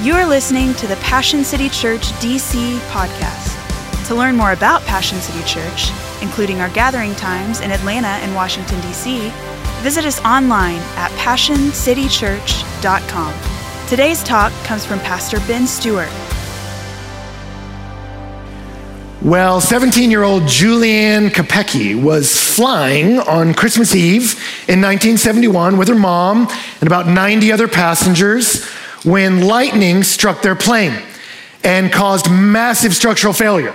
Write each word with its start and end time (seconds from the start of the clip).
You 0.00 0.14
are 0.14 0.24
listening 0.26 0.74
to 0.74 0.86
the 0.88 0.96
Passion 0.96 1.44
City 1.44 1.68
Church 1.68 2.08
DC 2.14 2.76
podcast. 2.88 3.56
To 4.08 4.16
learn 4.16 4.34
more 4.34 4.50
about 4.50 4.82
Passion 4.82 5.20
City 5.20 5.44
Church, 5.44 5.92
including 6.20 6.60
our 6.60 6.70
gathering 6.70 7.14
times 7.14 7.60
in 7.60 7.70
Atlanta 7.70 8.08
and 8.08 8.34
Washington, 8.34 8.80
D.C., 8.80 9.30
visit 9.82 10.04
us 10.04 10.20
online 10.24 10.80
at 10.96 11.12
PassionCityChurch.com. 11.12 13.88
Today's 13.88 14.24
talk 14.24 14.52
comes 14.64 14.84
from 14.84 14.98
Pastor 15.00 15.38
Ben 15.46 15.68
Stewart. 15.68 16.10
Well, 19.20 19.60
17 19.60 20.10
year 20.10 20.24
old 20.24 20.48
Juliane 20.48 21.28
Kopecky 21.28 22.02
was 22.02 22.36
flying 22.40 23.20
on 23.20 23.54
Christmas 23.54 23.94
Eve 23.94 24.32
in 24.66 24.80
1971 24.80 25.78
with 25.78 25.86
her 25.86 25.94
mom 25.94 26.48
and 26.80 26.88
about 26.88 27.06
90 27.06 27.52
other 27.52 27.68
passengers 27.68 28.68
when 29.04 29.42
lightning 29.42 30.02
struck 30.02 30.42
their 30.42 30.56
plane 30.56 31.02
and 31.64 31.92
caused 31.92 32.30
massive 32.30 32.94
structural 32.94 33.32
failure. 33.32 33.74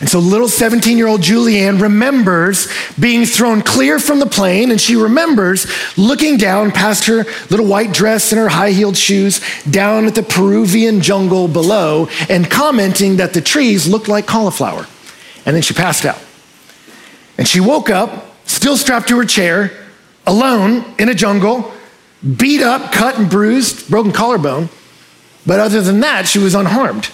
And 0.00 0.08
so 0.08 0.18
little 0.18 0.48
17 0.48 0.98
year 0.98 1.06
old 1.06 1.22
Juliane 1.22 1.78
remembers 1.78 2.68
being 2.98 3.24
thrown 3.24 3.62
clear 3.62 3.98
from 3.98 4.18
the 4.18 4.26
plane, 4.26 4.70
and 4.70 4.80
she 4.80 4.96
remembers 4.96 5.66
looking 5.96 6.36
down 6.36 6.72
past 6.72 7.06
her 7.06 7.24
little 7.50 7.66
white 7.66 7.92
dress 7.92 8.32
and 8.32 8.40
her 8.40 8.48
high 8.48 8.72
heeled 8.72 8.96
shoes 8.96 9.40
down 9.70 10.06
at 10.06 10.14
the 10.14 10.22
Peruvian 10.22 11.00
jungle 11.00 11.48
below 11.48 12.08
and 12.28 12.50
commenting 12.50 13.16
that 13.16 13.32
the 13.32 13.40
trees 13.40 13.88
looked 13.88 14.08
like 14.08 14.26
cauliflower. 14.26 14.86
And 15.46 15.56
then 15.56 15.62
she 15.62 15.74
passed 15.74 16.04
out. 16.04 16.22
And 17.38 17.48
she 17.48 17.60
woke 17.60 17.88
up, 17.88 18.36
still 18.46 18.76
strapped 18.76 19.08
to 19.08 19.16
her 19.18 19.24
chair, 19.24 19.72
alone 20.26 20.84
in 20.98 21.08
a 21.08 21.14
jungle, 21.14 21.72
beat 22.22 22.62
up, 22.62 22.92
cut 22.92 23.18
and 23.18 23.28
bruised, 23.28 23.90
broken 23.90 24.12
collarbone. 24.12 24.68
But 25.46 25.60
other 25.60 25.80
than 25.80 26.00
that, 26.00 26.28
she 26.28 26.38
was 26.38 26.54
unharmed. 26.54 27.10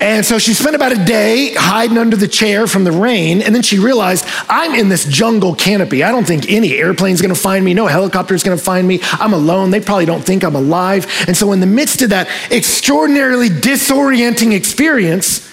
And 0.00 0.24
so 0.24 0.38
she 0.38 0.54
spent 0.54 0.74
about 0.74 0.92
a 0.92 1.04
day 1.04 1.52
hiding 1.54 1.98
under 1.98 2.16
the 2.16 2.26
chair 2.26 2.66
from 2.66 2.84
the 2.84 2.92
rain. 2.92 3.42
And 3.42 3.54
then 3.54 3.60
she 3.62 3.78
realized, 3.78 4.24
I'm 4.48 4.74
in 4.74 4.88
this 4.88 5.04
jungle 5.04 5.54
canopy. 5.54 6.02
I 6.02 6.10
don't 6.10 6.26
think 6.26 6.50
any 6.50 6.74
airplane's 6.74 7.20
gonna 7.20 7.34
find 7.34 7.62
me, 7.62 7.74
no 7.74 7.86
helicopter's 7.86 8.42
gonna 8.42 8.56
find 8.56 8.88
me. 8.88 9.00
I'm 9.12 9.34
alone. 9.34 9.70
They 9.70 9.80
probably 9.80 10.06
don't 10.06 10.24
think 10.24 10.42
I'm 10.42 10.56
alive. 10.56 11.06
And 11.28 11.36
so, 11.36 11.52
in 11.52 11.60
the 11.60 11.66
midst 11.66 12.00
of 12.00 12.10
that 12.10 12.28
extraordinarily 12.50 13.50
disorienting 13.50 14.54
experience, 14.54 15.46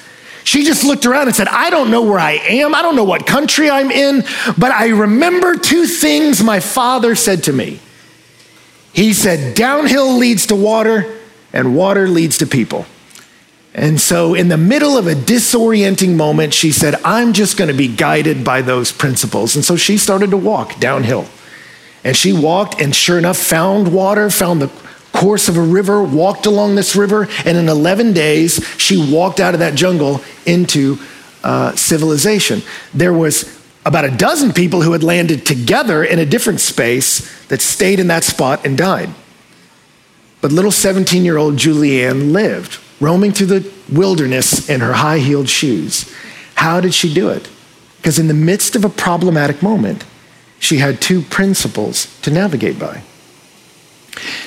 she 0.45 0.63
just 0.63 0.85
looked 0.85 1.05
around 1.05 1.27
and 1.27 1.35
said, 1.35 1.49
I 1.49 1.69
don't 1.69 1.91
know 1.91 2.03
where 2.03 2.19
I 2.19 2.33
am. 2.33 2.73
I 2.73 2.81
don't 2.81 2.95
know 2.95 3.03
what 3.03 3.27
country 3.27 3.69
I'm 3.69 3.91
in, 3.91 4.23
but 4.57 4.71
I 4.71 4.87
remember 4.87 5.57
two 5.57 5.85
things 5.85 6.41
my 6.41 6.61
father 6.61 7.15
said 7.15 7.43
to 7.43 7.53
me. 7.53 7.81
He 8.97 9.13
said, 9.13 9.53
Downhill 9.53 10.17
leads 10.17 10.47
to 10.47 10.55
water, 10.55 11.19
and 11.53 11.75
water 11.75 12.07
leads 12.07 12.39
to 12.39 12.47
people. 12.47 12.87
And 13.75 14.01
so, 14.01 14.33
in 14.33 14.47
the 14.47 14.57
middle 14.57 14.97
of 14.97 15.05
a 15.05 15.13
disorienting 15.13 16.15
moment, 16.15 16.51
she 16.51 16.71
said, 16.71 16.95
I'm 17.05 17.33
just 17.33 17.57
going 17.57 17.67
to 17.67 17.77
be 17.77 17.87
guided 17.87 18.43
by 18.43 18.63
those 18.63 18.91
principles. 18.91 19.55
And 19.55 19.63
so 19.63 19.75
she 19.75 19.99
started 19.99 20.31
to 20.31 20.37
walk 20.37 20.79
downhill. 20.79 21.27
And 22.03 22.17
she 22.17 22.33
walked, 22.33 22.81
and 22.81 22.95
sure 22.95 23.19
enough, 23.19 23.37
found 23.37 23.93
water, 23.93 24.31
found 24.31 24.63
the 24.63 24.71
course 25.11 25.47
of 25.47 25.57
a 25.57 25.61
river, 25.61 26.01
walked 26.01 26.47
along 26.47 26.73
this 26.73 26.95
river, 26.95 27.27
and 27.45 27.55
in 27.55 27.69
11 27.69 28.13
days, 28.13 28.65
she 28.79 28.97
walked 29.13 29.39
out 29.39 29.53
of 29.53 29.59
that 29.59 29.75
jungle 29.75 30.21
into 30.47 30.97
uh, 31.43 31.75
civilization. 31.75 32.63
There 32.95 33.13
was 33.13 33.61
about 33.85 34.05
a 34.05 34.17
dozen 34.17 34.53
people 34.53 34.81
who 34.81 34.93
had 34.93 35.03
landed 35.03 35.45
together 35.45 36.03
in 36.03 36.17
a 36.17 36.25
different 36.25 36.61
space 36.61 37.36
that 37.49 37.61
stayed 37.61 37.99
in 37.99 38.07
that 38.07 38.23
spot 38.23 38.65
and 38.65 38.77
died. 38.77 39.09
But 40.41 40.51
little 40.51 40.71
17 40.71 41.25
year 41.25 41.37
old 41.37 41.57
Juliane 41.57 42.31
lived 42.31 42.79
roaming 42.99 43.31
through 43.31 43.47
the 43.47 43.71
wilderness 43.91 44.69
in 44.69 44.81
her 44.81 44.93
high 44.93 45.19
heeled 45.19 45.49
shoes. 45.49 46.13
How 46.55 46.81
did 46.81 46.93
she 46.93 47.13
do 47.13 47.29
it? 47.29 47.49
Because 47.97 48.19
in 48.19 48.27
the 48.27 48.33
midst 48.33 48.75
of 48.75 48.85
a 48.85 48.89
problematic 48.89 49.61
moment, 49.61 50.05
she 50.59 50.77
had 50.77 51.01
two 51.01 51.21
principles 51.21 52.19
to 52.21 52.31
navigate 52.31 52.79
by. 52.79 53.03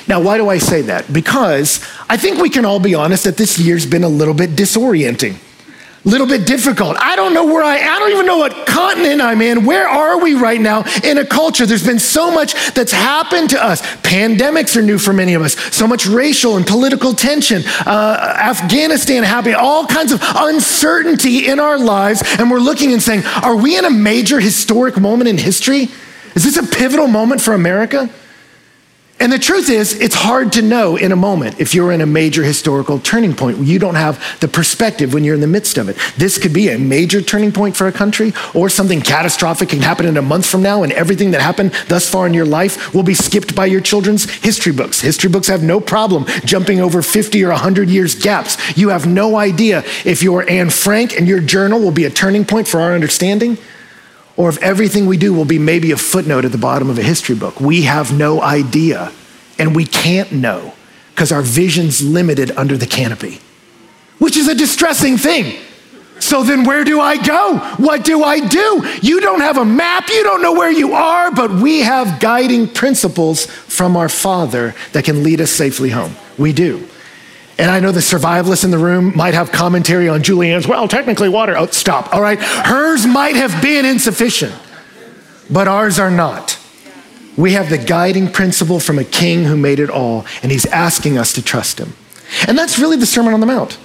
Now, 0.07 0.21
why 0.21 0.37
do 0.37 0.49
I 0.49 0.57
say 0.57 0.81
that? 0.83 1.13
Because 1.13 1.85
I 2.09 2.17
think 2.17 2.39
we 2.39 2.49
can 2.49 2.65
all 2.65 2.79
be 2.79 2.95
honest 2.95 3.23
that 3.23 3.37
this 3.37 3.57
year's 3.57 3.85
been 3.85 4.03
a 4.03 4.09
little 4.09 4.33
bit 4.33 4.51
disorienting 4.51 5.37
little 6.09 6.27
bit 6.27 6.47
difficult. 6.47 6.97
I 6.97 7.15
don't 7.15 7.33
know 7.33 7.45
where 7.45 7.63
I 7.63 7.77
I 7.77 7.99
don't 7.99 8.11
even 8.11 8.25
know 8.25 8.37
what 8.37 8.65
continent 8.65 9.21
I'm 9.21 9.41
in. 9.41 9.65
Where 9.65 9.87
are 9.87 10.19
we 10.19 10.33
right 10.33 10.59
now 10.59 10.83
in 11.03 11.17
a 11.17 11.25
culture? 11.25 11.65
There's 11.65 11.85
been 11.85 11.99
so 11.99 12.31
much 12.31 12.73
that's 12.73 12.91
happened 12.91 13.51
to 13.51 13.63
us. 13.63 13.81
Pandemics 13.97 14.75
are 14.75 14.81
new 14.81 14.97
for 14.97 15.13
many 15.13 15.35
of 15.35 15.41
us. 15.41 15.55
So 15.75 15.87
much 15.87 16.07
racial 16.07 16.57
and 16.57 16.65
political 16.65 17.13
tension. 17.13 17.61
Uh, 17.85 18.35
Afghanistan 18.39 19.23
happening. 19.23 19.55
All 19.55 19.85
kinds 19.85 20.11
of 20.11 20.19
uncertainty 20.21 21.47
in 21.47 21.59
our 21.59 21.77
lives. 21.77 22.23
And 22.39 22.49
we're 22.49 22.59
looking 22.59 22.93
and 22.93 23.01
saying, 23.01 23.23
are 23.43 23.55
we 23.55 23.77
in 23.77 23.85
a 23.85 23.91
major 23.91 24.39
historic 24.39 24.99
moment 24.99 25.29
in 25.29 25.37
history? 25.37 25.89
Is 26.35 26.43
this 26.43 26.57
a 26.57 26.63
pivotal 26.63 27.07
moment 27.07 27.41
for 27.41 27.53
America? 27.53 28.09
And 29.21 29.31
the 29.31 29.37
truth 29.37 29.69
is, 29.69 29.93
it's 29.93 30.15
hard 30.15 30.51
to 30.53 30.63
know 30.63 30.95
in 30.95 31.11
a 31.11 31.15
moment 31.15 31.59
if 31.59 31.75
you're 31.75 31.91
in 31.91 32.01
a 32.01 32.07
major 32.07 32.43
historical 32.43 32.97
turning 32.97 33.35
point. 33.35 33.59
You 33.59 33.77
don't 33.77 33.93
have 33.93 34.19
the 34.39 34.47
perspective 34.47 35.13
when 35.13 35.23
you're 35.23 35.35
in 35.35 35.41
the 35.41 35.47
midst 35.47 35.77
of 35.77 35.89
it. 35.89 35.97
This 36.17 36.39
could 36.39 36.53
be 36.53 36.69
a 36.69 36.79
major 36.79 37.21
turning 37.21 37.51
point 37.51 37.77
for 37.77 37.85
a 37.85 37.91
country, 37.91 38.33
or 38.55 38.67
something 38.67 38.99
catastrophic 38.99 39.69
can 39.69 39.81
happen 39.81 40.07
in 40.07 40.17
a 40.17 40.23
month 40.23 40.47
from 40.47 40.63
now, 40.63 40.81
and 40.81 40.91
everything 40.93 41.29
that 41.31 41.41
happened 41.41 41.71
thus 41.87 42.09
far 42.09 42.25
in 42.25 42.33
your 42.33 42.47
life 42.47 42.95
will 42.95 43.03
be 43.03 43.13
skipped 43.13 43.55
by 43.55 43.67
your 43.67 43.79
children's 43.79 44.27
history 44.27 44.73
books. 44.73 45.01
History 45.01 45.29
books 45.29 45.45
have 45.49 45.61
no 45.61 45.79
problem 45.79 46.25
jumping 46.43 46.79
over 46.79 47.03
50 47.03 47.43
or 47.43 47.49
100 47.49 47.89
years 47.89 48.15
gaps. 48.15 48.75
You 48.75 48.89
have 48.89 49.05
no 49.05 49.35
idea 49.35 49.83
if 50.03 50.23
your 50.23 50.49
Anne 50.49 50.71
Frank 50.71 51.15
and 51.15 51.27
your 51.27 51.41
journal 51.41 51.79
will 51.79 51.91
be 51.91 52.05
a 52.05 52.09
turning 52.09 52.43
point 52.43 52.67
for 52.67 52.81
our 52.81 52.95
understanding 52.95 53.59
or 54.37 54.49
if 54.49 54.57
everything 54.59 55.05
we 55.05 55.17
do 55.17 55.33
will 55.33 55.45
be 55.45 55.59
maybe 55.59 55.91
a 55.91 55.97
footnote 55.97 56.45
at 56.45 56.51
the 56.51 56.57
bottom 56.57 56.89
of 56.89 56.97
a 56.97 57.03
history 57.03 57.35
book. 57.35 57.59
We 57.59 57.83
have 57.83 58.17
no 58.17 58.41
idea, 58.41 59.11
and 59.59 59.75
we 59.75 59.85
can't 59.85 60.31
know 60.31 60.73
because 61.13 61.31
our 61.31 61.41
vision's 61.41 62.01
limited 62.01 62.51
under 62.51 62.77
the 62.77 62.87
canopy, 62.87 63.39
which 64.19 64.37
is 64.37 64.47
a 64.47 64.55
distressing 64.55 65.17
thing. 65.17 65.61
So 66.19 66.43
then, 66.43 66.63
where 66.63 66.83
do 66.83 67.01
I 67.01 67.17
go? 67.17 67.57
What 67.77 68.03
do 68.05 68.23
I 68.23 68.39
do? 68.47 68.87
You 69.01 69.21
don't 69.21 69.41
have 69.41 69.57
a 69.57 69.65
map, 69.65 70.07
you 70.07 70.23
don't 70.23 70.41
know 70.41 70.53
where 70.53 70.71
you 70.71 70.93
are, 70.93 71.31
but 71.31 71.51
we 71.51 71.79
have 71.79 72.19
guiding 72.19 72.67
principles 72.67 73.47
from 73.47 73.97
our 73.97 74.07
Father 74.07 74.75
that 74.93 75.03
can 75.03 75.23
lead 75.23 75.41
us 75.41 75.49
safely 75.49 75.89
home. 75.89 76.15
We 76.37 76.53
do. 76.53 76.87
And 77.57 77.69
I 77.69 77.79
know 77.79 77.91
the 77.91 77.99
survivalists 77.99 78.63
in 78.63 78.71
the 78.71 78.77
room 78.77 79.15
might 79.15 79.33
have 79.33 79.51
commentary 79.51 80.09
on 80.09 80.23
Juliane's, 80.23 80.67
well, 80.67 80.87
technically 80.87 81.29
water. 81.29 81.57
Oh, 81.57 81.67
stop. 81.67 82.13
All 82.13 82.21
right. 82.21 82.39
Hers 82.39 83.05
might 83.05 83.35
have 83.35 83.61
been 83.61 83.85
insufficient, 83.85 84.53
but 85.49 85.67
ours 85.67 85.99
are 85.99 86.11
not. 86.11 86.57
We 87.37 87.53
have 87.53 87.69
the 87.69 87.77
guiding 87.77 88.31
principle 88.31 88.79
from 88.79 88.99
a 88.99 89.03
king 89.03 89.45
who 89.45 89.55
made 89.55 89.79
it 89.79 89.89
all, 89.89 90.25
and 90.43 90.51
he's 90.51 90.65
asking 90.65 91.17
us 91.17 91.33
to 91.33 91.41
trust 91.41 91.79
him. 91.79 91.93
And 92.47 92.57
that's 92.57 92.79
really 92.79 92.97
the 92.97 93.05
Sermon 93.05 93.33
on 93.33 93.39
the 93.39 93.45
Mount. 93.45 93.77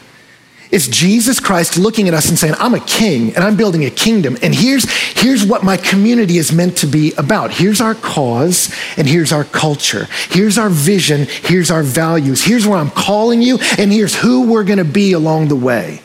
It's 0.71 0.89
Jesus 0.89 1.39
Christ 1.39 1.79
looking 1.79 2.09
at 2.09 2.15
us 2.15 2.29
and 2.29 2.39
saying, 2.39 2.55
I'm 2.59 2.75
a 2.75 2.81
king 2.81 3.35
and 3.35 3.45
I'm 3.45 3.57
building 3.57 3.85
a 3.85 3.91
kingdom. 3.91 4.37
And 4.43 4.55
here's, 4.55 4.91
here's 5.13 5.45
what 5.45 5.63
my 5.63 5.77
community 5.77 6.39
is 6.39 6.53
meant 6.53 6.77
to 6.79 6.87
be 6.87 7.13
about. 7.15 7.53
Here's 7.53 7.81
our 7.81 7.95
cause 7.95 8.75
and 8.97 9.07
here's 9.07 9.33
our 9.33 9.45
culture. 9.45 10.09
Here's 10.31 10.59
our 10.59 10.69
vision. 10.69 11.27
Here's 11.43 11.71
our 11.71 11.83
values. 11.83 12.43
Here's 12.43 12.67
where 12.67 12.79
I'm 12.79 12.91
calling 12.91 13.43
you 13.43 13.59
and 13.79 13.93
here's 13.93 14.17
who 14.17 14.51
we're 14.51 14.65
going 14.65 14.79
to 14.79 14.85
be 14.85 15.13
along 15.13 15.49
the 15.49 15.57
way. 15.57 16.03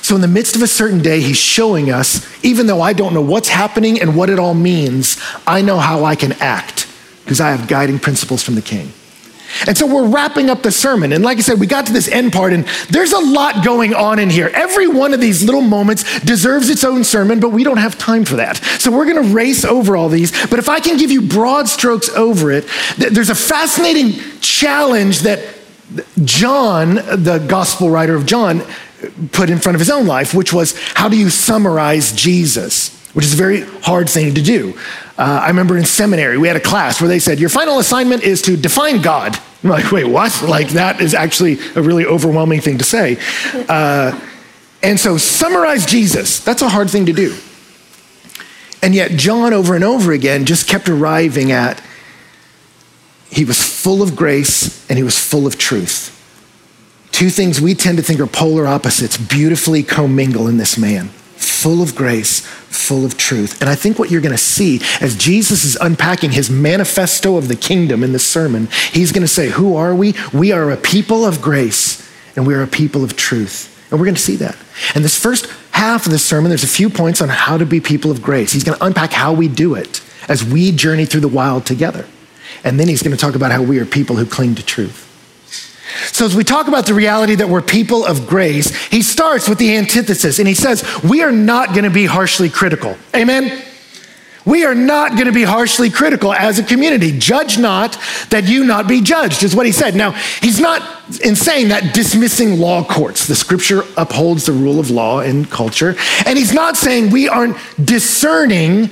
So, 0.00 0.16
in 0.16 0.20
the 0.20 0.28
midst 0.28 0.56
of 0.56 0.62
a 0.62 0.66
certain 0.66 1.00
day, 1.00 1.20
he's 1.20 1.36
showing 1.36 1.92
us, 1.92 2.26
even 2.44 2.66
though 2.66 2.80
I 2.80 2.92
don't 2.92 3.14
know 3.14 3.22
what's 3.22 3.48
happening 3.48 4.00
and 4.00 4.16
what 4.16 4.30
it 4.30 4.38
all 4.40 4.52
means, 4.52 5.16
I 5.46 5.62
know 5.62 5.78
how 5.78 6.04
I 6.04 6.16
can 6.16 6.32
act 6.32 6.88
because 7.22 7.40
I 7.40 7.50
have 7.52 7.68
guiding 7.68 8.00
principles 8.00 8.42
from 8.42 8.56
the 8.56 8.62
king. 8.62 8.92
And 9.66 9.76
so 9.76 9.86
we're 9.86 10.08
wrapping 10.08 10.50
up 10.50 10.62
the 10.62 10.72
sermon. 10.72 11.12
And 11.12 11.24
like 11.24 11.38
I 11.38 11.40
said, 11.40 11.60
we 11.60 11.66
got 11.66 11.86
to 11.86 11.92
this 11.92 12.08
end 12.08 12.32
part, 12.32 12.52
and 12.52 12.66
there's 12.88 13.12
a 13.12 13.18
lot 13.18 13.64
going 13.64 13.94
on 13.94 14.18
in 14.18 14.30
here. 14.30 14.50
Every 14.54 14.88
one 14.88 15.14
of 15.14 15.20
these 15.20 15.44
little 15.44 15.60
moments 15.60 16.20
deserves 16.20 16.70
its 16.70 16.84
own 16.84 17.04
sermon, 17.04 17.40
but 17.40 17.50
we 17.50 17.64
don't 17.64 17.78
have 17.78 17.98
time 17.98 18.24
for 18.24 18.36
that. 18.36 18.56
So 18.78 18.90
we're 18.90 19.06
going 19.06 19.22
to 19.22 19.34
race 19.34 19.64
over 19.64 19.96
all 19.96 20.08
these. 20.08 20.30
But 20.48 20.58
if 20.58 20.68
I 20.68 20.80
can 20.80 20.96
give 20.96 21.10
you 21.10 21.22
broad 21.22 21.68
strokes 21.68 22.08
over 22.10 22.50
it, 22.50 22.66
there's 22.96 23.30
a 23.30 23.34
fascinating 23.34 24.12
challenge 24.40 25.20
that 25.20 25.56
John, 26.24 26.94
the 26.94 27.44
gospel 27.48 27.90
writer 27.90 28.14
of 28.14 28.26
John, 28.26 28.62
put 29.32 29.50
in 29.50 29.58
front 29.58 29.74
of 29.74 29.80
his 29.80 29.90
own 29.90 30.06
life, 30.06 30.34
which 30.34 30.52
was 30.52 30.78
how 30.94 31.08
do 31.08 31.16
you 31.16 31.30
summarize 31.30 32.12
Jesus? 32.12 32.98
Which 33.14 33.26
is 33.26 33.34
a 33.34 33.36
very 33.36 33.62
hard 33.82 34.08
thing 34.08 34.34
to 34.34 34.42
do. 34.42 34.78
Uh, 35.18 35.40
I 35.42 35.48
remember 35.48 35.76
in 35.76 35.84
seminary, 35.84 36.38
we 36.38 36.48
had 36.48 36.56
a 36.56 36.60
class 36.60 37.00
where 37.00 37.08
they 37.08 37.18
said, 37.18 37.38
Your 37.38 37.50
final 37.50 37.78
assignment 37.78 38.22
is 38.22 38.40
to 38.42 38.56
define 38.56 39.02
God. 39.02 39.38
I'm 39.62 39.70
like, 39.70 39.90
Wait, 39.92 40.04
what? 40.04 40.42
Like, 40.42 40.70
that 40.70 41.00
is 41.00 41.14
actually 41.14 41.58
a 41.74 41.82
really 41.82 42.04
overwhelming 42.06 42.60
thing 42.60 42.78
to 42.78 42.84
say. 42.84 43.18
Uh, 43.68 44.18
and 44.82 44.98
so, 44.98 45.16
summarize 45.16 45.86
Jesus. 45.86 46.40
That's 46.40 46.62
a 46.62 46.68
hard 46.68 46.90
thing 46.90 47.06
to 47.06 47.12
do. 47.12 47.36
And 48.82 48.94
yet, 48.94 49.12
John, 49.12 49.52
over 49.52 49.76
and 49.76 49.84
over 49.84 50.10
again, 50.10 50.44
just 50.44 50.68
kept 50.68 50.88
arriving 50.88 51.52
at 51.52 51.80
he 53.30 53.44
was 53.46 53.62
full 53.62 54.02
of 54.02 54.14
grace 54.14 54.88
and 54.90 54.98
he 54.98 55.02
was 55.02 55.18
full 55.18 55.46
of 55.46 55.56
truth. 55.56 56.10
two 57.12 57.30
things 57.30 57.60
we 57.60 57.74
tend 57.74 57.96
to 57.96 58.02
think 58.02 58.20
are 58.20 58.26
polar 58.26 58.66
opposites 58.66 59.16
beautifully 59.16 59.82
commingle 59.82 60.48
in 60.48 60.58
this 60.58 60.76
man 60.76 61.08
full 61.48 61.82
of 61.82 61.94
grace, 61.94 62.40
full 62.40 63.04
of 63.04 63.16
truth. 63.16 63.60
And 63.60 63.70
I 63.70 63.74
think 63.74 63.98
what 63.98 64.10
you're 64.10 64.20
going 64.20 64.34
to 64.34 64.38
see 64.38 64.80
as 65.00 65.16
Jesus 65.16 65.64
is 65.64 65.76
unpacking 65.80 66.32
his 66.32 66.50
manifesto 66.50 67.36
of 67.36 67.48
the 67.48 67.56
kingdom 67.56 68.02
in 68.02 68.12
this 68.12 68.26
sermon, 68.26 68.68
he's 68.92 69.12
going 69.12 69.22
to 69.22 69.28
say, 69.28 69.50
Who 69.50 69.76
are 69.76 69.94
we? 69.94 70.14
We 70.32 70.52
are 70.52 70.70
a 70.70 70.76
people 70.76 71.24
of 71.24 71.40
grace 71.40 72.08
and 72.36 72.46
we 72.46 72.54
are 72.54 72.62
a 72.62 72.66
people 72.66 73.04
of 73.04 73.16
truth. 73.16 73.68
And 73.90 74.00
we're 74.00 74.06
going 74.06 74.14
to 74.14 74.20
see 74.20 74.36
that. 74.36 74.56
And 74.94 75.04
this 75.04 75.18
first 75.18 75.46
half 75.72 76.06
of 76.06 76.12
the 76.12 76.18
sermon, 76.18 76.48
there's 76.48 76.64
a 76.64 76.68
few 76.68 76.88
points 76.88 77.20
on 77.20 77.28
how 77.28 77.58
to 77.58 77.66
be 77.66 77.80
people 77.80 78.10
of 78.10 78.22
grace. 78.22 78.52
He's 78.52 78.64
going 78.64 78.78
to 78.78 78.84
unpack 78.84 79.12
how 79.12 79.32
we 79.34 79.48
do 79.48 79.74
it 79.74 80.00
as 80.28 80.42
we 80.42 80.72
journey 80.72 81.04
through 81.04 81.20
the 81.20 81.28
wild 81.28 81.66
together. 81.66 82.06
And 82.64 82.80
then 82.80 82.88
he's 82.88 83.02
going 83.02 83.16
to 83.16 83.20
talk 83.20 83.34
about 83.34 83.52
how 83.52 83.62
we 83.62 83.78
are 83.78 83.84
people 83.84 84.16
who 84.16 84.24
cling 84.24 84.54
to 84.54 84.64
truth. 84.64 85.11
So, 86.12 86.24
as 86.26 86.34
we 86.34 86.44
talk 86.44 86.68
about 86.68 86.86
the 86.86 86.94
reality 86.94 87.34
that 87.36 87.48
we're 87.48 87.62
people 87.62 88.04
of 88.04 88.26
grace, 88.26 88.74
he 88.86 89.02
starts 89.02 89.48
with 89.48 89.58
the 89.58 89.76
antithesis 89.76 90.38
and 90.38 90.48
he 90.48 90.54
says, 90.54 90.84
We 91.02 91.22
are 91.22 91.32
not 91.32 91.70
going 91.70 91.84
to 91.84 91.90
be 91.90 92.06
harshly 92.06 92.50
critical. 92.50 92.96
Amen? 93.14 93.62
We 94.44 94.64
are 94.64 94.74
not 94.74 95.12
going 95.12 95.26
to 95.26 95.32
be 95.32 95.44
harshly 95.44 95.88
critical 95.88 96.32
as 96.32 96.58
a 96.58 96.64
community. 96.64 97.16
Judge 97.16 97.58
not 97.58 97.96
that 98.30 98.44
you 98.48 98.64
not 98.64 98.88
be 98.88 99.00
judged, 99.00 99.44
is 99.44 99.54
what 99.54 99.66
he 99.66 99.72
said. 99.72 99.94
Now, 99.94 100.12
he's 100.40 100.58
not 100.58 100.82
in 101.24 101.36
saying 101.36 101.68
that 101.68 101.94
dismissing 101.94 102.58
law 102.58 102.82
courts. 102.84 103.26
The 103.26 103.36
scripture 103.36 103.82
upholds 103.96 104.46
the 104.46 104.52
rule 104.52 104.80
of 104.80 104.90
law 104.90 105.20
in 105.20 105.44
culture. 105.44 105.94
And 106.26 106.36
he's 106.36 106.52
not 106.52 106.76
saying 106.76 107.10
we 107.10 107.28
aren't 107.28 107.56
discerning 107.84 108.90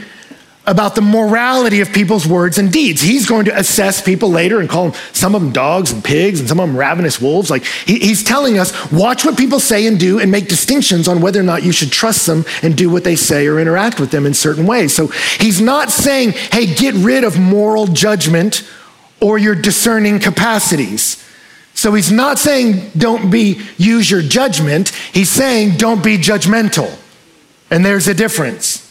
about 0.66 0.94
the 0.94 1.00
morality 1.00 1.80
of 1.80 1.90
people's 1.92 2.26
words 2.26 2.58
and 2.58 2.70
deeds. 2.70 3.00
He's 3.00 3.26
going 3.26 3.46
to 3.46 3.58
assess 3.58 4.02
people 4.02 4.30
later 4.30 4.60
and 4.60 4.68
call 4.68 4.90
them, 4.90 5.00
some 5.12 5.34
of 5.34 5.40
them 5.40 5.52
dogs 5.52 5.90
and 5.90 6.04
pigs 6.04 6.38
and 6.38 6.48
some 6.48 6.60
of 6.60 6.68
them 6.68 6.76
ravenous 6.76 7.20
wolves. 7.20 7.50
Like 7.50 7.64
he, 7.64 7.98
he's 7.98 8.22
telling 8.22 8.58
us, 8.58 8.92
watch 8.92 9.24
what 9.24 9.38
people 9.38 9.58
say 9.58 9.86
and 9.86 9.98
do 9.98 10.20
and 10.20 10.30
make 10.30 10.48
distinctions 10.48 11.08
on 11.08 11.22
whether 11.22 11.40
or 11.40 11.44
not 11.44 11.62
you 11.62 11.72
should 11.72 11.90
trust 11.90 12.26
them 12.26 12.44
and 12.62 12.76
do 12.76 12.90
what 12.90 13.04
they 13.04 13.16
say 13.16 13.46
or 13.46 13.58
interact 13.58 13.98
with 13.98 14.10
them 14.10 14.26
in 14.26 14.34
certain 14.34 14.66
ways. 14.66 14.94
So 14.94 15.06
he's 15.06 15.60
not 15.60 15.90
saying, 15.90 16.32
hey, 16.32 16.72
get 16.72 16.94
rid 16.94 17.24
of 17.24 17.38
moral 17.38 17.86
judgment 17.86 18.68
or 19.20 19.38
your 19.38 19.54
discerning 19.54 20.20
capacities. 20.20 21.26
So 21.72 21.94
he's 21.94 22.12
not 22.12 22.38
saying 22.38 22.90
don't 22.98 23.30
be 23.30 23.62
use 23.78 24.10
your 24.10 24.22
judgment. 24.22 24.90
He's 24.90 25.30
saying 25.30 25.78
don't 25.78 26.04
be 26.04 26.18
judgmental. 26.18 26.94
And 27.70 27.84
there's 27.84 28.08
a 28.08 28.14
difference. 28.14 28.89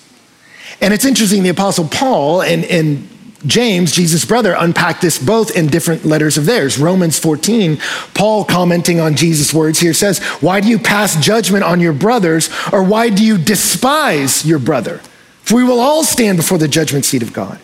And 0.82 0.94
it's 0.94 1.06
interesting, 1.06 1.44
the 1.44 1.50
Apostle 1.50 1.88
Paul 1.88 2.42
and, 2.42 2.64
and 2.66 3.08
James, 3.46 3.92
Jesus' 3.92 4.26
brother, 4.26 4.56
unpacked 4.58 5.02
this 5.02 5.18
both 5.18 5.56
in 5.56 5.68
different 5.68 6.06
letters 6.06 6.38
of 6.38 6.46
theirs. 6.46 6.78
Romans 6.78 7.18
14, 7.18 7.78
Paul 8.14 8.44
commenting 8.44 9.00
on 9.00 9.16
Jesus' 9.16 9.54
words 9.54 9.80
here 9.80 9.94
says, 9.94 10.20
Why 10.42 10.60
do 10.60 10.68
you 10.68 10.78
pass 10.78 11.22
judgment 11.24 11.64
on 11.64 11.80
your 11.80 11.94
brothers, 11.94 12.50
or 12.72 12.84
why 12.84 13.10
do 13.10 13.24
you 13.24 13.38
despise 13.38 14.46
your 14.46 14.60
brother? 14.60 14.98
For 15.42 15.56
we 15.56 15.64
will 15.64 15.80
all 15.80 16.04
stand 16.04 16.38
before 16.38 16.58
the 16.58 16.68
judgment 16.68 17.06
seat 17.06 17.24
of 17.24 17.34
God. 17.34 17.60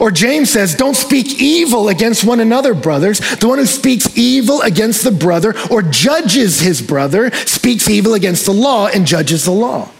Or 0.00 0.10
James 0.10 0.50
says, 0.50 0.74
Don't 0.74 0.96
speak 0.96 1.40
evil 1.40 1.88
against 1.88 2.24
one 2.24 2.40
another, 2.40 2.74
brothers. 2.74 3.20
The 3.36 3.48
one 3.48 3.58
who 3.58 3.66
speaks 3.66 4.16
evil 4.16 4.62
against 4.62 5.04
the 5.04 5.12
brother 5.12 5.54
or 5.70 5.82
judges 5.82 6.60
his 6.60 6.82
brother 6.82 7.30
speaks 7.32 7.88
evil 7.88 8.14
against 8.14 8.46
the 8.46 8.52
law 8.52 8.88
and 8.88 9.06
judges 9.06 9.44
the 9.44 9.52
law. 9.52 9.90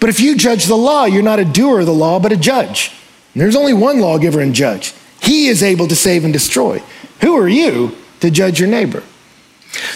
But 0.00 0.10
if 0.10 0.20
you 0.20 0.36
judge 0.36 0.66
the 0.66 0.76
law, 0.76 1.04
you're 1.04 1.22
not 1.22 1.38
a 1.38 1.44
doer 1.44 1.80
of 1.80 1.86
the 1.86 1.92
law, 1.92 2.18
but 2.18 2.32
a 2.32 2.36
judge. 2.36 2.92
And 3.32 3.40
there's 3.40 3.56
only 3.56 3.72
one 3.72 4.00
lawgiver 4.00 4.40
and 4.40 4.54
judge. 4.54 4.94
He 5.20 5.48
is 5.48 5.62
able 5.62 5.88
to 5.88 5.96
save 5.96 6.24
and 6.24 6.32
destroy. 6.32 6.82
Who 7.20 7.36
are 7.36 7.48
you 7.48 7.96
to 8.20 8.30
judge 8.30 8.60
your 8.60 8.68
neighbor? 8.68 9.02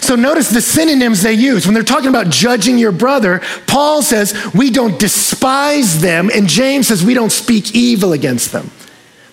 So 0.01 0.15
notice 0.15 0.49
the 0.49 0.61
synonyms 0.61 1.21
they 1.21 1.33
use. 1.33 1.65
When 1.65 1.73
they're 1.73 1.83
talking 1.83 2.09
about 2.09 2.29
judging 2.29 2.77
your 2.77 2.91
brother, 2.91 3.41
Paul 3.67 4.01
says 4.01 4.35
we 4.53 4.71
don't 4.71 4.99
despise 4.99 6.01
them, 6.01 6.29
and 6.33 6.47
James 6.47 6.87
says 6.87 7.05
we 7.05 7.13
don't 7.13 7.31
speak 7.31 7.73
evil 7.73 8.11
against 8.11 8.51
them. 8.51 8.71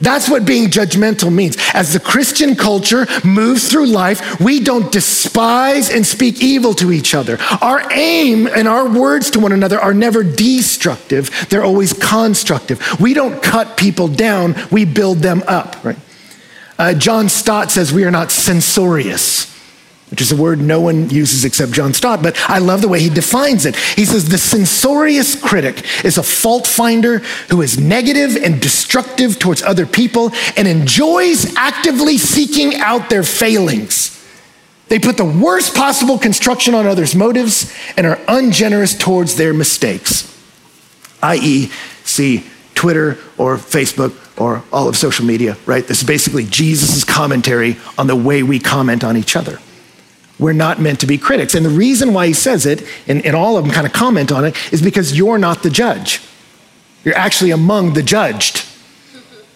That's 0.01 0.29
what 0.29 0.45
being 0.45 0.69
judgmental 0.69 1.33
means. 1.33 1.57
As 1.73 1.93
the 1.93 2.01
Christian 2.01 2.55
culture 2.55 3.07
moves 3.25 3.69
through 3.71 3.87
life, 3.87 4.41
we 4.41 4.61
don't 4.61 4.93
despise 4.93 5.91
and 5.91 6.07
speak 6.07 6.43
evil 6.43 6.75
to 6.75 6.93
each 6.93 7.15
other. 7.15 7.39
Our 7.61 7.91
aim 7.93 8.47
and 8.47 8.69
our 8.69 8.89
words 8.89 9.31
to 9.31 9.41
one 9.41 9.53
another 9.53 9.81
are 9.81 9.95
never 9.95 10.23
destructive, 10.23 11.49
they're 11.49 11.65
always 11.65 11.93
constructive. 11.93 13.01
We 13.01 13.15
don't 13.15 13.43
cut 13.43 13.77
people 13.77 14.09
down, 14.09 14.55
we 14.71 14.85
build 14.85 15.19
them 15.19 15.43
up, 15.47 15.83
right? 15.85 15.99
Uh, 16.79 16.93
John 16.93 17.31
Stott 17.31 17.71
says 17.71 17.93
we 17.93 18.05
are 18.05 18.11
not 18.11 18.31
censorious 18.31 19.56
which 20.11 20.21
is 20.21 20.31
a 20.31 20.37
word 20.37 20.61
no 20.61 20.81
one 20.81 21.11
uses 21.11 21.45
except 21.45 21.73
John 21.73 21.93
Stott, 21.93 22.23
but 22.23 22.39
I 22.49 22.59
love 22.59 22.81
the 22.81 22.89
way 22.89 23.01
he 23.01 23.11
defines 23.11 23.67
it. 23.67 23.75
He 23.75 24.05
says 24.05 24.29
the 24.29 24.39
censorious 24.39 25.41
critic 25.41 25.85
is 26.05 26.17
a 26.17 26.23
fault 26.23 26.67
finder 26.67 27.19
who 27.51 27.61
is 27.61 27.79
negative 27.79 28.37
and 28.37 28.61
destructive 28.61 29.39
towards 29.39 29.63
other 29.63 29.85
people 29.85 30.31
and 30.57 30.69
enjoys 30.69 31.57
actively 31.57 32.19
seeking 32.19 32.77
out 32.77 33.11
their 33.11 33.25
failings. 33.25 34.13
They 34.89 35.01
put 35.01 35.17
the 35.17 35.25
worst 35.25 35.75
possible 35.75 36.19
construction 36.19 36.73
on 36.75 36.87
others' 36.87 37.17
motives 37.17 37.75
and 37.97 38.07
are 38.07 38.21
ungenerous 38.29 38.97
towards 38.97 39.35
their 39.35 39.53
mistakes, 39.53 40.33
i.e., 41.23 41.71
see 42.05 42.47
Twitter 42.77 43.19
or 43.37 43.57
Facebook 43.57 44.15
or 44.39 44.63
all 44.73 44.89
of 44.89 44.97
social 44.97 45.25
media, 45.25 45.57
right? 45.67 45.85
This 45.85 46.03
is 46.03 46.07
basically 46.07 46.45
Jesus' 46.45 47.03
commentary 47.03 47.77
on 47.99 48.07
the 48.07 48.15
way 48.15 48.45
we 48.45 48.61
comment 48.61 49.03
on 49.03 49.17
each 49.17 49.35
other. 49.35 49.59
We're 50.39 50.53
not 50.53 50.81
meant 50.81 51.01
to 51.01 51.07
be 51.07 51.17
critics. 51.17 51.55
And 51.55 51.65
the 51.65 51.71
reason 51.71 52.13
why 52.13 52.27
he 52.27 52.33
says 52.33 52.67
it, 52.67 52.87
and, 53.09 53.25
and 53.25 53.35
all 53.35 53.57
of 53.57 53.65
them 53.65 53.73
kind 53.73 53.87
of 53.87 53.93
comment 53.93 54.31
on 54.31 54.45
it, 54.45 54.55
is 54.73 54.83
because 54.83 55.17
you're 55.17 55.39
not 55.39 55.63
the 55.63 55.71
judge. 55.71 56.21
You're 57.05 57.17
actually 57.17 57.53
among 57.53 57.95
the 57.95 58.03
judged. 58.03 58.67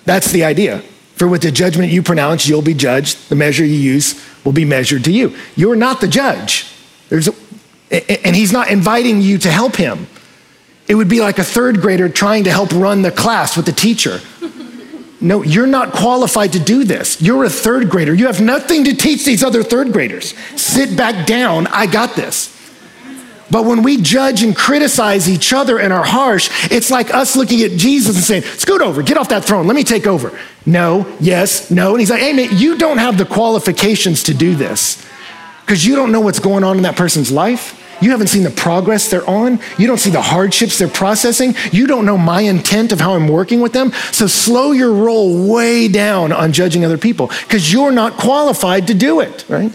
That's 0.05 0.33
the 0.33 0.45
idea. 0.45 0.83
For 1.17 1.29
with 1.29 1.43
the 1.43 1.51
judgment 1.51 1.93
you 1.93 2.03
pronounce, 2.03 2.49
you'll 2.49 2.63
be 2.63 2.73
judged. 2.73 3.29
The 3.29 3.37
measure 3.37 3.65
you 3.65 3.75
use 3.75 4.25
will 4.45 4.53
be 4.53 4.65
measured 4.65 5.05
to 5.05 5.13
you. 5.13 5.37
You're 5.55 5.77
not 5.77 6.01
the 6.01 6.09
judge. 6.09 6.73
There's 7.11 7.29
a, 7.29 8.27
and 8.27 8.35
he's 8.35 8.53
not 8.53 8.71
inviting 8.71 9.21
you 9.21 9.37
to 9.39 9.51
help 9.51 9.77
him. 9.77 10.07
It 10.89 10.95
would 10.95 11.09
be 11.09 11.21
like 11.21 11.39
a 11.39 11.45
third 11.45 11.81
grader 11.83 12.09
trying 12.09 12.45
to 12.45 12.51
help 12.51 12.73
run 12.73 13.03
the 13.03 13.11
class 13.11 13.57
with 13.57 13.67
the 13.67 13.73
teacher. 13.73 14.21
No, 15.21 15.43
you're 15.43 15.67
not 15.67 15.93
qualified 15.93 16.55
to 16.55 16.59
do 16.59 16.85
this. 16.85 17.21
You're 17.21 17.45
a 17.45 17.51
third 17.51 17.91
grader. 17.91 18.15
You 18.15 18.27
have 18.27 18.41
nothing 18.41 18.85
to 18.85 18.95
teach 18.95 19.25
these 19.25 19.45
other 19.45 19.63
third 19.63 19.93
graders. 19.93 20.35
Sit 20.59 20.97
back 20.97 21.27
down. 21.27 21.67
I 21.67 21.87
got 21.87 22.17
this. 22.17 22.57
But 23.51 23.65
when 23.65 23.83
we 23.83 24.01
judge 24.01 24.43
and 24.43 24.55
criticize 24.55 25.29
each 25.29 25.53
other 25.53 25.79
and 25.79 25.93
are 25.93 26.05
harsh, 26.05 26.49
it's 26.71 26.91
like 26.91 27.13
us 27.13 27.37
looking 27.37 27.63
at 27.63 27.73
Jesus 27.73 28.15
and 28.15 28.25
saying, 28.25 28.43
Scoot 28.59 28.81
over, 28.81 29.03
get 29.03 29.17
off 29.17 29.29
that 29.31 29.45
throne, 29.45 29.67
let 29.67 29.75
me 29.75 29.83
take 29.83 30.07
over. 30.07 30.39
No, 30.65 31.13
yes, 31.19 31.71
no. 31.71 31.91
And 31.91 32.01
he's 32.01 32.11
like, 32.11 32.21
Hey, 32.21 32.33
man, 32.33 32.49
you 32.53 32.79
don't 32.79 32.99
have 32.99 33.19
the 33.19 33.25
qualifications 33.25 34.23
to 34.25 34.35
do 34.35 34.55
this 34.55 35.05
because 35.63 35.85
you 35.85 35.97
don't 35.97 36.13
know 36.13 36.21
what's 36.21 36.39
going 36.39 36.63
on 36.63 36.77
in 36.77 36.85
that 36.85 36.97
person's 36.97 37.33
life. 37.33 37.77
You 38.01 38.11
haven't 38.11 38.29
seen 38.29 38.43
the 38.43 38.51
progress 38.51 39.11
they're 39.11 39.29
on. 39.29 39.61
You 39.79 39.87
don't 39.87 39.99
see 39.99 40.11
the 40.11 40.23
hardships 40.23 40.79
they're 40.79 40.89
processing. 40.89 41.55
You 41.73 41.87
don't 41.87 42.07
know 42.07 42.19
my 42.19 42.43
intent 42.43 42.93
of 42.93 43.01
how 43.01 43.15
I'm 43.15 43.29
working 43.29 43.61
with 43.61 43.73
them. 43.73 43.93
So 44.13 44.27
slow 44.27 44.73
your 44.73 44.93
roll 44.93 45.49
way 45.51 45.89
down 45.89 46.33
on 46.33 46.53
judging 46.53 46.85
other 46.85 46.99
people 46.99 47.29
because 47.29 47.73
you're 47.73 47.93
not 47.93 48.15
qualified 48.15 48.87
to 48.89 48.95
do 48.95 49.21
it, 49.21 49.45
right? 49.49 49.73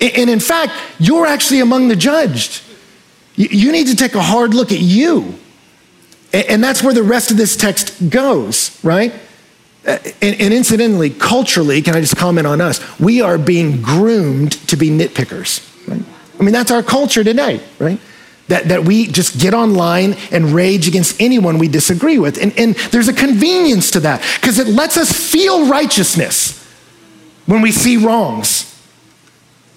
And 0.00 0.28
in 0.28 0.40
fact, 0.40 0.72
you're 0.98 1.26
actually 1.26 1.60
among 1.60 1.88
the 1.88 1.96
judged. 1.96 2.62
You 3.36 3.72
need 3.72 3.86
to 3.86 3.96
take 3.96 4.14
a 4.14 4.22
hard 4.22 4.52
look 4.54 4.72
at 4.72 4.80
you. 4.80 5.38
And 6.32 6.64
that's 6.64 6.82
where 6.82 6.94
the 6.94 7.02
rest 7.02 7.30
of 7.30 7.36
this 7.36 7.56
text 7.56 8.10
goes, 8.10 8.82
right? 8.82 9.12
And, 9.84 10.34
incidentally, 10.52 11.10
culturally, 11.10 11.82
can 11.82 11.94
I 11.94 12.00
just 12.00 12.16
comment 12.16 12.46
on 12.46 12.60
us? 12.60 12.80
We 13.00 13.20
are 13.20 13.36
being 13.36 13.82
groomed 13.82 14.52
to 14.68 14.76
be 14.76 14.90
nitpickers, 14.90 15.68
right? 15.88 16.02
I 16.38 16.42
mean, 16.42 16.52
that's 16.52 16.70
our 16.70 16.82
culture 16.82 17.22
today, 17.24 17.60
right? 17.78 18.00
That, 18.48 18.68
that 18.68 18.84
we 18.84 19.06
just 19.06 19.38
get 19.38 19.54
online 19.54 20.14
and 20.30 20.46
rage 20.46 20.88
against 20.88 21.20
anyone 21.20 21.58
we 21.58 21.68
disagree 21.68 22.18
with. 22.18 22.40
And, 22.40 22.52
and 22.58 22.74
there's 22.90 23.08
a 23.08 23.12
convenience 23.12 23.90
to 23.92 24.00
that 24.00 24.22
because 24.40 24.58
it 24.58 24.66
lets 24.66 24.96
us 24.96 25.12
feel 25.12 25.68
righteousness 25.68 26.58
when 27.46 27.62
we 27.62 27.72
see 27.72 27.96
wrongs. 27.96 28.68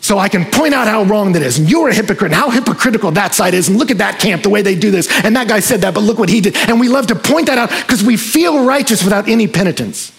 So 0.02 0.20
I 0.20 0.30
can 0.30 0.46
point 0.46 0.76
out 0.76 0.88
how 0.88 1.02
wrong 1.04 1.32
that 1.32 1.42
is. 1.42 1.58
And 1.58 1.68
you're 1.68 1.90
a 1.90 1.94
hypocrite, 1.94 2.32
and 2.32 2.36
how 2.36 2.52
hypocritical 2.52 3.10
that 3.12 3.34
side 3.34 3.56
is. 3.56 3.70
And 3.70 3.80
look 3.80 3.90
at 3.90 3.98
that 3.98 4.20
camp, 4.20 4.44
the 4.44 4.50
way 4.50 4.62
they 4.62 4.76
do 4.76 4.92
this. 4.92 5.10
And 5.24 5.36
that 5.36 5.48
guy 5.48 5.62
said 5.62 5.82
that, 5.82 5.96
but 5.96 6.02
look 6.02 6.20
what 6.20 6.30
he 6.30 6.42
did. 6.42 6.56
And 6.56 6.80
we 6.80 6.90
love 6.90 7.08
to 7.08 7.16
point 7.16 7.48
that 7.48 7.58
out 7.58 7.70
because 7.70 8.04
we 8.04 8.16
feel 8.16 8.66
righteous 8.66 9.04
without 9.04 9.28
any 9.28 9.48
penitence. 9.48 10.12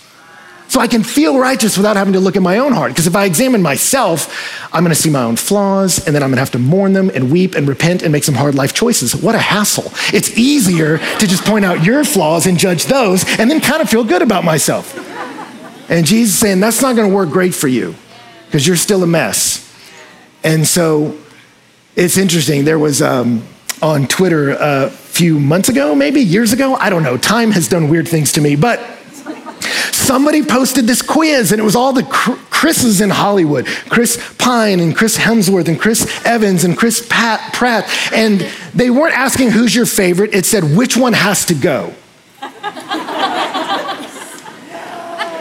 So 0.69 0.81
I 0.81 0.89
can 0.89 1.03
feel 1.03 1.39
righteous 1.39 1.77
without 1.77 1.97
having 1.97 2.15
to 2.15 2.21
look 2.21 2.37
at 2.37 2.43
my 2.43 2.59
own 2.59 2.73
heart. 2.73 2.93
Because 2.93 3.07
if 3.07 3.15
I 3.15 3.25
examine 3.25 3.63
myself, 3.63 4.69
I'm 4.73 4.83
going 4.83 4.95
to 4.95 5.01
see 5.01 5.11
my 5.11 5.23
own 5.23 5.37
flaws, 5.37 6.05
and 6.05 6.15
then 6.15 6.23
I'm 6.23 6.31
going 6.31 6.37
to 6.37 6.43
have 6.43 6.51
to 6.53 6.59
mourn 6.59 6.93
them 6.93 7.11
and 7.15 7.31
weep 7.31 7.55
and 7.55 7.69
repent 7.69 8.03
and 8.03 8.13
make 8.13 8.25
some 8.25 8.35
hard 8.35 8.55
life 8.55 8.73
choices. 8.73 9.15
What 9.15 9.35
a 9.35 9.39
hassle. 9.39 9.91
It's 10.13 10.37
easier 10.37 10.99
to 10.99 11.27
just 11.27 11.45
point 11.45 11.65
out 11.65 11.85
your 11.85 12.05
flaws 12.05 12.47
and 12.47 12.59
judge 12.59 12.87
those 12.87 13.25
and 13.39 13.51
then 13.51 13.61
kind 13.61 13.81
of 13.81 13.89
feel 13.89 14.05
good 14.05 14.23
about 14.23 14.45
myself. 14.45 14.95
And 15.89 16.05
Jesus 16.05 16.39
saying, 16.39 16.61
that's 16.61 16.83
not 16.83 16.97
going 16.97 17.09
to 17.09 17.15
work 17.15 17.31
great 17.31 17.55
for 17.55 17.69
you 17.69 17.95
because 18.47 18.67
you're 18.67 18.77
still 18.77 19.03
a 19.03 19.07
mess. 19.07 19.63
And 20.43 20.67
so 20.67 21.17
it's 21.95 22.19
interesting. 22.19 22.65
There 22.65 22.79
was 22.79 23.01
um, 23.03 23.47
on 23.83 24.07
Twitter 24.07 24.57
a 24.59 24.91
few 24.91 25.39
months 25.39 25.69
ago, 25.69 25.95
maybe 25.95 26.21
years 26.21 26.53
ago, 26.53 26.75
I 26.75 26.91
don't 26.91 27.03
know. 27.03 27.17
Time 27.17 27.53
has 27.53 27.69
done 27.69 27.89
weird 27.89 28.09
things 28.09 28.33
to 28.33 28.41
me, 28.41 28.57
but 28.57 28.81
somebody 30.07 30.43
posted 30.45 30.87
this 30.87 31.03
quiz 31.03 31.51
and 31.51 31.61
it 31.61 31.65
was 31.65 31.75
all 31.75 31.93
the 31.93 32.05
Chris's 32.05 33.01
in 33.01 33.11
Hollywood 33.11 33.67
Chris 33.67 34.35
Pine 34.39 34.79
and 34.79 34.97
Chris 34.97 35.19
Hemsworth 35.19 35.67
and 35.69 35.79
Chris 35.79 36.25
Evans 36.25 36.63
and 36.65 36.79
Chris 36.79 37.05
Pat, 37.11 37.53
Pratt. 37.53 37.91
And 38.13 38.41
they 38.73 38.89
weren't 38.89 39.15
asking 39.15 39.51
who's 39.51 39.75
your 39.75 39.87
favorite, 39.87 40.35
it 40.35 40.47
said 40.47 40.77
which 40.77 40.97
one 40.97 41.13
has 41.13 41.45
to 41.47 41.55
go. 41.55 41.93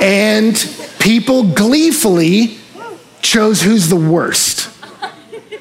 and 0.01 0.55
people 0.99 1.53
gleefully 1.53 2.57
chose 3.21 3.61
who's 3.61 3.87
the 3.89 3.95
worst. 3.95 4.71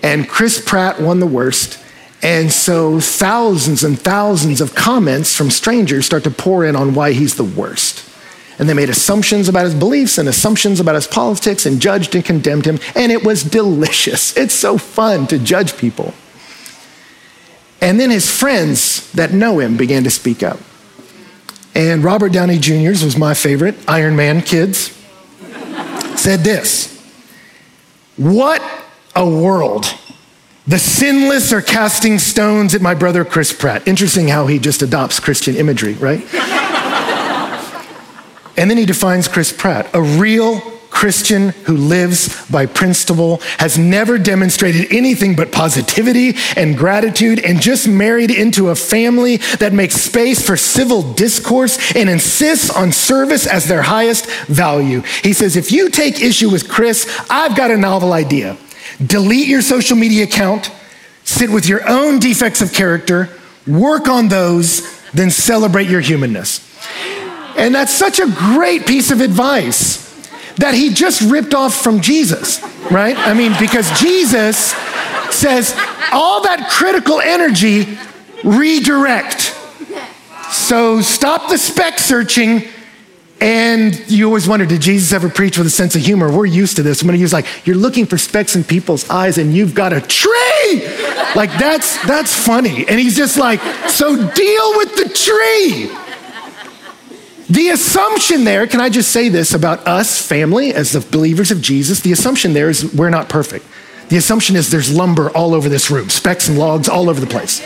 And 0.02 0.28
Chris 0.28 0.62
Pratt 0.64 1.00
won 1.00 1.20
the 1.20 1.26
worst. 1.26 1.78
And 2.22 2.50
so 2.50 3.00
thousands 3.00 3.84
and 3.84 4.00
thousands 4.00 4.62
of 4.62 4.74
comments 4.74 5.36
from 5.36 5.50
strangers 5.50 6.06
start 6.06 6.24
to 6.24 6.30
pour 6.30 6.64
in 6.64 6.74
on 6.74 6.94
why 6.94 7.12
he's 7.12 7.36
the 7.36 7.44
worst. 7.44 8.13
And 8.58 8.68
they 8.68 8.74
made 8.74 8.90
assumptions 8.90 9.48
about 9.48 9.64
his 9.64 9.74
beliefs 9.74 10.18
and 10.18 10.28
assumptions 10.28 10.80
about 10.80 10.94
his 10.94 11.06
politics 11.06 11.66
and 11.66 11.80
judged 11.80 12.14
and 12.14 12.24
condemned 12.24 12.66
him. 12.66 12.78
And 12.94 13.10
it 13.10 13.24
was 13.24 13.42
delicious. 13.42 14.36
It's 14.44 14.54
so 14.54 14.78
fun 14.78 15.26
to 15.28 15.38
judge 15.38 15.76
people. 15.78 16.12
And 17.80 17.98
then 17.98 18.10
his 18.10 18.30
friends 18.30 19.10
that 19.12 19.32
know 19.32 19.58
him 19.58 19.76
began 19.76 20.04
to 20.04 20.10
speak 20.10 20.42
up. 20.42 20.58
And 21.74 22.04
Robert 22.04 22.32
Downey 22.32 22.58
Jr.'s 22.58 23.02
was 23.04 23.16
my 23.16 23.34
favorite, 23.34 23.74
Iron 23.88 24.16
Man 24.16 24.42
Kids, 24.42 24.96
said 26.16 26.40
this 26.40 26.90
What 28.16 28.62
a 29.16 29.28
world. 29.28 29.86
The 30.66 30.78
sinless 30.78 31.52
are 31.52 31.60
casting 31.60 32.18
stones 32.18 32.74
at 32.74 32.80
my 32.80 32.94
brother 32.94 33.22
Chris 33.24 33.52
Pratt. 33.52 33.86
Interesting 33.86 34.28
how 34.28 34.46
he 34.46 34.58
just 34.58 34.80
adopts 34.80 35.20
Christian 35.20 35.56
imagery, 35.56 35.92
right? 35.94 36.24
And 38.64 38.70
then 38.70 38.78
he 38.78 38.86
defines 38.86 39.28
Chris 39.28 39.52
Pratt, 39.52 39.90
a 39.92 40.00
real 40.00 40.58
Christian 40.88 41.50
who 41.66 41.76
lives 41.76 42.50
by 42.50 42.64
principle, 42.64 43.42
has 43.58 43.76
never 43.76 44.16
demonstrated 44.16 44.90
anything 44.90 45.36
but 45.36 45.52
positivity 45.52 46.32
and 46.56 46.74
gratitude, 46.74 47.40
and 47.40 47.60
just 47.60 47.86
married 47.86 48.30
into 48.30 48.70
a 48.70 48.74
family 48.74 49.36
that 49.58 49.74
makes 49.74 49.96
space 49.96 50.46
for 50.46 50.56
civil 50.56 51.12
discourse 51.12 51.94
and 51.94 52.08
insists 52.08 52.70
on 52.70 52.90
service 52.90 53.46
as 53.46 53.66
their 53.66 53.82
highest 53.82 54.30
value. 54.46 55.02
He 55.22 55.34
says, 55.34 55.56
If 55.56 55.70
you 55.70 55.90
take 55.90 56.22
issue 56.22 56.48
with 56.48 56.66
Chris, 56.66 57.06
I've 57.28 57.54
got 57.54 57.70
a 57.70 57.76
novel 57.76 58.14
idea. 58.14 58.56
Delete 59.04 59.46
your 59.46 59.60
social 59.60 59.98
media 59.98 60.24
account, 60.24 60.70
sit 61.24 61.50
with 61.50 61.68
your 61.68 61.86
own 61.86 62.18
defects 62.18 62.62
of 62.62 62.72
character, 62.72 63.28
work 63.66 64.08
on 64.08 64.28
those, 64.28 64.80
then 65.12 65.30
celebrate 65.30 65.90
your 65.90 66.00
humanness. 66.00 66.73
And 67.56 67.74
that's 67.74 67.92
such 67.92 68.18
a 68.18 68.26
great 68.26 68.86
piece 68.86 69.10
of 69.10 69.20
advice 69.20 70.02
that 70.56 70.74
he 70.74 70.92
just 70.92 71.20
ripped 71.22 71.54
off 71.54 71.82
from 71.82 72.00
Jesus, 72.00 72.62
right? 72.90 73.16
I 73.16 73.34
mean, 73.34 73.52
because 73.58 73.90
Jesus 73.98 74.72
says 75.30 75.74
all 76.12 76.42
that 76.42 76.68
critical 76.70 77.20
energy 77.20 77.98
redirect. 78.44 79.56
So 80.50 81.00
stop 81.00 81.50
the 81.50 81.58
speck 81.58 81.98
searching. 81.98 82.68
And 83.40 84.08
you 84.08 84.26
always 84.26 84.48
wonder, 84.48 84.64
did 84.64 84.80
Jesus 84.80 85.12
ever 85.12 85.28
preach 85.28 85.58
with 85.58 85.66
a 85.66 85.70
sense 85.70 85.96
of 85.96 86.02
humor? 86.02 86.30
We're 86.30 86.46
used 86.46 86.76
to 86.76 86.82
this. 86.82 87.02
When 87.02 87.14
he 87.14 87.22
was 87.22 87.32
like, 87.32 87.46
you're 87.66 87.76
looking 87.76 88.06
for 88.06 88.16
specks 88.16 88.54
in 88.56 88.64
people's 88.64 89.10
eyes 89.10 89.38
and 89.38 89.52
you've 89.52 89.74
got 89.74 89.92
a 89.92 90.00
tree. 90.00 90.86
Like 91.34 91.50
that's 91.58 92.02
that's 92.06 92.32
funny. 92.32 92.86
And 92.88 92.98
he's 92.98 93.16
just 93.16 93.36
like, 93.36 93.60
so 93.88 94.14
deal 94.16 94.76
with 94.76 94.96
the 94.96 95.08
tree. 95.12 96.03
The 97.48 97.68
assumption 97.68 98.44
there, 98.44 98.66
can 98.66 98.80
I 98.80 98.88
just 98.88 99.10
say 99.10 99.28
this 99.28 99.52
about 99.52 99.86
us, 99.86 100.26
family, 100.26 100.72
as 100.72 100.92
the 100.92 101.00
believers 101.00 101.50
of 101.50 101.60
Jesus? 101.60 102.00
The 102.00 102.12
assumption 102.12 102.54
there 102.54 102.70
is 102.70 102.94
we're 102.94 103.10
not 103.10 103.28
perfect. 103.28 103.66
The 104.08 104.16
assumption 104.16 104.56
is 104.56 104.70
there's 104.70 104.94
lumber 104.94 105.30
all 105.30 105.54
over 105.54 105.68
this 105.68 105.90
room, 105.90 106.08
specks 106.08 106.48
and 106.48 106.58
logs 106.58 106.88
all 106.88 107.10
over 107.10 107.20
the 107.20 107.26
place. 107.26 107.62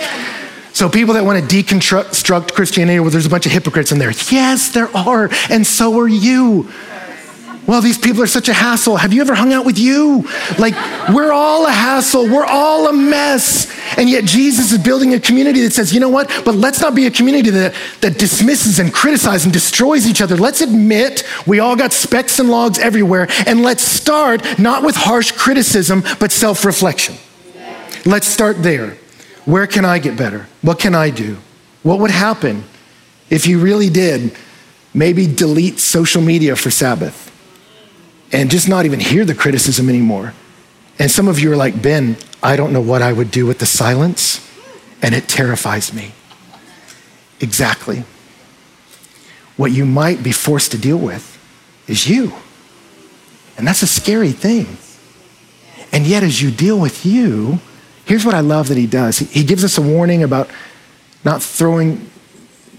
So, 0.73 0.89
people 0.89 1.15
that 1.15 1.25
want 1.25 1.49
to 1.49 1.57
deconstruct 1.57 2.55
Christianity, 2.55 3.01
well, 3.01 3.11
there's 3.11 3.27
a 3.27 3.31
bunch 3.31 3.47
of 3.47 3.53
hypocrites 3.53 3.91
in 3.91 3.99
there. 3.99 4.13
Yes, 4.31 4.71
there 4.71 4.95
are, 4.97 5.29
and 5.51 5.67
so 5.67 5.99
are 5.99 6.09
you. 6.09 6.71
Well, 7.69 7.83
these 7.83 7.99
people 7.99 8.23
are 8.23 8.27
such 8.27 8.49
a 8.49 8.55
hassle. 8.55 8.97
Have 8.97 9.13
you 9.13 9.21
ever 9.21 9.35
hung 9.35 9.53
out 9.53 9.67
with 9.67 9.79
you? 9.79 10.27
Like, 10.59 10.73
we're 11.15 11.33
all 11.33 11.67
a 11.67 11.71
hassle. 11.71 12.27
We're 12.27 12.47
all 12.47 12.89
a 12.89 12.95
mess. 12.95 13.71
And 13.99 14.09
yet, 14.09 14.25
Jesus 14.25 14.73
is 14.73 14.79
building 14.79 15.13
a 15.13 15.21
community 15.21 15.61
that 15.61 15.75
says, 15.75 15.93
you 15.93 16.01
know 16.01 16.09
what? 16.09 16.29
But 16.47 16.55
let's 16.55 16.81
not 16.81 16.95
be 16.95 17.05
a 17.05 17.11
community 17.11 17.51
that, 17.51 17.75
that 18.01 18.19
dismisses 18.19 18.79
and 18.79 18.91
criticizes 18.91 19.45
and 19.45 19.53
destroys 19.53 20.07
each 20.07 20.23
other. 20.23 20.35
Let's 20.35 20.63
admit 20.63 21.25
we 21.47 21.61
all 21.61 21.77
got 21.77 21.93
specks 21.93 22.39
and 22.39 22.49
logs 22.49 22.79
everywhere. 22.79 23.29
And 23.47 23.63
let's 23.63 23.83
start 23.83 24.59
not 24.59 24.83
with 24.83 24.97
harsh 24.97 25.33
criticism, 25.33 26.03
but 26.19 26.33
self 26.33 26.65
reflection. 26.65 27.17
Let's 28.07 28.27
start 28.27 28.63
there. 28.63 28.97
Where 29.45 29.67
can 29.67 29.85
I 29.85 29.99
get 29.99 30.17
better? 30.17 30.47
What 30.63 30.79
can 30.79 30.95
I 30.95 31.11
do? 31.11 31.37
What 31.83 31.99
would 31.99 32.13
happen 32.13 32.65
if 33.29 33.47
you 33.47 33.59
really 33.59 33.91
did 33.91 34.35
maybe 34.95 35.27
delete 35.27 35.81
social 35.81 36.23
media 36.23 36.57
for 36.57 36.71
Sabbath? 36.71 37.28
And 38.33 38.51
just 38.51 38.69
not 38.69 38.85
even 38.85 39.01
hear 39.01 39.25
the 39.25 39.35
criticism 39.35 39.89
anymore. 39.89 40.35
And 40.99 41.11
some 41.11 41.29
of 41.29 41.39
you 41.39 41.53
are 41.53 41.57
like, 41.57 41.81
Ben, 41.81 42.17
I 42.43 42.57
don't 42.57 42.73
know 42.73 42.81
what 42.81 43.03
I 43.03 43.13
would 43.13 43.31
do 43.31 43.47
with 43.47 43.59
the 43.59 43.67
silence, 43.67 44.47
and 45.01 45.15
it 45.15 45.29
terrifies 45.29 45.93
me. 45.93 46.13
Exactly. 47.41 48.05
What 49.57 49.73
you 49.73 49.85
might 49.85 50.23
be 50.23 50.33
forced 50.33 50.73
to 50.73 50.79
deal 50.79 50.99
with 50.99 51.37
is 51.87 52.09
you. 52.09 52.33
And 53.57 53.67
that's 53.67 53.83
a 53.83 53.87
scary 53.87 54.33
thing. 54.33 54.79
And 55.93 56.07
yet, 56.07 56.23
as 56.23 56.43
you 56.43 56.51
deal 56.51 56.79
with 56.79 57.07
you, 57.07 57.59
here's 58.05 58.25
what 58.25 58.35
I 58.35 58.41
love 58.41 58.69
that 58.69 58.77
he 58.77 58.87
does. 58.87 59.19
He 59.19 59.43
gives 59.43 59.65
us 59.65 59.79
a 59.79 59.83
warning 59.83 60.23
about 60.23 60.49
not 61.25 61.43
throwing 61.43 62.11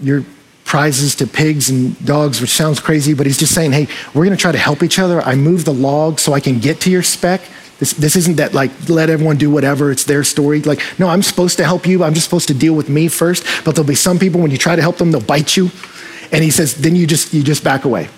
your 0.00 0.24
prizes 0.70 1.16
to 1.16 1.26
pigs 1.26 1.68
and 1.68 1.98
dogs, 2.06 2.40
which 2.40 2.52
sounds 2.52 2.78
crazy, 2.78 3.12
but 3.12 3.26
he's 3.26 3.36
just 3.36 3.52
saying, 3.52 3.72
hey, 3.72 3.88
we're 4.14 4.24
going 4.24 4.36
to 4.36 4.40
try 4.40 4.52
to 4.52 4.58
help 4.58 4.84
each 4.84 5.00
other. 5.00 5.20
I 5.20 5.34
move 5.34 5.64
the 5.64 5.74
log 5.74 6.20
so 6.20 6.32
I 6.32 6.38
can 6.38 6.60
get 6.60 6.80
to 6.82 6.90
your 6.92 7.02
speck. 7.02 7.40
This, 7.80 7.92
this 7.94 8.14
isn't 8.14 8.36
that 8.36 8.54
like 8.54 8.70
let 8.88 9.10
everyone 9.10 9.36
do 9.36 9.50
whatever, 9.50 9.90
it's 9.90 10.04
their 10.04 10.22
story. 10.22 10.62
Like, 10.62 10.80
no, 10.96 11.08
I'm 11.08 11.24
supposed 11.24 11.56
to 11.56 11.64
help 11.64 11.88
you. 11.88 12.04
I'm 12.04 12.14
just 12.14 12.26
supposed 12.26 12.46
to 12.48 12.54
deal 12.54 12.74
with 12.74 12.88
me 12.88 13.08
first. 13.08 13.44
But 13.64 13.74
there'll 13.74 13.88
be 13.88 13.96
some 13.96 14.20
people 14.20 14.40
when 14.40 14.52
you 14.52 14.58
try 14.58 14.76
to 14.76 14.80
help 14.80 14.98
them, 14.98 15.10
they'll 15.10 15.20
bite 15.20 15.56
you. 15.56 15.70
And 16.30 16.44
he 16.44 16.52
says, 16.52 16.76
then 16.76 16.94
you 16.94 17.04
just 17.04 17.34
you 17.34 17.42
just 17.42 17.64
back 17.64 17.84
away. 17.84 18.08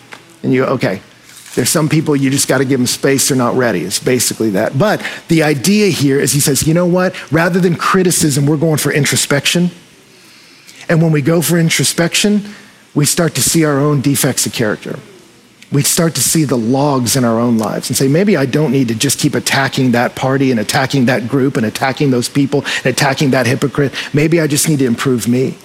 And 0.43 0.53
you 0.53 0.67
go, 0.67 0.73
okay. 0.75 1.01
There's 1.55 1.71
some 1.71 1.89
people 1.89 2.15
you 2.15 2.29
just 2.29 2.49
got 2.49 2.59
to 2.59 2.67
give 2.67 2.81
them 2.81 2.87
space, 2.87 3.29
they're 3.29 3.39
not 3.39 3.55
ready. 3.55 3.81
It's 3.81 3.99
basically 3.99 4.51
that. 4.51 4.79
But 4.79 5.03
the 5.29 5.43
idea 5.43 5.89
here 5.89 6.21
is 6.21 6.33
he 6.33 6.41
says, 6.41 6.67
you 6.67 6.75
know 6.75 6.87
what? 6.87 7.33
Rather 7.33 7.61
than 7.61 7.77
criticism, 7.77 8.45
we're 8.45 8.59
going 8.59 8.77
for 8.77 8.93
introspection. 8.93 9.71
And 10.93 11.01
when 11.01 11.11
we 11.11 11.23
go 11.23 11.41
for 11.41 11.59
introspection, 11.59 12.43
we 12.95 13.07
start 13.07 13.35
to 13.37 13.41
see 13.41 13.65
our 13.65 13.81
own 13.81 14.03
defects 14.03 14.45
of 14.45 14.53
character. 14.53 14.99
We 15.73 15.83
start 15.83 16.15
to 16.17 16.21
see 16.21 16.45
the 16.45 16.59
logs 16.59 17.17
in 17.17 17.25
our 17.25 17.41
own 17.41 17.57
lives 17.57 17.89
and 17.89 17.97
say, 17.97 18.09
maybe 18.09 18.37
I 18.37 18.45
don't 18.45 18.73
need 18.73 18.89
to 18.89 18.95
just 18.95 19.19
keep 19.19 19.35
attacking 19.35 19.93
that 19.93 20.15
party 20.15 20.51
and 20.51 20.61
attacking 20.61 21.07
that 21.07 21.29
group 21.29 21.57
and 21.57 21.65
attacking 21.65 22.11
those 22.11 22.29
people 22.29 22.67
and 22.85 22.87
attacking 22.87 23.31
that 23.31 23.47
hypocrite. 23.47 23.95
Maybe 24.13 24.39
I 24.39 24.47
just 24.47 24.69
need 24.69 24.81
to 24.81 24.85
improve 24.85 25.27
me. 25.27 25.57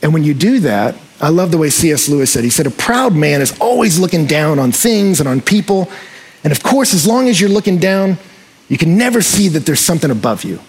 And 0.00 0.14
when 0.14 0.22
you 0.22 0.32
do 0.32 0.60
that, 0.60 0.94
I 1.20 1.30
love 1.30 1.50
the 1.50 1.58
way 1.58 1.68
C.S. 1.68 2.08
Lewis 2.08 2.32
said, 2.32 2.44
he 2.44 2.50
said, 2.50 2.68
a 2.68 2.70
proud 2.70 3.16
man 3.16 3.40
is 3.40 3.58
always 3.58 3.98
looking 3.98 4.26
down 4.26 4.60
on 4.60 4.70
things 4.70 5.18
and 5.18 5.28
on 5.28 5.40
people. 5.40 5.90
And 6.44 6.52
of 6.52 6.62
course, 6.62 6.94
as 6.94 7.04
long 7.04 7.28
as 7.28 7.40
you're 7.40 7.50
looking 7.50 7.78
down, 7.78 8.16
you 8.68 8.78
can 8.78 8.96
never 8.96 9.22
see 9.22 9.48
that 9.48 9.66
there's 9.66 9.80
something 9.80 10.12
above 10.12 10.44
you. 10.44 10.60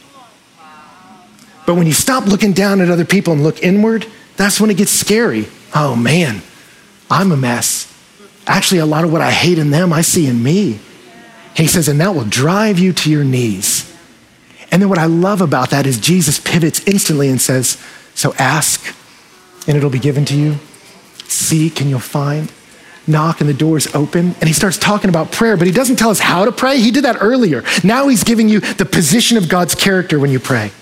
But 1.71 1.77
when 1.77 1.87
you 1.87 1.93
stop 1.93 2.25
looking 2.25 2.51
down 2.51 2.81
at 2.81 2.89
other 2.89 3.05
people 3.05 3.31
and 3.31 3.43
look 3.43 3.63
inward, 3.63 4.05
that's 4.35 4.59
when 4.59 4.69
it 4.69 4.75
gets 4.75 4.91
scary. 4.91 5.47
Oh 5.73 5.95
man, 5.95 6.41
I'm 7.09 7.31
a 7.31 7.37
mess. 7.37 7.87
Actually, 8.45 8.79
a 8.79 8.85
lot 8.85 9.05
of 9.05 9.13
what 9.13 9.21
I 9.21 9.31
hate 9.31 9.57
in 9.57 9.71
them, 9.71 9.93
I 9.93 10.01
see 10.01 10.27
in 10.27 10.43
me. 10.43 10.81
He 11.55 11.67
says, 11.67 11.87
and 11.87 12.01
that 12.01 12.13
will 12.13 12.25
drive 12.25 12.77
you 12.77 12.91
to 12.91 13.09
your 13.09 13.23
knees. 13.23 13.89
And 14.69 14.81
then 14.81 14.89
what 14.89 14.97
I 14.97 15.05
love 15.05 15.39
about 15.39 15.69
that 15.69 15.85
is 15.85 15.97
Jesus 15.97 16.41
pivots 16.41 16.85
instantly 16.85 17.29
and 17.29 17.39
says, 17.39 17.81
So 18.15 18.33
ask, 18.37 18.93
and 19.65 19.77
it'll 19.77 19.89
be 19.89 19.97
given 19.97 20.25
to 20.25 20.35
you. 20.35 20.57
Seek, 21.29 21.79
and 21.79 21.89
you'll 21.89 21.99
find. 21.99 22.51
Knock, 23.07 23.39
and 23.39 23.49
the 23.49 23.53
door's 23.53 23.87
open. 23.95 24.35
And 24.41 24.43
he 24.43 24.53
starts 24.53 24.77
talking 24.77 25.09
about 25.09 25.31
prayer, 25.31 25.55
but 25.55 25.67
he 25.67 25.73
doesn't 25.73 25.95
tell 25.95 26.09
us 26.09 26.19
how 26.19 26.43
to 26.43 26.51
pray. 26.51 26.81
He 26.81 26.91
did 26.91 27.05
that 27.05 27.19
earlier. 27.21 27.63
Now 27.81 28.09
he's 28.09 28.25
giving 28.25 28.49
you 28.49 28.59
the 28.59 28.85
position 28.85 29.37
of 29.37 29.47
God's 29.47 29.73
character 29.73 30.19
when 30.19 30.31
you 30.31 30.39
pray. 30.41 30.73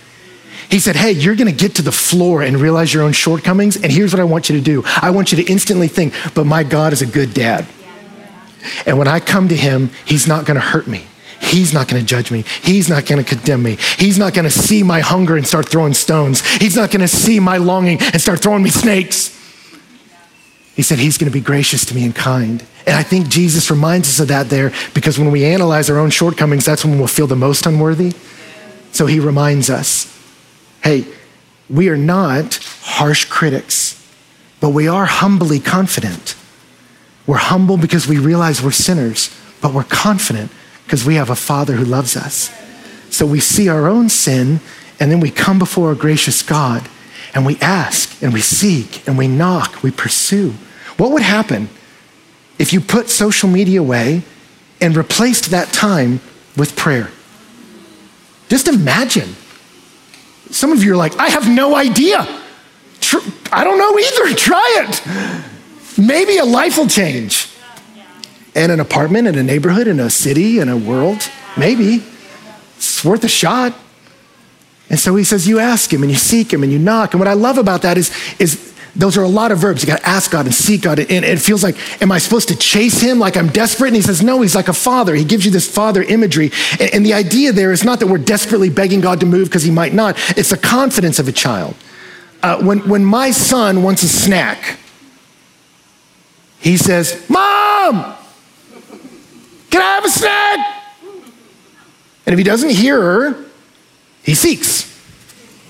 He 0.69 0.79
said, 0.79 0.95
Hey, 0.95 1.11
you're 1.11 1.35
going 1.35 1.47
to 1.47 1.57
get 1.57 1.75
to 1.75 1.81
the 1.81 1.91
floor 1.91 2.41
and 2.41 2.57
realize 2.57 2.93
your 2.93 3.03
own 3.03 3.13
shortcomings. 3.13 3.75
And 3.75 3.91
here's 3.91 4.13
what 4.13 4.19
I 4.19 4.25
want 4.25 4.49
you 4.49 4.55
to 4.55 4.61
do 4.61 4.83
I 4.85 5.09
want 5.09 5.31
you 5.31 5.43
to 5.43 5.51
instantly 5.51 5.87
think, 5.87 6.13
but 6.35 6.45
my 6.45 6.63
God 6.63 6.93
is 6.93 7.01
a 7.01 7.07
good 7.07 7.33
dad. 7.33 7.65
And 8.85 8.97
when 8.97 9.07
I 9.07 9.19
come 9.19 9.47
to 9.49 9.55
him, 9.55 9.89
he's 10.05 10.27
not 10.27 10.45
going 10.45 10.55
to 10.55 10.65
hurt 10.65 10.87
me. 10.87 11.05
He's 11.41 11.73
not 11.73 11.87
going 11.87 12.01
to 12.01 12.05
judge 12.05 12.31
me. 12.31 12.43
He's 12.61 12.89
not 12.89 13.05
going 13.05 13.23
to 13.23 13.27
condemn 13.27 13.63
me. 13.63 13.77
He's 13.97 14.17
not 14.17 14.33
going 14.33 14.43
to 14.43 14.51
see 14.51 14.83
my 14.83 14.99
hunger 14.99 15.37
and 15.37 15.47
start 15.47 15.69
throwing 15.69 15.93
stones. 15.93 16.45
He's 16.57 16.75
not 16.75 16.91
going 16.91 17.01
to 17.01 17.07
see 17.07 17.39
my 17.39 17.57
longing 17.57 17.97
and 18.01 18.21
start 18.21 18.41
throwing 18.41 18.61
me 18.61 18.69
snakes. 18.69 19.35
He 20.75 20.83
said 20.83 20.99
he's 20.99 21.17
going 21.17 21.31
to 21.31 21.33
be 21.33 21.43
gracious 21.43 21.85
to 21.85 21.95
me 21.95 22.05
and 22.05 22.15
kind. 22.15 22.63
And 22.85 22.95
I 22.95 23.03
think 23.03 23.29
Jesus 23.29 23.71
reminds 23.71 24.09
us 24.09 24.19
of 24.19 24.27
that 24.27 24.49
there 24.49 24.71
because 24.93 25.17
when 25.17 25.31
we 25.31 25.45
analyze 25.45 25.89
our 25.89 25.97
own 25.97 26.09
shortcomings, 26.09 26.65
that's 26.65 26.85
when 26.85 26.97
we'll 26.97 27.07
feel 27.07 27.27
the 27.27 27.35
most 27.35 27.65
unworthy. 27.65 28.13
So 28.91 29.05
he 29.05 29.19
reminds 29.19 29.69
us 29.69 30.08
hey, 30.83 31.05
we 31.69 31.89
are 31.89 31.97
not 31.97 32.55
harsh 32.81 33.25
critics, 33.25 33.95
but 34.59 34.69
we 34.69 34.87
are 34.87 35.05
humbly 35.05 35.59
confident. 35.59 36.35
We're 37.27 37.37
humble 37.37 37.77
because 37.77 38.07
we 38.07 38.17
realize 38.17 38.61
we're 38.61 38.71
sinners, 38.71 39.35
but 39.61 39.73
we're 39.73 39.83
confident 39.83 40.51
because 40.83 41.05
we 41.05 41.15
have 41.15 41.29
a 41.29 41.35
Father 41.35 41.73
who 41.73 41.85
loves 41.85 42.17
us. 42.17 42.51
So 43.11 43.25
we 43.25 43.39
see 43.39 43.69
our 43.69 43.87
own 43.87 44.09
sin, 44.09 44.59
and 44.99 45.11
then 45.11 45.19
we 45.19 45.29
come 45.29 45.59
before 45.59 45.91
a 45.91 45.95
gracious 45.95 46.41
God, 46.41 46.87
and 47.33 47.45
we 47.45 47.57
ask, 47.61 48.21
and 48.23 48.33
we 48.33 48.41
seek, 48.41 49.07
and 49.07 49.17
we 49.17 49.27
knock, 49.27 49.83
we 49.83 49.91
pursue. 49.91 50.53
What 50.97 51.11
would 51.11 51.21
happen 51.21 51.69
if 52.57 52.73
you 52.73 52.81
put 52.81 53.09
social 53.09 53.49
media 53.49 53.79
away 53.79 54.23
and 54.81 54.95
replaced 54.97 55.51
that 55.51 55.71
time 55.71 56.21
with 56.57 56.75
prayer? 56.75 57.11
Just 58.47 58.67
imagine. 58.67 59.35
Some 60.51 60.71
of 60.71 60.83
you 60.83 60.93
are 60.93 60.97
like, 60.97 61.15
I 61.17 61.29
have 61.29 61.49
no 61.49 61.75
idea. 61.75 62.27
I 63.51 63.63
don't 63.63 63.77
know 63.77 63.97
either. 63.97 64.35
Try 64.37 64.85
it. 64.87 65.97
Maybe 65.97 66.37
a 66.37 66.45
life 66.45 66.77
will 66.77 66.87
change. 66.87 67.49
And 68.55 68.71
an 68.71 68.79
apartment, 68.79 69.27
in 69.27 69.37
a 69.37 69.43
neighborhood, 69.43 69.87
in 69.87 69.99
a 69.99 70.09
city, 70.09 70.59
in 70.59 70.69
a 70.69 70.77
world. 70.77 71.29
Maybe. 71.55 72.03
It's 72.77 73.05
worth 73.05 73.23
a 73.23 73.29
shot. 73.29 73.73
And 74.89 74.99
so 74.99 75.15
he 75.15 75.23
says, 75.23 75.47
You 75.47 75.59
ask 75.59 75.93
him 75.93 76.01
and 76.01 76.11
you 76.11 76.17
seek 76.17 76.51
him 76.51 76.63
and 76.63 76.71
you 76.71 76.79
knock. 76.79 77.13
And 77.13 77.19
what 77.19 77.27
I 77.27 77.33
love 77.33 77.57
about 77.57 77.83
that 77.83 77.97
is, 77.97 78.11
is 78.39 78.73
those 78.99 79.17
are 79.17 79.23
a 79.23 79.29
lot 79.29 79.53
of 79.53 79.59
verbs. 79.59 79.81
You 79.81 79.87
got 79.87 79.99
to 79.99 80.07
ask 80.07 80.29
God 80.29 80.45
and 80.45 80.53
seek 80.53 80.81
God. 80.81 80.99
And 80.99 81.23
it 81.23 81.39
feels 81.39 81.63
like, 81.63 82.01
am 82.01 82.11
I 82.11 82.17
supposed 82.17 82.49
to 82.49 82.55
chase 82.55 82.99
him 82.99 83.17
like 83.17 83.37
I'm 83.37 83.47
desperate? 83.47 83.87
And 83.87 83.95
he 83.95 84.01
says, 84.01 84.21
no, 84.21 84.41
he's 84.41 84.55
like 84.55 84.67
a 84.67 84.73
father. 84.73 85.15
He 85.15 85.23
gives 85.23 85.45
you 85.45 85.51
this 85.51 85.73
father 85.73 86.03
imagery. 86.03 86.51
And, 86.79 87.05
the 87.05 87.13
idea 87.13 87.53
there 87.53 87.71
is 87.71 87.85
not 87.85 88.01
that 88.01 88.07
we're 88.07 88.17
desperately 88.17 88.69
begging 88.69 88.99
God 88.99 89.21
to 89.21 89.25
move 89.25 89.47
because 89.47 89.63
he 89.63 89.71
might 89.71 89.93
not, 89.93 90.17
it's 90.37 90.49
the 90.49 90.57
confidence 90.57 91.17
of 91.17 91.29
a 91.29 91.31
child. 91.31 91.75
Uh, 92.43 92.61
when, 92.61 92.79
when 92.89 93.05
my 93.05 93.31
son 93.31 93.83
wants 93.83 94.03
a 94.03 94.09
snack, 94.09 94.77
he 96.59 96.75
says, 96.75 97.25
Mom, 97.29 98.15
can 99.69 99.81
I 99.81 99.95
have 99.95 100.05
a 100.05 100.09
snack? 100.09 100.83
And 102.25 102.33
if 102.33 102.37
he 102.37 102.43
doesn't 102.43 102.71
hear 102.71 103.01
her, 103.01 103.45
he 104.23 104.35
seeks. 104.35 104.88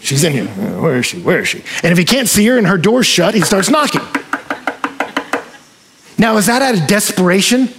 She's 0.02 0.24
in 0.24 0.34
here. 0.34 0.46
Where 0.46 0.98
is 0.98 1.06
she? 1.06 1.22
Where 1.22 1.40
is 1.40 1.48
she? 1.48 1.64
And 1.84 1.92
if 1.92 1.98
he 1.98 2.06
can't 2.06 2.28
see 2.28 2.46
her 2.48 2.58
and 2.58 2.68
her 2.68 2.78
door's 2.78 3.06
shut, 3.06 3.34
he 3.34 3.42
starts 3.42 3.70
knocking. 3.70 4.02
Now, 6.18 6.38
is 6.38 6.48
that 6.48 6.62
out 6.62 6.76
of 6.76 6.88
desperation? 6.88 7.70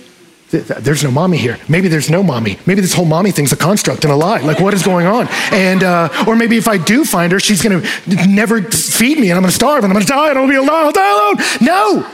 There's 0.50 1.04
no 1.04 1.10
mommy 1.12 1.36
here. 1.36 1.58
Maybe 1.68 1.86
there's 1.88 2.10
no 2.10 2.22
mommy. 2.22 2.58
Maybe 2.66 2.80
this 2.80 2.94
whole 2.94 3.04
mommy 3.04 3.30
thing's 3.30 3.52
a 3.52 3.56
construct 3.56 4.02
and 4.04 4.12
a 4.12 4.16
lie. 4.16 4.40
Like, 4.40 4.58
what 4.58 4.74
is 4.74 4.82
going 4.82 5.06
on? 5.06 5.28
And, 5.52 5.84
uh, 5.84 6.24
or 6.26 6.34
maybe 6.34 6.56
if 6.56 6.66
I 6.66 6.76
do 6.76 7.04
find 7.04 7.30
her, 7.30 7.38
she's 7.38 7.62
going 7.62 7.82
to 7.82 8.28
never 8.28 8.60
feed 8.62 9.18
me 9.18 9.30
and 9.30 9.36
I'm 9.36 9.42
going 9.42 9.50
to 9.50 9.54
starve 9.54 9.84
and 9.84 9.92
I'm 9.92 9.94
going 9.94 10.04
to 10.04 10.12
die 10.12 10.30
and 10.30 10.38
I'll 10.38 10.48
be 10.48 10.56
alone. 10.56 10.86
I'll 10.86 10.92
die 10.92 11.10
alone. 11.10 11.36
No. 11.60 12.10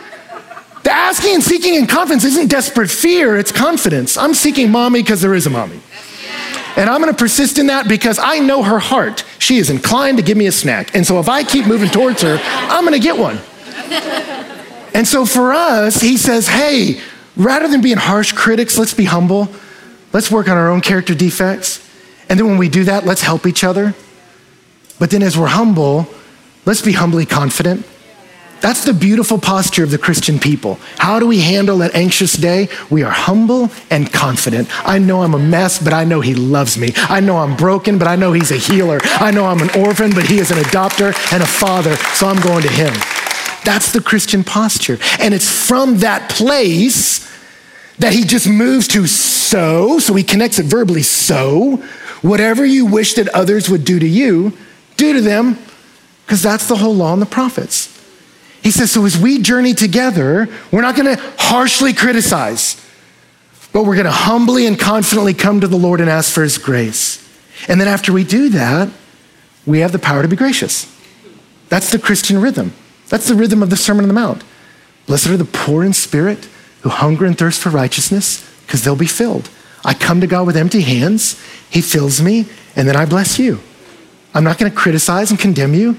The 0.83 0.93
asking 0.93 1.35
and 1.35 1.43
seeking 1.43 1.75
in 1.75 1.87
confidence 1.87 2.25
isn't 2.25 2.49
desperate 2.49 2.91
fear, 2.91 3.37
it's 3.37 3.51
confidence. 3.51 4.17
I'm 4.17 4.35
seeking 4.35 4.71
mommy 4.71 5.03
because 5.03 5.21
there 5.21 5.35
is 5.35 5.47
a 5.47 5.51
mommy. 5.51 5.81
And 6.77 6.91
I'm 6.91 7.01
going 7.01 7.13
to 7.13 7.19
persist 7.19 7.59
in 7.59 7.69
that 7.69 7.89
because 7.89 8.19
I 8.19 8.39
know 8.39 8.63
her 8.63 8.79
heart. 8.79 9.25
She 9.39 9.57
is 9.57 9.71
inclined 9.71 10.19
to 10.19 10.23
give 10.23 10.37
me 10.37 10.47
a 10.47 10.53
snack. 10.53 10.95
And 10.95 11.07
so 11.07 11.19
if 11.19 11.29
I 11.29 11.43
keep 11.43 11.67
moving 11.67 11.89
towards 11.89 12.23
her, 12.23 12.39
I'm 12.43 12.85
going 12.85 12.93
to 12.93 13.03
get 13.03 13.19
one. 13.19 13.39
And 14.95 15.09
so 15.09 15.25
for 15.25 15.53
us, 15.53 16.01
he 16.01 16.17
says, 16.17 16.49
hey, 16.49 17.01
rather 17.37 17.69
than 17.69 17.81
being 17.81 17.97
harsh 17.97 18.33
critics, 18.33 18.79
let's 18.79 18.95
be 18.95 19.05
humble. 19.05 19.49
Let's 20.13 20.31
work 20.31 20.49
on 20.49 20.57
our 20.57 20.69
own 20.69 20.81
character 20.81 21.15
defects. 21.15 21.87
And 22.29 22.39
then 22.39 22.47
when 22.47 22.59
we 22.59 22.69
do 22.69 22.85
that, 22.85 23.05
let's 23.05 23.23
help 23.23 23.47
each 23.47 23.65
other. 23.65 23.95
But 24.99 25.11
then 25.11 25.23
as 25.23 25.37
we're 25.37 25.47
humble, 25.47 26.07
let's 26.65 26.83
be 26.83 26.93
humbly 26.93 27.27
confident. 27.27 27.87
That's 28.61 28.85
the 28.85 28.95
beautiful 28.95 29.39
posture 29.39 29.85
of 29.85 29.91
the 29.91 29.99
Christian 29.99 30.39
people. 30.39 30.79
How 30.99 31.19
do 31.19 31.27
we 31.27 31.41
handle 31.41 31.83
an 31.83 31.91
anxious 31.95 32.33
day? 32.33 32.69
We 32.91 33.03
are 33.03 33.11
humble 33.11 33.71
and 33.91 34.13
confident. 34.13 34.69
I 34.87 34.99
know 34.99 35.23
I'm 35.23 35.35
a 35.35 35.39
mess, 35.39 35.83
but 35.83 35.93
I 35.93 36.05
know 36.05 36.21
He 36.21 36.35
loves 36.35 36.79
me. 36.79 36.93
I 36.97 37.21
know 37.21 37.37
I'm 37.37 37.57
broken, 37.57 37.99
but 37.99 38.09
I 38.09 38.17
know 38.17 38.33
He's 38.33 38.51
a 38.51 38.57
healer. 38.57 38.99
I 39.05 39.31
know 39.31 39.47
I'm 39.47 39.61
an 39.61 39.71
orphan, 39.79 40.13
but 40.15 40.27
He 40.27 40.39
is 40.39 40.51
an 40.51 40.59
adopter 40.59 41.15
and 41.33 41.43
a 41.43 41.47
father, 41.47 41.95
so 42.15 42.27
I'm 42.27 42.41
going 42.41 42.63
to 42.63 42.71
Him. 42.71 42.93
That's 43.65 43.93
the 43.93 44.01
Christian 44.01 44.43
posture. 44.43 44.99
And 45.21 45.35
it's 45.35 45.49
from 45.49 45.99
that 45.99 46.31
place 46.31 47.31
that 47.99 48.13
He 48.13 48.25
just 48.25 48.49
moves 48.49 48.89
to 48.89 49.07
so, 49.07 49.99
so 49.99 50.15
He 50.15 50.25
connects 50.25 50.59
it 50.59 50.67
verbally 50.67 51.03
so, 51.03 51.77
whatever 52.23 52.65
you 52.65 52.87
wish 52.87 53.15
that 53.15 53.29
others 53.29 53.69
would 53.69 53.85
do 53.85 53.99
to 53.99 54.09
you, 54.09 54.57
do 54.97 55.13
to 55.13 55.21
them, 55.21 55.59
because 56.25 56.43
that's 56.43 56.67
the 56.67 56.77
whole 56.77 56.95
law 56.95 57.13
and 57.13 57.23
the 57.23 57.27
prophets. 57.27 57.96
He 58.67 58.73
says, 58.73 58.91
so 58.91 59.05
as 59.05 59.17
we 59.17 59.41
journey 59.41 59.75
together, 59.75 60.49
we're 60.73 60.83
not 60.83 60.97
going 60.97 61.17
to 61.17 61.23
harshly 61.39 61.93
criticize, 61.93 62.85
but 63.73 63.85
we're 63.85 63.95
going 63.95 64.07
to 64.07 64.11
humbly 64.11 64.67
and 64.67 64.77
confidently 64.77 65.35
come 65.35 65.61
to 65.61 65.69
the 65.69 65.77
Lord 65.77 66.01
and 66.01 66.11
ask 66.11 66.33
for 66.33 66.43
his 66.43 66.59
grace. 66.59 67.25
And 67.69 67.81
then 67.81 67.87
after 67.87 68.13
we 68.13 68.25
do 68.25 68.49
that, 68.49 68.89
we 69.67 69.79
have 69.79 69.93
the 69.93 70.01
power 70.01 70.21
to 70.21 70.27
be 70.27 70.35
gracious. 70.35 70.93
That's 71.69 71.93
the 71.93 72.01
Christian 72.01 72.41
rhythm. 72.41 72.73
That's 73.09 73.29
the 73.29 73.37
rhythm 73.37 73.63
of 73.63 73.71
the 73.71 73.77
Sermon 73.77 74.03
on 74.03 74.09
the 74.09 74.15
Mount. 74.15 74.43
Blessed 75.07 75.29
are 75.29 75.37
the 75.37 75.45
poor 75.45 75.85
in 75.85 75.93
spirit 75.93 76.49
who 76.81 76.89
hunger 76.89 77.25
and 77.25 77.39
thirst 77.39 77.63
for 77.63 77.71
righteousness, 77.71 78.45
because 78.67 78.83
they'll 78.83 78.97
be 78.97 79.07
filled. 79.07 79.49
I 79.85 79.95
come 79.95 80.21
to 80.23 80.27
God 80.27 80.45
with 80.45 80.57
empty 80.57 80.81
hands, 80.81 81.41
He 81.71 81.83
fills 81.83 82.21
me, 82.21 82.47
and 82.75 82.89
then 82.89 82.97
I 82.97 83.07
bless 83.07 83.39
you. 83.39 83.61
I'm 84.35 84.43
not 84.43 84.59
going 84.59 84.73
to 84.73 84.77
criticize 84.77 85.31
and 85.31 85.39
condemn 85.39 85.73
you, 85.73 85.97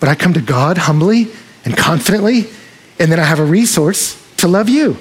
but 0.00 0.08
I 0.08 0.14
come 0.14 0.32
to 0.32 0.40
God 0.40 0.78
humbly 0.78 1.30
and 1.66 1.76
confidently, 1.76 2.46
and 2.98 3.12
then 3.12 3.20
I 3.20 3.24
have 3.24 3.40
a 3.40 3.44
resource 3.44 4.16
to 4.38 4.48
love 4.48 4.70
you. 4.70 4.96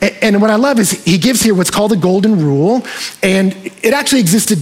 And 0.00 0.40
what 0.40 0.50
I 0.50 0.56
love 0.56 0.78
is 0.78 0.90
he 1.04 1.18
gives 1.18 1.42
here 1.42 1.54
what's 1.54 1.70
called 1.70 1.90
the 1.90 1.96
golden 1.96 2.40
rule, 2.40 2.82
and 3.22 3.54
it 3.82 3.92
actually 3.92 4.20
existed 4.20 4.58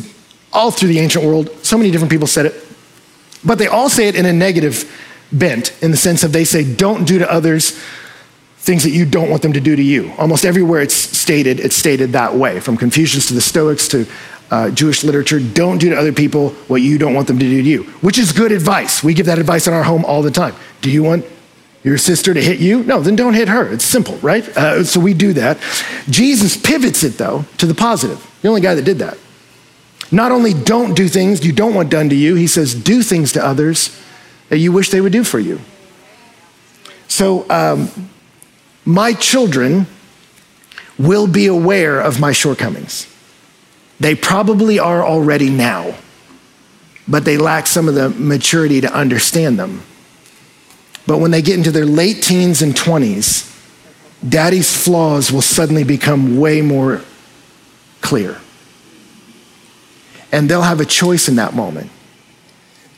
all 0.52 0.70
through 0.70 0.88
the 0.88 0.98
ancient 0.98 1.24
world. 1.24 1.48
So 1.62 1.78
many 1.78 1.90
different 1.90 2.10
people 2.10 2.26
said 2.26 2.46
it, 2.46 2.54
but 3.44 3.58
they 3.58 3.68
all 3.68 3.88
say 3.88 4.08
it 4.08 4.16
in 4.16 4.26
a 4.26 4.32
negative 4.32 4.90
bent, 5.32 5.80
in 5.80 5.92
the 5.92 5.96
sense 5.96 6.24
of 6.24 6.32
they 6.32 6.44
say, 6.44 6.64
don't 6.74 7.06
do 7.06 7.20
to 7.20 7.30
others 7.30 7.78
things 8.58 8.82
that 8.82 8.90
you 8.90 9.06
don't 9.06 9.30
want 9.30 9.40
them 9.40 9.54
to 9.54 9.60
do 9.60 9.74
to 9.74 9.82
you. 9.82 10.12
Almost 10.18 10.44
everywhere 10.44 10.82
it's 10.82 10.94
stated, 10.94 11.60
it's 11.60 11.76
stated 11.76 12.12
that 12.12 12.34
way, 12.34 12.60
from 12.60 12.76
Confucius 12.76 13.28
to 13.28 13.34
the 13.34 13.40
Stoics 13.40 13.88
to 13.88 14.06
uh, 14.50 14.70
Jewish 14.70 15.04
literature. 15.04 15.40
Don't 15.40 15.78
do 15.78 15.90
to 15.90 15.96
other 15.96 16.12
people 16.12 16.50
what 16.68 16.82
you 16.82 16.98
don't 16.98 17.14
want 17.14 17.26
them 17.28 17.38
to 17.38 17.44
do 17.44 17.62
to 17.62 17.68
you, 17.68 17.82
which 18.00 18.18
is 18.18 18.32
good 18.32 18.52
advice. 18.52 19.02
We 19.02 19.14
give 19.14 19.26
that 19.26 19.38
advice 19.38 19.66
in 19.66 19.74
our 19.74 19.84
home 19.84 20.04
all 20.04 20.22
the 20.22 20.30
time. 20.30 20.54
Do 20.80 20.90
you 20.90 21.02
want 21.02 21.24
your 21.82 21.98
sister 21.98 22.34
to 22.34 22.42
hit 22.42 22.58
you? 22.58 22.82
No, 22.82 23.00
then 23.00 23.16
don't 23.16 23.34
hit 23.34 23.48
her. 23.48 23.72
It's 23.72 23.84
simple, 23.84 24.16
right? 24.18 24.46
Uh, 24.56 24.84
so 24.84 25.00
we 25.00 25.14
do 25.14 25.32
that. 25.34 25.58
Jesus 26.08 26.56
pivots 26.56 27.04
it, 27.04 27.16
though, 27.16 27.44
to 27.58 27.66
the 27.66 27.74
positive. 27.74 28.26
The 28.42 28.48
only 28.48 28.60
guy 28.60 28.74
that 28.74 28.84
did 28.84 28.98
that. 28.98 29.16
Not 30.12 30.32
only 30.32 30.52
don't 30.52 30.94
do 30.94 31.08
things 31.08 31.44
you 31.44 31.52
don't 31.52 31.74
want 31.74 31.88
done 31.88 32.08
to 32.08 32.16
you, 32.16 32.34
he 32.34 32.46
says, 32.46 32.74
do 32.74 33.02
things 33.02 33.32
to 33.32 33.44
others 33.44 33.96
that 34.48 34.58
you 34.58 34.72
wish 34.72 34.90
they 34.90 35.00
would 35.00 35.12
do 35.12 35.22
for 35.22 35.38
you. 35.38 35.60
So, 37.06 37.48
um, 37.48 38.10
my 38.84 39.12
children 39.12 39.86
will 40.98 41.26
be 41.26 41.46
aware 41.46 42.00
of 42.00 42.18
my 42.18 42.32
shortcomings. 42.32 43.09
They 44.00 44.14
probably 44.14 44.78
are 44.78 45.04
already 45.04 45.50
now, 45.50 45.94
but 47.06 47.26
they 47.26 47.36
lack 47.36 47.66
some 47.66 47.86
of 47.86 47.94
the 47.94 48.08
maturity 48.08 48.80
to 48.80 48.92
understand 48.92 49.58
them. 49.58 49.82
But 51.06 51.18
when 51.18 51.30
they 51.30 51.42
get 51.42 51.58
into 51.58 51.70
their 51.70 51.84
late 51.84 52.22
teens 52.22 52.62
and 52.62 52.74
20s, 52.74 53.46
daddy's 54.26 54.74
flaws 54.74 55.30
will 55.30 55.42
suddenly 55.42 55.84
become 55.84 56.38
way 56.38 56.62
more 56.62 57.02
clear. 58.00 58.38
And 60.32 60.48
they'll 60.48 60.62
have 60.62 60.80
a 60.80 60.86
choice 60.86 61.28
in 61.28 61.36
that 61.36 61.54
moment. 61.54 61.90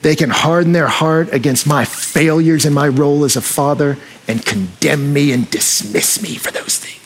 They 0.02 0.16
can 0.16 0.30
harden 0.30 0.72
their 0.72 0.88
heart 0.88 1.32
against 1.32 1.66
my 1.66 1.84
failures 1.84 2.64
in 2.64 2.72
my 2.72 2.88
role 2.88 3.24
as 3.24 3.36
a 3.36 3.40
father 3.40 3.98
and 4.28 4.44
condemn 4.44 5.12
me 5.12 5.32
and 5.32 5.50
dismiss 5.50 6.22
me 6.22 6.36
for 6.36 6.50
those 6.50 6.78
things. 6.78 7.01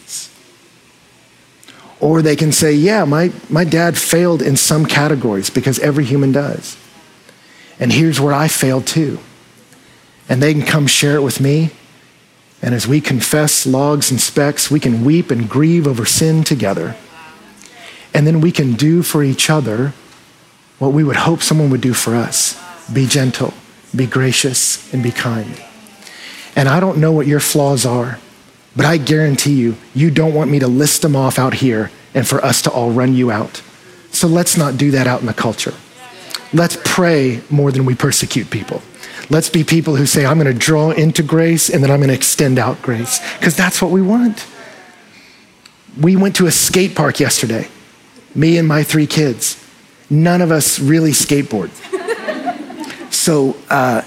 Or 2.00 2.20
they 2.20 2.37
can 2.37 2.52
say, 2.52 2.74
yeah, 2.74 3.04
my, 3.04 3.32
my 3.48 3.64
dad 3.64 3.96
failed 3.96 4.42
in 4.42 4.56
some 4.56 4.87
categories 4.87 5.48
because 5.50 5.78
every 5.78 6.04
human 6.04 6.32
does. 6.32 6.76
And 7.78 7.92
here's 7.92 8.20
where 8.20 8.35
I 8.35 8.48
failed 8.48 8.87
too. 8.87 9.18
And 10.28 10.42
they 10.42 10.52
can 10.52 10.62
come 10.62 10.87
share 10.87 11.16
it 11.16 11.22
with 11.22 11.40
me. 11.40 11.70
And 12.62 12.74
as 12.74 12.87
we 12.87 13.00
confess 13.00 13.66
logs 13.66 14.11
and 14.11 14.20
specks, 14.20 14.70
we 14.70 14.80
can 14.80 15.04
weep 15.04 15.30
and 15.30 15.48
grieve 15.48 15.87
over 15.87 16.04
sin 16.04 16.42
together. 16.42 16.96
And 18.12 18.26
then 18.26 18.40
we 18.40 18.50
can 18.50 18.74
do 18.74 19.02
for 19.02 19.22
each 19.22 19.50
other 19.50 19.92
what 20.78 20.92
we 20.92 21.04
would 21.04 21.16
hope 21.16 21.42
someone 21.42 21.70
would 21.70 21.80
do 21.80 21.94
for 21.94 22.14
us 22.14 22.61
be 22.92 23.06
gentle, 23.06 23.52
be 23.94 24.06
gracious, 24.06 24.92
and 24.92 25.02
be 25.02 25.11
kind. 25.11 25.61
And 26.54 26.68
I 26.68 26.80
don't 26.80 26.98
know 26.98 27.12
what 27.12 27.26
your 27.26 27.40
flaws 27.40 27.85
are, 27.85 28.18
but 28.77 28.85
I 28.85 28.99
guarantee 28.99 29.55
you, 29.55 29.77
you 29.95 30.11
don't 30.11 30.35
want 30.35 30.51
me 30.51 30.59
to 30.59 30.69
list 30.69 31.03
them 31.03 31.17
off 31.17 31.39
out 31.39 31.55
here 31.55 31.91
and 32.15 32.29
for 32.29 32.45
us 32.45 32.61
to 32.62 32.71
all 32.71 32.91
run 32.91 33.15
you 33.15 33.31
out. 33.31 33.62
So 34.12 34.29
let's 34.29 34.57
not 34.57 34.77
do 34.77 34.91
that 34.93 35.07
out 35.07 35.21
in 35.21 35.27
the 35.27 35.35
culture. 35.35 35.75
Let's 36.53 36.79
pray 36.85 37.43
more 37.51 37.73
than 37.73 37.87
we 37.87 37.95
persecute 37.95 38.51
people. 38.51 38.83
Let's 39.29 39.49
be 39.51 39.65
people 39.65 39.97
who 39.97 40.07
say, 40.07 40.25
I'm 40.25 40.39
going 40.39 40.53
to 40.53 40.59
draw 40.59 40.91
into 40.91 41.23
grace 41.23 41.69
and 41.69 41.83
then 41.83 41.91
I'm 41.91 41.99
going 41.99 42.09
to 42.09 42.15
extend 42.15 42.59
out 42.59 42.81
grace, 42.83 43.19
because 43.39 43.57
that's 43.57 43.83
what 43.83 43.91
we 43.91 44.01
want. 44.01 44.47
We 46.01 46.17
went 46.17 46.37
to 46.37 46.47
a 46.47 46.51
skate 46.51 46.95
park 46.95 47.19
yesterday, 47.19 47.69
me 48.35 48.59
and 48.59 48.69
my 48.69 48.83
three 48.83 49.07
kids. 49.07 49.62
None 50.09 50.41
of 50.41 50.53
us 50.53 50.79
really 50.79 51.11
skateboard. 51.11 51.71
so, 53.12 53.57
uh, 53.69 54.03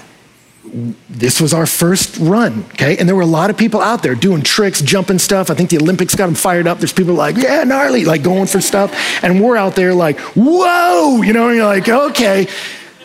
this 1.08 1.40
was 1.40 1.52
our 1.52 1.66
first 1.66 2.16
run, 2.18 2.64
okay? 2.72 2.96
And 2.96 3.08
there 3.08 3.16
were 3.16 3.22
a 3.22 3.26
lot 3.26 3.50
of 3.50 3.56
people 3.56 3.80
out 3.80 4.02
there 4.02 4.14
doing 4.14 4.42
tricks, 4.42 4.80
jumping 4.80 5.18
stuff. 5.18 5.50
I 5.50 5.54
think 5.54 5.70
the 5.70 5.78
Olympics 5.78 6.14
got 6.14 6.26
them 6.26 6.34
fired 6.34 6.66
up. 6.66 6.78
There's 6.78 6.92
people 6.92 7.14
like, 7.14 7.36
yeah, 7.36 7.64
gnarly, 7.64 8.04
like 8.04 8.22
going 8.22 8.46
for 8.46 8.60
stuff. 8.60 8.94
And 9.22 9.42
we're 9.42 9.56
out 9.56 9.76
there 9.76 9.94
like, 9.94 10.18
whoa, 10.36 11.22
you 11.22 11.32
know, 11.32 11.48
and 11.48 11.56
you're 11.56 11.66
like, 11.66 11.88
okay, 11.88 12.46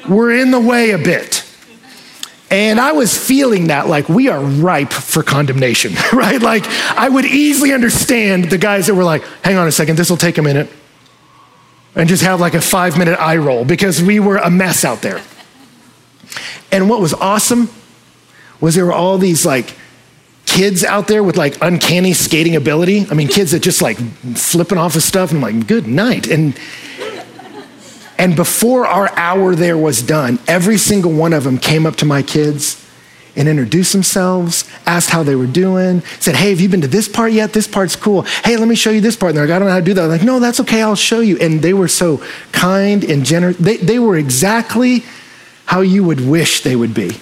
we're 0.08 0.38
in 0.38 0.52
the 0.52 0.60
way 0.60 0.92
a 0.92 0.98
bit. 0.98 1.44
And 2.52 2.80
I 2.80 2.92
was 2.92 3.18
feeling 3.18 3.68
that 3.68 3.88
like 3.88 4.08
we 4.08 4.30
are 4.30 4.40
ripe 4.40 4.94
for 4.94 5.24
condemnation, 5.24 5.94
right? 6.14 6.42
Like 6.42 6.66
I 6.96 7.10
would 7.10 7.26
easily 7.26 7.74
understand 7.74 8.46
the 8.46 8.58
guys 8.58 8.88
that 8.88 8.96
were 8.96 9.04
like, 9.04 9.24
hang 9.44 9.58
on 9.58 9.68
a 9.68 9.72
second, 9.72 9.98
this 9.98 10.10
will 10.10 10.18
take 10.18 10.38
a 10.38 10.44
minute. 10.44 10.70
And 11.96 12.10
just 12.10 12.24
have 12.24 12.42
like 12.42 12.54
a 12.54 12.62
five 12.62 12.98
minute 12.98 13.20
eye 13.20 13.38
roll 13.38 13.64
because 13.66 14.04
we 14.04 14.20
were 14.20 14.38
a 14.38 14.50
mess 14.50 14.84
out 14.84 15.02
there. 15.02 15.22
And 16.76 16.90
what 16.90 17.00
was 17.00 17.14
awesome 17.14 17.70
was 18.60 18.76
there 18.76 18.86
were 18.86 18.92
all 18.92 19.18
these 19.18 19.46
like 19.46 19.76
kids 20.46 20.84
out 20.84 21.08
there 21.08 21.24
with 21.24 21.38
like 21.38 21.58
uncanny 21.62 22.12
skating 22.12 22.58
ability. 22.58 23.06
I 23.10 23.14
mean, 23.14 23.30
kids 23.30 23.52
that 23.52 23.62
just 23.62 23.82
like 23.82 23.96
flipping 24.36 24.78
off 24.78 24.98
of 24.98 25.02
stuff. 25.02 25.32
And 25.32 25.42
I'm 25.44 25.60
like, 25.60 25.68
good 25.68 25.88
night. 25.88 26.28
And 26.28 26.60
and 28.18 28.36
before 28.36 28.86
our 28.88 29.10
hour 29.18 29.56
there 29.56 29.78
was 29.78 30.02
done, 30.02 30.38
every 30.50 30.78
single 30.78 31.14
one 31.14 31.32
of 31.32 31.46
them 31.46 31.60
came 31.60 31.86
up 31.86 31.96
to 31.98 32.06
my 32.06 32.22
kids 32.22 32.86
and 33.38 33.48
introduced 33.48 33.94
themselves, 33.94 34.70
asked 34.86 35.12
how 35.12 35.24
they 35.24 35.36
were 35.36 35.48
doing, 35.48 36.02
said, 36.20 36.36
Hey, 36.36 36.50
have 36.50 36.60
you 36.60 36.68
been 36.68 36.82
to 36.82 36.90
this 36.90 37.08
part 37.08 37.32
yet? 37.32 37.54
This 37.54 37.70
part's 37.70 37.96
cool. 37.96 38.24
Hey, 38.44 38.58
let 38.58 38.68
me 38.68 38.76
show 38.76 38.92
you 38.92 39.00
this 39.00 39.16
part. 39.16 39.30
And 39.30 39.38
they're 39.38 39.46
like, 39.46 39.56
I 39.56 39.60
don't 39.60 39.70
know 39.70 39.74
how 39.74 39.80
to 39.80 39.86
do 39.86 39.94
that. 39.94 40.04
I'm 40.04 40.10
like, 40.10 40.24
no, 40.24 40.42
that's 40.42 40.60
okay, 40.60 40.82
I'll 40.82 40.96
show 40.96 41.22
you. 41.22 41.38
And 41.38 41.62
they 41.62 41.74
were 41.74 41.88
so 41.88 42.22
kind 42.52 43.06
and 43.06 43.26
generous. 43.26 43.56
They, 43.56 43.78
they 43.78 43.98
were 43.98 44.18
exactly 44.18 45.06
how 45.66 45.82
you 45.82 46.04
would 46.04 46.22
wish 46.22 46.64
they 46.64 46.76
would 46.76 46.94
be. 46.94 47.18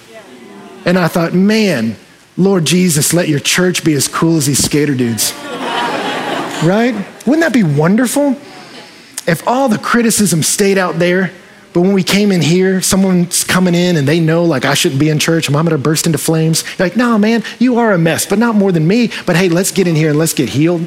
And 0.84 0.98
I 0.98 1.08
thought, 1.08 1.32
man, 1.32 1.96
Lord 2.36 2.64
Jesus, 2.64 3.14
let 3.14 3.28
your 3.28 3.40
church 3.40 3.84
be 3.84 3.94
as 3.94 4.08
cool 4.08 4.36
as 4.36 4.46
these 4.46 4.62
skater 4.62 4.94
dudes. 4.94 5.32
right? 6.62 6.94
Wouldn't 7.26 7.40
that 7.40 7.52
be 7.52 7.62
wonderful? 7.62 8.36
If 9.26 9.46
all 9.46 9.68
the 9.68 9.78
criticism 9.78 10.42
stayed 10.42 10.76
out 10.76 10.98
there, 10.98 11.32
but 11.72 11.80
when 11.80 11.92
we 11.92 12.04
came 12.04 12.30
in 12.30 12.40
here, 12.40 12.80
someone's 12.80 13.42
coming 13.42 13.74
in 13.74 13.96
and 13.96 14.06
they 14.06 14.20
know 14.20 14.44
like 14.44 14.64
I 14.64 14.74
shouldn't 14.74 15.00
be 15.00 15.08
in 15.08 15.18
church, 15.18 15.48
I'm 15.48 15.54
gonna 15.54 15.76
burst 15.78 16.06
into 16.06 16.18
flames. 16.18 16.62
You're 16.78 16.86
like, 16.86 16.96
no, 16.96 17.18
man, 17.18 17.42
you 17.58 17.78
are 17.78 17.92
a 17.92 17.98
mess, 17.98 18.26
but 18.26 18.38
not 18.38 18.54
more 18.54 18.70
than 18.70 18.86
me. 18.86 19.10
But 19.26 19.36
hey, 19.36 19.48
let's 19.48 19.72
get 19.72 19.88
in 19.88 19.96
here 19.96 20.10
and 20.10 20.18
let's 20.18 20.34
get 20.34 20.50
healed. 20.50 20.86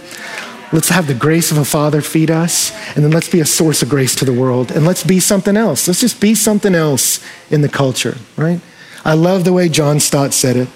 Let's 0.73 0.89
have 0.89 1.08
the 1.08 1.13
grace 1.13 1.51
of 1.51 1.58
a 1.58 1.65
father 1.65 2.01
feed 2.01 2.30
us, 2.30 2.71
and 2.95 3.03
then 3.03 3.12
let's 3.12 3.30
be 3.30 3.39
a 3.39 3.45
source 3.45 3.82
of 3.82 3.89
grace 3.89 4.15
to 4.15 4.25
the 4.25 4.34
world, 4.34 4.71
and 4.71 4.86
let's 4.86 5.03
be 5.03 5.19
something 5.19 5.56
else. 5.56 5.88
Let's 5.88 6.01
just 6.01 6.19
be 6.19 6.36
something 6.36 6.75
else 6.75 7.23
in 7.49 7.62
the 7.62 7.69
culture, 7.69 8.17
right? 8.36 8.60
I 9.06 9.13
love 9.13 9.45
the 9.45 9.53
way 9.53 9.69
John 9.69 10.01
Stott 10.01 10.34
said 10.34 10.58
it. 10.58 10.67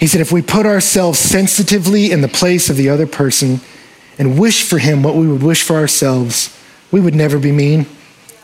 He 0.00 0.06
said, 0.06 0.22
if 0.22 0.32
we 0.32 0.40
put 0.40 0.64
ourselves 0.64 1.18
sensitively 1.18 2.10
in 2.10 2.22
the 2.22 2.28
place 2.28 2.70
of 2.70 2.76
the 2.76 2.88
other 2.88 3.06
person 3.06 3.60
and 4.18 4.38
wish 4.38 4.66
for 4.66 4.78
him 4.78 5.02
what 5.02 5.14
we 5.14 5.28
would 5.28 5.42
wish 5.42 5.62
for 5.62 5.76
ourselves, 5.76 6.56
we 6.90 7.00
would 7.00 7.14
never 7.14 7.38
be 7.38 7.52
mean. 7.52 7.86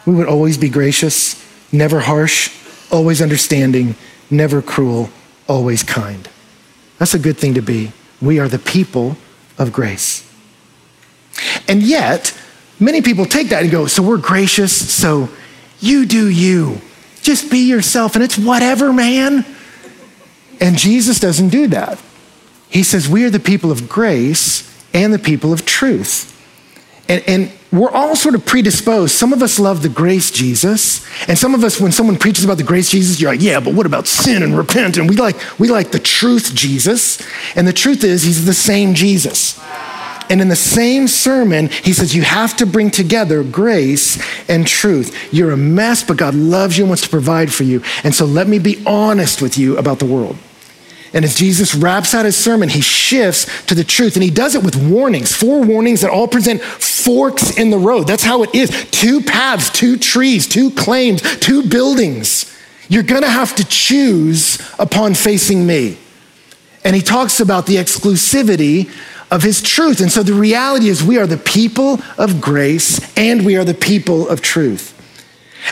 We 0.05 0.15
would 0.15 0.29
always 0.29 0.59
be 0.59 0.69
gracious, 0.69 1.43
never 1.73 2.01
harsh, 2.01 2.55
always 2.91 3.23
understanding, 3.23 3.95
never 4.31 4.61
cruel, 4.61 5.09
always 5.49 5.83
kind. 5.83 6.29
That's 6.99 7.15
a 7.15 7.19
good 7.19 7.39
thing 7.39 7.55
to 7.55 7.63
be. 7.63 7.93
We 8.21 8.39
are 8.39 8.49
the 8.49 8.59
people 8.59 9.17
of 9.59 9.73
grace. 9.73 10.24
And 11.69 11.83
yet, 11.83 12.37
many 12.79 13.03
people 13.03 13.27
take 13.27 13.49
that 13.49 13.63
and 13.63 13.71
go, 13.71 13.87
so 13.87 14.03
we're 14.03 14.19
gracious, 14.19 14.93
so 14.93 15.29
you 15.81 16.07
do 16.07 16.29
you. 16.29 16.81
Just 17.23 17.51
be 17.51 17.69
yourself, 17.69 18.15
and 18.15 18.25
it's 18.25 18.39
whatever, 18.39 18.93
man. 18.93 19.45
And 20.61 20.79
Jesus 20.79 21.19
doesn't 21.21 21.49
do 21.49 21.67
that. 21.69 22.01
He 22.69 22.83
says, 22.83 23.09
we 23.09 23.25
are 23.25 23.31
the 23.31 23.41
people 23.41 23.71
of 23.71 23.89
grace 23.89 24.71
and 24.93 25.13
the 25.13 25.19
people 25.19 25.53
of 25.53 25.65
truth. 25.65 26.31
And, 27.09 27.23
and 27.27 27.53
we're 27.71 27.91
all 27.91 28.15
sort 28.15 28.35
of 28.35 28.47
predisposed. 28.47 29.15
Some 29.15 29.33
of 29.33 29.43
us 29.43 29.59
love 29.59 29.83
the 29.83 29.89
grace 29.89 30.31
Jesus, 30.31 31.05
and 31.29 31.37
some 31.37 31.55
of 31.55 31.65
us, 31.65 31.81
when 31.81 31.93
someone 31.93 32.17
preaches 32.17 32.45
about 32.45 32.57
the 32.57 32.63
grace 32.63 32.91
Jesus, 32.91 33.21
you're 33.21 33.33
like, 33.33 33.43
yeah, 33.43 33.59
but 33.59 33.75
what 33.75 33.85
about 33.85 34.07
sin 34.07 34.43
and 34.43 34.57
repent? 34.57 34.97
And 34.97 35.09
we 35.09 35.17
like 35.17 35.37
we 35.59 35.69
like 35.69 35.91
the 35.91 35.99
truth 35.99 36.55
Jesus, 36.55 37.21
and 37.57 37.67
the 37.67 37.73
truth 37.73 38.05
is, 38.05 38.23
he's 38.23 38.47
the 38.47 38.55
same 38.55 38.95
Jesus. 38.95 39.61
And 40.31 40.41
in 40.41 40.49
the 40.49 40.57
same 40.57 41.07
sermon, 41.07 41.69
he 41.69 41.93
says, 41.93 42.15
You 42.15 42.23
have 42.23 42.57
to 42.57 42.67
bring 42.67 42.91
together 42.91 43.43
grace 43.43 44.19
and 44.49 44.67
truth. 44.67 45.33
You're 45.33 45.53
a 45.53 45.57
mess, 45.57 46.03
but 46.03 46.17
God 46.17 46.35
loves 46.35 46.79
you 46.79 46.85
and 46.85 46.91
wants 46.91 47.03
to 47.03 47.09
provide 47.09 47.53
for 47.53 47.65
you. 47.65 47.83
And 48.03 48.15
so 48.15 48.25
let 48.25 48.49
me 48.49 48.59
be 48.59 48.83
honest 48.87 49.43
with 49.43 49.59
you 49.59 49.77
about 49.77 49.99
the 49.99 50.07
world. 50.07 50.37
And 51.15 51.25
as 51.25 51.37
Jesus 51.37 51.77
wraps 51.77 52.13
out 52.13 52.25
his 52.25 52.37
sermon, 52.37 52.69
he 52.69 52.81
shifts 52.81 53.67
to 53.67 53.75
the 53.77 53.85
truth. 53.85 54.17
And 54.17 54.23
he 54.23 54.31
does 54.31 54.57
it 54.57 54.65
with 54.65 54.75
warnings, 54.75 55.33
four 55.33 55.63
warnings 55.63 56.01
that 56.01 56.11
all 56.11 56.27
present 56.27 56.61
forks 56.61 57.57
in 57.57 57.71
the 57.71 57.79
road. 57.79 58.09
That's 58.09 58.25
how 58.25 58.43
it 58.43 58.53
is 58.53 58.71
two 58.91 59.21
paths, 59.21 59.71
two 59.71 59.97
trees, 59.97 60.49
two 60.49 60.73
claims, 60.73 61.23
two 61.39 61.69
buildings. 61.69 62.53
You're 62.89 63.05
going 63.05 63.23
to 63.23 63.31
have 63.31 63.55
to 63.57 63.65
choose 63.65 64.59
upon 64.79 65.15
facing 65.15 65.65
me. 65.65 65.99
And 66.83 66.95
he 66.95 67.01
talks 67.01 67.41
about 67.41 67.67
the 67.67 67.77
exclusivity 67.77 68.91
of 69.31 69.43
his 69.43 69.63
truth. 69.63 70.01
And 70.01 70.11
so 70.11 70.23
the 70.23 70.35
reality 70.35 70.89
is, 70.89 71.03
we 71.03 71.19
are 71.19 71.27
the 71.27 71.37
people 71.37 72.01
of 72.19 72.41
grace 72.41 73.01
and 73.17 73.45
we 73.45 73.57
are 73.57 73.65
the 73.65 73.75
people 73.75 74.29
of 74.29 74.41
truth. 74.41 74.93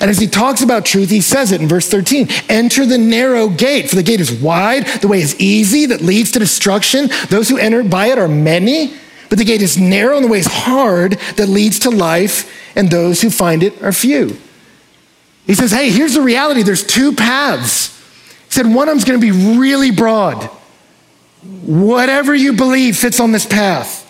And 0.00 0.10
as 0.10 0.18
he 0.18 0.26
talks 0.26 0.62
about 0.62 0.86
truth, 0.86 1.10
he 1.10 1.20
says 1.20 1.52
it 1.52 1.60
in 1.60 1.68
verse 1.68 1.88
13 1.88 2.28
enter 2.48 2.86
the 2.86 2.98
narrow 2.98 3.48
gate, 3.48 3.90
for 3.90 3.96
the 3.96 4.02
gate 4.02 4.20
is 4.20 4.32
wide, 4.32 4.86
the 5.00 5.08
way 5.08 5.20
is 5.20 5.38
easy 5.38 5.86
that 5.86 6.00
leads 6.00 6.30
to 6.32 6.38
destruction. 6.38 7.08
Those 7.28 7.48
who 7.48 7.58
enter 7.58 7.82
by 7.82 8.06
it 8.06 8.18
are 8.18 8.28
many, 8.28 8.94
but 9.28 9.38
the 9.38 9.44
gate 9.44 9.62
is 9.62 9.78
narrow 9.78 10.16
and 10.16 10.24
the 10.24 10.30
way 10.30 10.38
is 10.38 10.46
hard 10.46 11.12
that 11.36 11.48
leads 11.48 11.80
to 11.80 11.90
life, 11.90 12.50
and 12.74 12.90
those 12.90 13.20
who 13.20 13.30
find 13.30 13.62
it 13.62 13.82
are 13.82 13.92
few. 13.92 14.38
He 15.46 15.54
says, 15.54 15.72
hey, 15.72 15.90
here's 15.90 16.14
the 16.14 16.22
reality 16.22 16.62
there's 16.62 16.86
two 16.86 17.12
paths. 17.12 17.88
He 18.46 18.52
said, 18.52 18.66
one 18.66 18.88
of 18.88 18.94
them's 18.94 19.04
going 19.04 19.20
to 19.20 19.32
be 19.32 19.58
really 19.58 19.90
broad. 19.90 20.50
Whatever 21.42 22.34
you 22.34 22.52
believe 22.52 22.96
fits 22.96 23.20
on 23.20 23.32
this 23.32 23.46
path. 23.46 24.00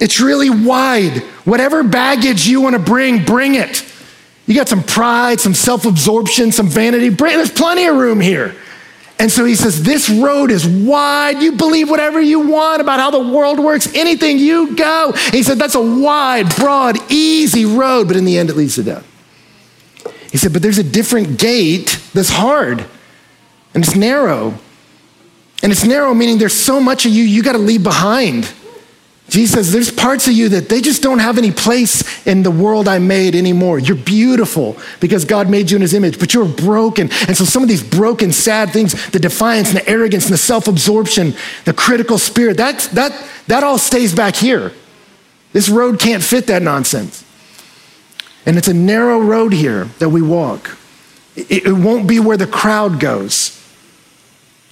It's 0.00 0.20
really 0.20 0.50
wide. 0.50 1.18
Whatever 1.44 1.82
baggage 1.82 2.46
you 2.46 2.60
want 2.60 2.74
to 2.74 2.82
bring, 2.82 3.24
bring 3.24 3.54
it. 3.54 3.84
You 4.46 4.54
got 4.54 4.68
some 4.68 4.82
pride, 4.82 5.38
some 5.38 5.54
self 5.54 5.84
absorption, 5.86 6.50
some 6.50 6.66
vanity. 6.66 7.08
There's 7.10 7.52
plenty 7.52 7.86
of 7.86 7.96
room 7.96 8.20
here. 8.20 8.56
And 9.18 9.30
so 9.30 9.44
he 9.44 9.54
says, 9.54 9.82
This 9.84 10.10
road 10.10 10.50
is 10.50 10.66
wide. 10.66 11.40
You 11.40 11.52
believe 11.52 11.88
whatever 11.88 12.20
you 12.20 12.40
want 12.40 12.80
about 12.80 12.98
how 12.98 13.12
the 13.12 13.32
world 13.32 13.60
works, 13.60 13.94
anything 13.94 14.38
you 14.38 14.74
go. 14.74 15.12
And 15.14 15.34
he 15.34 15.44
said, 15.44 15.58
That's 15.58 15.76
a 15.76 15.80
wide, 15.80 16.54
broad, 16.56 16.98
easy 17.08 17.64
road, 17.64 18.08
but 18.08 18.16
in 18.16 18.24
the 18.24 18.36
end, 18.36 18.50
it 18.50 18.56
leads 18.56 18.74
to 18.74 18.82
death. 18.82 19.06
He 20.32 20.38
said, 20.38 20.52
But 20.52 20.62
there's 20.62 20.78
a 20.78 20.84
different 20.84 21.38
gate 21.38 22.00
that's 22.12 22.30
hard 22.30 22.84
and 23.74 23.84
it's 23.84 23.94
narrow. 23.94 24.54
And 25.62 25.70
it's 25.70 25.84
narrow, 25.84 26.12
meaning 26.12 26.38
there's 26.38 26.52
so 26.52 26.80
much 26.80 27.06
of 27.06 27.12
you 27.12 27.22
you 27.22 27.42
got 27.42 27.52
to 27.52 27.58
leave 27.58 27.82
behind. 27.82 28.52
Jesus 29.28 29.72
There's 29.72 29.90
parts 29.90 30.26
of 30.26 30.34
you 30.34 30.50
that 30.50 30.68
they 30.68 30.82
just 30.82 31.02
don't 31.02 31.20
have 31.20 31.38
any 31.38 31.52
place 31.52 32.26
in 32.26 32.42
the 32.42 32.50
world 32.50 32.86
I 32.86 32.98
made 32.98 33.34
anymore. 33.34 33.78
You're 33.78 33.96
beautiful 33.96 34.76
because 35.00 35.24
God 35.24 35.48
made 35.48 35.70
you 35.70 35.76
in 35.76 35.80
his 35.80 35.94
image, 35.94 36.18
but 36.18 36.34
you're 36.34 36.44
broken. 36.44 37.08
And 37.26 37.34
so 37.34 37.44
some 37.44 37.62
of 37.62 37.68
these 37.70 37.82
broken, 37.82 38.30
sad 38.30 38.70
things, 38.70 39.10
the 39.10 39.18
defiance 39.18 39.68
and 39.68 39.78
the 39.78 39.88
arrogance 39.88 40.24
and 40.26 40.34
the 40.34 40.38
self 40.38 40.68
absorption, 40.68 41.34
the 41.64 41.72
critical 41.72 42.18
spirit, 42.18 42.58
that, 42.58 42.80
that, 42.92 43.26
that 43.46 43.64
all 43.64 43.78
stays 43.78 44.14
back 44.14 44.36
here. 44.36 44.72
This 45.54 45.70
road 45.70 45.98
can't 45.98 46.22
fit 46.22 46.46
that 46.48 46.60
nonsense. 46.60 47.24
And 48.44 48.58
it's 48.58 48.68
a 48.68 48.74
narrow 48.74 49.18
road 49.18 49.54
here 49.54 49.84
that 49.98 50.10
we 50.10 50.20
walk. 50.20 50.76
It, 51.36 51.66
it 51.66 51.72
won't 51.72 52.06
be 52.06 52.20
where 52.20 52.36
the 52.36 52.46
crowd 52.46 53.00
goes. 53.00 53.61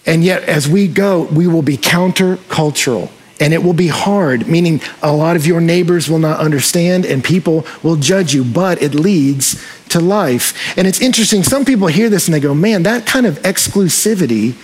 And 0.06 0.24
yet, 0.24 0.42
as 0.44 0.68
we 0.68 0.88
go, 0.88 1.22
we 1.24 1.46
will 1.46 1.62
be 1.62 1.76
countercultural 1.76 3.10
and 3.40 3.54
it 3.54 3.62
will 3.62 3.72
be 3.72 3.88
hard, 3.88 4.46
meaning 4.46 4.82
a 5.02 5.12
lot 5.12 5.34
of 5.34 5.46
your 5.46 5.60
neighbors 5.60 6.10
will 6.10 6.18
not 6.18 6.38
understand 6.38 7.06
and 7.06 7.24
people 7.24 7.66
will 7.82 7.96
judge 7.96 8.34
you, 8.34 8.44
but 8.44 8.82
it 8.82 8.94
leads 8.94 9.66
to 9.88 9.98
life. 9.98 10.76
And 10.76 10.86
it's 10.86 11.00
interesting, 11.00 11.42
some 11.42 11.64
people 11.64 11.88
hear 11.88 12.10
this 12.10 12.28
and 12.28 12.34
they 12.34 12.40
go, 12.40 12.54
man, 12.54 12.82
that 12.82 13.06
kind 13.06 13.24
of 13.24 13.38
exclusivity, 13.40 14.54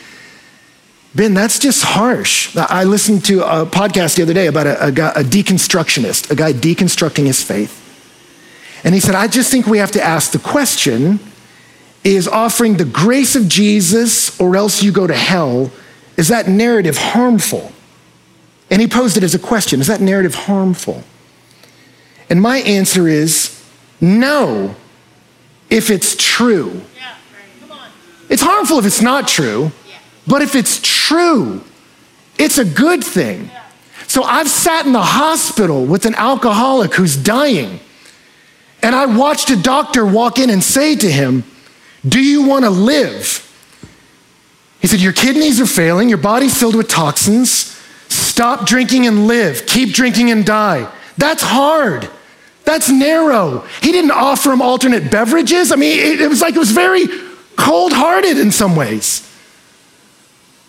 Ben, 1.15 1.33
that's 1.33 1.59
just 1.59 1.83
harsh. 1.83 2.55
I 2.55 2.85
listened 2.85 3.25
to 3.25 3.41
a 3.41 3.65
podcast 3.65 4.17
the 4.17 4.23
other 4.23 4.35
day 4.35 4.49
about 4.49 4.67
a, 4.67 4.87
a, 4.89 4.93
guy, 4.93 5.09
a 5.17 5.25
deconstructionist, 5.25 6.31
a 6.31 6.35
guy 6.35 6.53
deconstructing 6.53 7.25
his 7.25 7.43
faith. 7.43 7.83
And 8.85 8.95
he 8.95 9.01
said, 9.01 9.15
I 9.15 9.27
just 9.27 9.51
think 9.51 9.67
we 9.67 9.79
have 9.79 9.93
to 9.93 10.03
ask 10.03 10.33
the 10.33 10.39
question 10.39 11.19
is 12.15 12.29
offering 12.29 12.77
the 12.77 12.85
grace 12.85 13.35
of 13.35 13.49
Jesus 13.49 14.39
or 14.41 14.57
else 14.57 14.83
you 14.83 14.93
go 14.93 15.07
to 15.07 15.15
hell, 15.15 15.73
is 16.17 16.29
that 16.29 16.49
narrative 16.49 16.97
harmful? 16.97 17.73
And 18.71 18.81
he 18.81 18.89
posed 18.89 19.17
it 19.17 19.23
as 19.23 19.35
a 19.35 19.39
question 19.39 19.81
Is 19.81 19.87
that 19.89 20.01
narrative 20.01 20.35
harmful? 20.35 21.03
And 22.29 22.41
my 22.41 22.59
answer 22.59 23.09
is 23.09 23.63
no, 24.01 24.75
if 25.71 25.91
it's 25.91 26.17
true. 26.17 26.83
It's 28.29 28.43
harmful 28.43 28.79
if 28.81 28.87
it's 28.87 29.01
not 29.01 29.29
true, 29.29 29.71
but 30.27 30.43
if 30.43 30.57
it's 30.57 30.81
true, 30.83 31.63
it's 32.39 32.59
a 32.59 32.65
good 32.65 33.05
thing. 33.05 33.51
So 34.09 34.23
I've 34.25 34.49
sat 34.49 34.85
in 34.85 34.93
the 34.93 35.03
hospital 35.03 35.85
with 35.85 36.07
an 36.07 36.15
alcoholic 36.17 36.95
who's 36.95 37.17
dying, 37.17 37.79
and 38.83 38.95
I 38.95 39.07
watched 39.07 39.51
a 39.51 39.57
doctor 39.57 40.05
walk 40.05 40.39
in 40.39 40.51
and 40.51 40.63
say 40.63 40.97
to 40.97 41.11
him, 41.11 41.45
Do 42.07 42.21
you 42.21 42.47
want 42.47 42.65
to 42.65 42.71
live? 42.71 43.43
He 44.81 44.87
said, 44.87 45.01
Your 45.01 45.13
kidneys 45.13 45.61
are 45.61 45.67
failing, 45.67 46.09
your 46.09 46.19
body's 46.19 46.59
filled 46.59 46.77
with 46.77 46.89
toxins. 46.89 47.73
Stop 48.09 48.67
drinking 48.67 49.07
and 49.07 49.27
live. 49.27 49.67
Keep 49.67 49.95
drinking 49.95 50.31
and 50.31 50.45
die. 50.45 50.91
That's 51.19 51.43
hard. 51.43 52.09
That's 52.65 52.91
narrow. 52.91 53.61
He 53.81 53.93
didn't 53.93 54.11
offer 54.11 54.53
him 54.53 54.61
alternate 54.61 55.11
beverages. 55.11 55.73
I 55.73 55.77
mean, 55.77 55.99
it, 55.99 56.21
it 56.21 56.29
was 56.29 56.41
like 56.41 56.55
it 56.55 56.59
was 56.59 56.73
very 56.73 57.07
cold 57.57 57.93
hearted 57.93 58.39
in 58.39 58.51
some 58.51 58.77
ways. 58.77 59.23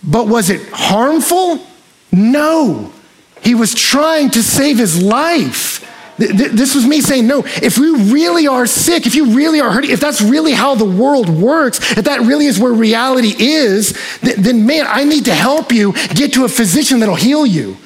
But 0.03 0.27
was 0.27 0.49
it 0.49 0.69
harmful? 0.71 1.65
No. 2.11 2.93
He 3.41 3.55
was 3.55 3.73
trying 3.73 4.29
to 4.31 4.43
save 4.43 4.77
his 4.77 5.01
life. 5.01 5.83
This 6.17 6.73
was 6.73 6.85
me 6.85 7.01
saying, 7.01 7.27
no, 7.27 7.43
if 7.45 7.77
we 7.77 7.91
really 8.11 8.47
are 8.47 8.65
sick, 8.65 9.05
if 9.05 9.13
you 9.13 9.35
really 9.35 9.61
are 9.61 9.71
hurting, 9.71 9.91
if 9.91 9.99
that's 9.99 10.21
really 10.21 10.51
how 10.51 10.73
the 10.73 10.85
world 10.85 11.29
works, 11.29 11.79
if 11.97 12.05
that 12.05 12.21
really 12.21 12.47
is 12.47 12.59
where 12.59 12.73
reality 12.73 13.35
is, 13.37 13.95
then 14.21 14.65
man, 14.65 14.85
I 14.87 15.03
need 15.03 15.25
to 15.25 15.33
help 15.33 15.71
you 15.71 15.93
get 16.15 16.33
to 16.33 16.45
a 16.45 16.49
physician 16.49 16.99
that'll 16.99 17.15
heal 17.15 17.45
you. 17.45 17.77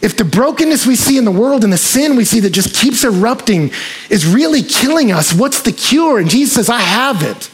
If 0.00 0.16
the 0.16 0.24
brokenness 0.24 0.86
we 0.86 0.94
see 0.94 1.18
in 1.18 1.24
the 1.24 1.32
world 1.32 1.64
and 1.64 1.72
the 1.72 1.78
sin 1.78 2.14
we 2.14 2.24
see 2.24 2.38
that 2.40 2.50
just 2.50 2.72
keeps 2.76 3.02
erupting 3.02 3.72
is 4.08 4.24
really 4.24 4.62
killing 4.62 5.10
us, 5.10 5.34
what's 5.34 5.62
the 5.62 5.72
cure? 5.72 6.20
And 6.20 6.30
Jesus 6.30 6.54
says, 6.54 6.70
I 6.70 6.78
have 6.78 7.24
it. 7.24 7.50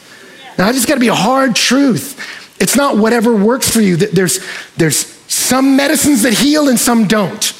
Now, 0.57 0.67
I 0.67 0.71
just 0.71 0.87
got 0.87 0.93
to 0.93 0.99
be 0.99 1.07
a 1.07 1.15
hard 1.15 1.55
truth. 1.55 2.19
It's 2.61 2.75
not 2.75 2.97
whatever 2.97 3.35
works 3.35 3.69
for 3.69 3.81
you. 3.81 3.97
There's, 3.97 4.39
there's 4.77 5.07
some 5.27 5.75
medicines 5.75 6.21
that 6.21 6.33
heal 6.33 6.69
and 6.69 6.79
some 6.79 7.07
don't. 7.07 7.53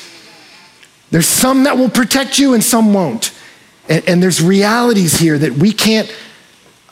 There's 1.11 1.27
some 1.27 1.63
that 1.63 1.77
will 1.77 1.89
protect 1.89 2.39
you 2.39 2.53
and 2.53 2.63
some 2.63 2.93
won't. 2.93 3.31
And, 3.87 4.07
and 4.07 4.23
there's 4.23 4.41
realities 4.41 5.19
here 5.19 5.37
that 5.37 5.53
we 5.53 5.71
can't 5.71 6.13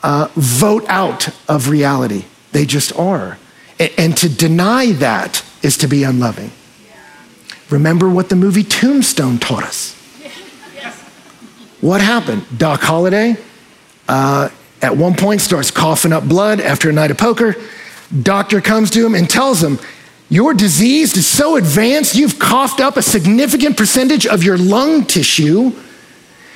uh, 0.02 0.28
vote 0.34 0.84
out 0.88 1.28
of 1.48 1.68
reality. 1.68 2.24
They 2.52 2.64
just 2.64 2.96
are. 2.98 3.38
And, 3.78 3.90
and 3.98 4.16
to 4.18 4.28
deny 4.28 4.92
that 4.92 5.44
is 5.62 5.76
to 5.78 5.88
be 5.88 6.04
unloving. 6.04 6.52
Remember 7.70 8.08
what 8.08 8.28
the 8.28 8.36
movie 8.36 8.62
Tombstone 8.62 9.38
taught 9.38 9.64
us. 9.64 9.94
What 11.80 12.00
happened? 12.00 12.46
Doc 12.56 12.80
Holliday, 12.80 13.36
uh, 14.08 14.48
at 14.80 14.96
one 14.96 15.14
point, 15.14 15.42
starts 15.42 15.70
coughing 15.70 16.14
up 16.14 16.24
blood 16.24 16.60
after 16.60 16.88
a 16.88 16.92
night 16.92 17.10
of 17.10 17.18
poker. 17.18 17.56
Doctor 18.22 18.62
comes 18.62 18.90
to 18.92 19.04
him 19.04 19.14
and 19.14 19.28
tells 19.28 19.62
him, 19.62 19.78
your 20.28 20.54
disease 20.54 21.16
is 21.16 21.26
so 21.26 21.56
advanced, 21.56 22.14
you've 22.14 22.38
coughed 22.38 22.80
up 22.80 22.96
a 22.96 23.02
significant 23.02 23.76
percentage 23.76 24.26
of 24.26 24.42
your 24.42 24.56
lung 24.56 25.04
tissue. 25.04 25.72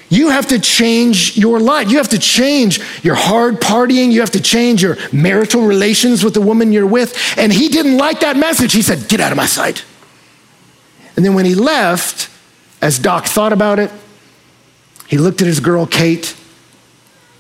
You 0.09 0.31
have 0.31 0.49
to 0.49 0.59
change 0.59 1.37
your 1.37 1.61
life. 1.61 1.91
You 1.91 1.99
have 1.99 2.09
to 2.09 2.19
change 2.19 2.81
your 3.05 3.15
hard 3.15 3.61
partying. 3.61 4.11
You 4.11 4.21
have 4.21 4.31
to 4.31 4.41
change 4.41 4.83
your 4.83 4.97
marital 5.13 5.63
relations 5.63 6.25
with 6.25 6.33
the 6.33 6.41
woman 6.41 6.73
you're 6.73 6.87
with. 6.87 7.15
And 7.37 7.53
he 7.53 7.69
didn't 7.69 7.99
like 7.99 8.21
that 8.21 8.37
message. 8.37 8.73
He 8.73 8.81
said, 8.81 9.07
Get 9.09 9.21
out 9.21 9.33
of 9.33 9.37
my 9.37 9.45
sight. 9.45 9.85
And 11.15 11.25
then 11.25 11.35
when 11.35 11.45
he 11.45 11.55
left, 11.55 12.31
as 12.81 12.99
Doc 12.99 13.27
thought 13.27 13.53
about 13.53 13.79
it, 13.79 13.91
he 15.09 15.19
looked 15.19 15.43
at 15.43 15.47
his 15.47 15.61
girl, 15.61 15.87
Kate, 15.87 16.35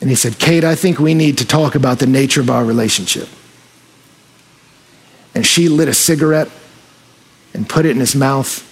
and 0.00 0.10
he 0.10 0.16
said, 0.16 0.38
Kate, 0.38 0.64
I 0.64 0.74
think 0.74 0.98
we 0.98 1.14
need 1.14 1.38
to 1.38 1.46
talk 1.46 1.74
about 1.74 2.00
the 2.00 2.06
nature 2.06 2.40
of 2.40 2.50
our 2.50 2.64
relationship 2.64 3.28
and 5.38 5.46
she 5.46 5.68
lit 5.68 5.86
a 5.86 5.94
cigarette 5.94 6.50
and 7.54 7.68
put 7.68 7.86
it 7.86 7.90
in 7.90 8.00
his 8.00 8.16
mouth 8.16 8.64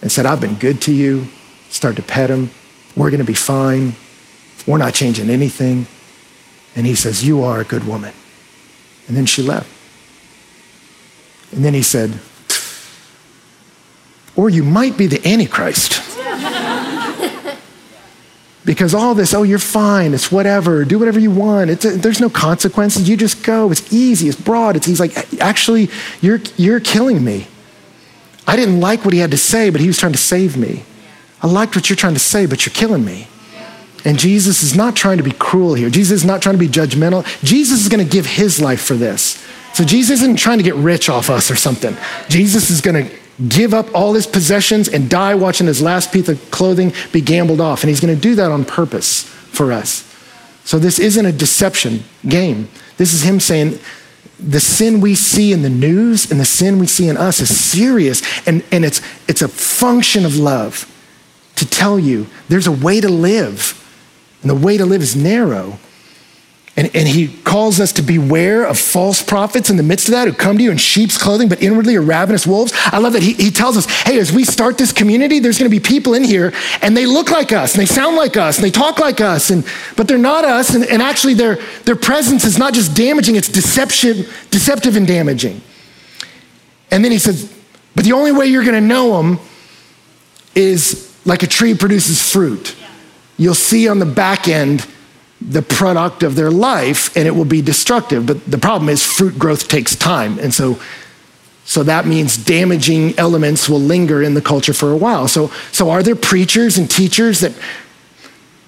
and 0.00 0.12
said, 0.12 0.26
I've 0.26 0.40
been 0.40 0.54
good 0.54 0.80
to 0.82 0.92
you. 0.92 1.26
Start 1.70 1.96
to 1.96 2.02
pet 2.02 2.30
him. 2.30 2.52
We're 2.94 3.10
going 3.10 3.18
to 3.18 3.26
be 3.26 3.34
fine. 3.34 3.96
We're 4.64 4.78
not 4.78 4.94
changing 4.94 5.28
anything. 5.28 5.88
And 6.76 6.86
he 6.86 6.94
says, 6.94 7.26
You 7.26 7.42
are 7.42 7.58
a 7.60 7.64
good 7.64 7.84
woman. 7.84 8.14
And 9.08 9.16
then 9.16 9.26
she 9.26 9.42
left. 9.42 9.68
And 11.50 11.64
then 11.64 11.74
he 11.74 11.82
said, 11.82 12.16
Or 14.36 14.48
you 14.48 14.62
might 14.62 14.96
be 14.96 15.08
the 15.08 15.28
Antichrist. 15.28 16.00
Because 18.64 18.94
all 18.94 19.14
this, 19.14 19.34
oh, 19.34 19.42
you're 19.42 19.58
fine, 19.58 20.14
it's 20.14 20.32
whatever, 20.32 20.86
do 20.86 20.98
whatever 20.98 21.20
you 21.20 21.30
want, 21.30 21.70
a, 21.70 21.74
there's 21.90 22.20
no 22.20 22.30
consequences, 22.30 23.06
you 23.08 23.16
just 23.16 23.44
go, 23.44 23.70
it's 23.70 23.92
easy, 23.92 24.26
it's 24.26 24.40
broad, 24.40 24.74
it's 24.74 24.86
he's 24.86 25.00
like, 25.00 25.12
actually, 25.38 25.90
you're, 26.22 26.40
you're 26.56 26.80
killing 26.80 27.22
me. 27.22 27.46
I 28.46 28.56
didn't 28.56 28.80
like 28.80 29.04
what 29.04 29.12
he 29.12 29.20
had 29.20 29.30
to 29.32 29.36
say, 29.36 29.68
but 29.68 29.80
he 29.80 29.86
was 29.86 29.98
trying 29.98 30.12
to 30.12 30.18
save 30.18 30.56
me. 30.56 30.84
I 31.42 31.46
liked 31.46 31.76
what 31.76 31.90
you're 31.90 31.96
trying 31.96 32.14
to 32.14 32.20
say, 32.20 32.46
but 32.46 32.64
you're 32.64 32.74
killing 32.74 33.04
me. 33.04 33.28
And 34.06 34.18
Jesus 34.18 34.62
is 34.62 34.74
not 34.74 34.96
trying 34.96 35.16
to 35.16 35.22
be 35.22 35.32
cruel 35.32 35.74
here. 35.74 35.88
Jesus 35.88 36.20
is 36.20 36.24
not 36.26 36.42
trying 36.42 36.54
to 36.54 36.58
be 36.58 36.68
judgmental. 36.68 37.24
Jesus 37.42 37.82
is 37.82 37.88
going 37.88 38.04
to 38.04 38.10
give 38.10 38.26
his 38.26 38.60
life 38.60 38.82
for 38.82 38.94
this. 38.94 39.42
So 39.72 39.82
Jesus 39.82 40.20
isn't 40.20 40.36
trying 40.36 40.58
to 40.58 40.64
get 40.64 40.74
rich 40.74 41.08
off 41.08 41.30
us 41.30 41.50
or 41.50 41.56
something. 41.56 41.96
Jesus 42.28 42.70
is 42.70 42.80
going 42.80 43.06
to 43.06 43.23
give 43.48 43.74
up 43.74 43.92
all 43.94 44.14
his 44.14 44.26
possessions 44.26 44.88
and 44.88 45.10
die 45.10 45.34
watching 45.34 45.66
his 45.66 45.82
last 45.82 46.12
piece 46.12 46.28
of 46.28 46.50
clothing 46.50 46.92
be 47.12 47.20
gambled 47.20 47.60
off. 47.60 47.82
And 47.82 47.90
he's 47.90 48.00
going 48.00 48.14
to 48.14 48.20
do 48.20 48.34
that 48.36 48.50
on 48.50 48.64
purpose 48.64 49.22
for 49.22 49.72
us. 49.72 50.10
So 50.64 50.78
this 50.78 50.98
isn't 50.98 51.26
a 51.26 51.32
deception 51.32 52.04
game. 52.26 52.68
This 52.96 53.12
is 53.12 53.22
him 53.22 53.40
saying, 53.40 53.78
the 54.38 54.60
sin 54.60 55.00
we 55.00 55.14
see 55.14 55.52
in 55.52 55.62
the 55.62 55.70
news 55.70 56.30
and 56.30 56.40
the 56.40 56.44
sin 56.44 56.78
we 56.78 56.86
see 56.86 57.08
in 57.08 57.16
us 57.16 57.40
is 57.40 57.56
serious, 57.56 58.22
and, 58.46 58.64
and 58.72 58.84
it's, 58.84 59.00
it's 59.28 59.42
a 59.42 59.48
function 59.48 60.24
of 60.24 60.36
love 60.36 60.90
to 61.56 61.68
tell 61.68 61.98
you 61.98 62.26
there's 62.48 62.66
a 62.66 62.72
way 62.72 63.00
to 63.00 63.08
live, 63.08 63.80
and 64.42 64.50
the 64.50 64.54
way 64.54 64.76
to 64.76 64.84
live 64.84 65.02
is 65.02 65.14
narrow. 65.14 65.78
And, 66.76 66.90
and 66.92 67.06
he 67.06 67.28
calls 67.44 67.78
us 67.78 67.92
to 67.92 68.02
beware 68.02 68.64
of 68.64 68.76
false 68.76 69.22
prophets 69.22 69.70
in 69.70 69.76
the 69.76 69.84
midst 69.84 70.08
of 70.08 70.12
that 70.12 70.26
who 70.26 70.34
come 70.34 70.58
to 70.58 70.64
you 70.64 70.72
in 70.72 70.76
sheep's 70.76 71.16
clothing, 71.16 71.48
but 71.48 71.62
inwardly 71.62 71.94
are 71.94 72.02
ravenous 72.02 72.48
wolves. 72.48 72.72
I 72.86 72.98
love 72.98 73.12
that 73.12 73.22
he, 73.22 73.34
he 73.34 73.52
tells 73.52 73.76
us, 73.76 73.86
hey, 74.02 74.18
as 74.18 74.32
we 74.32 74.42
start 74.42 74.76
this 74.76 74.92
community, 74.92 75.38
there's 75.38 75.56
going 75.56 75.70
to 75.70 75.74
be 75.74 75.78
people 75.78 76.14
in 76.14 76.24
here 76.24 76.52
and 76.82 76.96
they 76.96 77.06
look 77.06 77.30
like 77.30 77.52
us 77.52 77.74
and 77.74 77.80
they 77.80 77.86
sound 77.86 78.16
like 78.16 78.36
us 78.36 78.56
and 78.56 78.64
they 78.64 78.72
talk 78.72 78.98
like 78.98 79.20
us, 79.20 79.50
and, 79.50 79.64
but 79.96 80.08
they're 80.08 80.18
not 80.18 80.44
us. 80.44 80.74
And, 80.74 80.84
and 80.84 81.00
actually, 81.00 81.34
their, 81.34 81.60
their 81.84 81.94
presence 81.94 82.44
is 82.44 82.58
not 82.58 82.74
just 82.74 82.96
damaging, 82.96 83.36
it's 83.36 83.48
deception, 83.48 84.26
deceptive 84.50 84.96
and 84.96 85.06
damaging. 85.06 85.60
And 86.90 87.04
then 87.04 87.12
he 87.12 87.18
says, 87.18 87.52
but 87.94 88.04
the 88.04 88.12
only 88.12 88.32
way 88.32 88.46
you're 88.46 88.64
going 88.64 88.74
to 88.74 88.80
know 88.80 89.16
them 89.16 89.38
is 90.56 91.16
like 91.24 91.44
a 91.44 91.46
tree 91.46 91.74
produces 91.74 92.20
fruit. 92.20 92.74
You'll 93.36 93.54
see 93.54 93.88
on 93.88 94.00
the 94.00 94.06
back 94.06 94.48
end 94.48 94.86
the 95.44 95.62
product 95.62 96.22
of 96.22 96.36
their 96.36 96.50
life 96.50 97.14
and 97.16 97.28
it 97.28 97.32
will 97.32 97.44
be 97.44 97.60
destructive. 97.60 98.26
But 98.26 98.50
the 98.50 98.58
problem 98.58 98.88
is 98.88 99.04
fruit 99.04 99.38
growth 99.38 99.68
takes 99.68 99.94
time. 99.94 100.38
And 100.38 100.52
so, 100.52 100.78
so 101.64 101.82
that 101.82 102.06
means 102.06 102.36
damaging 102.36 103.18
elements 103.18 103.68
will 103.68 103.80
linger 103.80 104.22
in 104.22 104.34
the 104.34 104.40
culture 104.40 104.72
for 104.72 104.90
a 104.90 104.96
while. 104.96 105.28
So, 105.28 105.48
so 105.70 105.90
are 105.90 106.02
there 106.02 106.16
preachers 106.16 106.78
and 106.78 106.90
teachers 106.90 107.40
that 107.40 107.52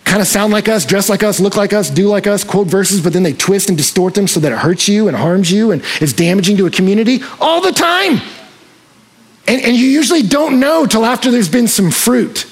kind 0.04 0.20
of 0.20 0.28
sound 0.28 0.52
like 0.52 0.68
us, 0.68 0.84
dress 0.84 1.08
like 1.08 1.22
us, 1.22 1.40
look 1.40 1.56
like 1.56 1.72
us, 1.72 1.90
do 1.90 2.08
like 2.08 2.26
us, 2.26 2.44
quote 2.44 2.68
verses, 2.68 3.00
but 3.00 3.12
then 3.12 3.22
they 3.22 3.32
twist 3.32 3.68
and 3.68 3.76
distort 3.76 4.14
them 4.14 4.28
so 4.28 4.38
that 4.40 4.52
it 4.52 4.58
hurts 4.58 4.86
you 4.86 5.08
and 5.08 5.16
harms 5.16 5.50
you 5.50 5.72
and 5.72 5.82
is 6.00 6.12
damaging 6.12 6.56
to 6.58 6.66
a 6.66 6.70
community 6.70 7.20
all 7.40 7.60
the 7.60 7.72
time? 7.72 8.20
And, 9.48 9.62
and 9.62 9.76
you 9.76 9.86
usually 9.86 10.22
don't 10.22 10.60
know 10.60 10.86
till 10.86 11.04
after 11.04 11.30
there's 11.30 11.48
been 11.48 11.68
some 11.68 11.90
fruit 11.90 12.46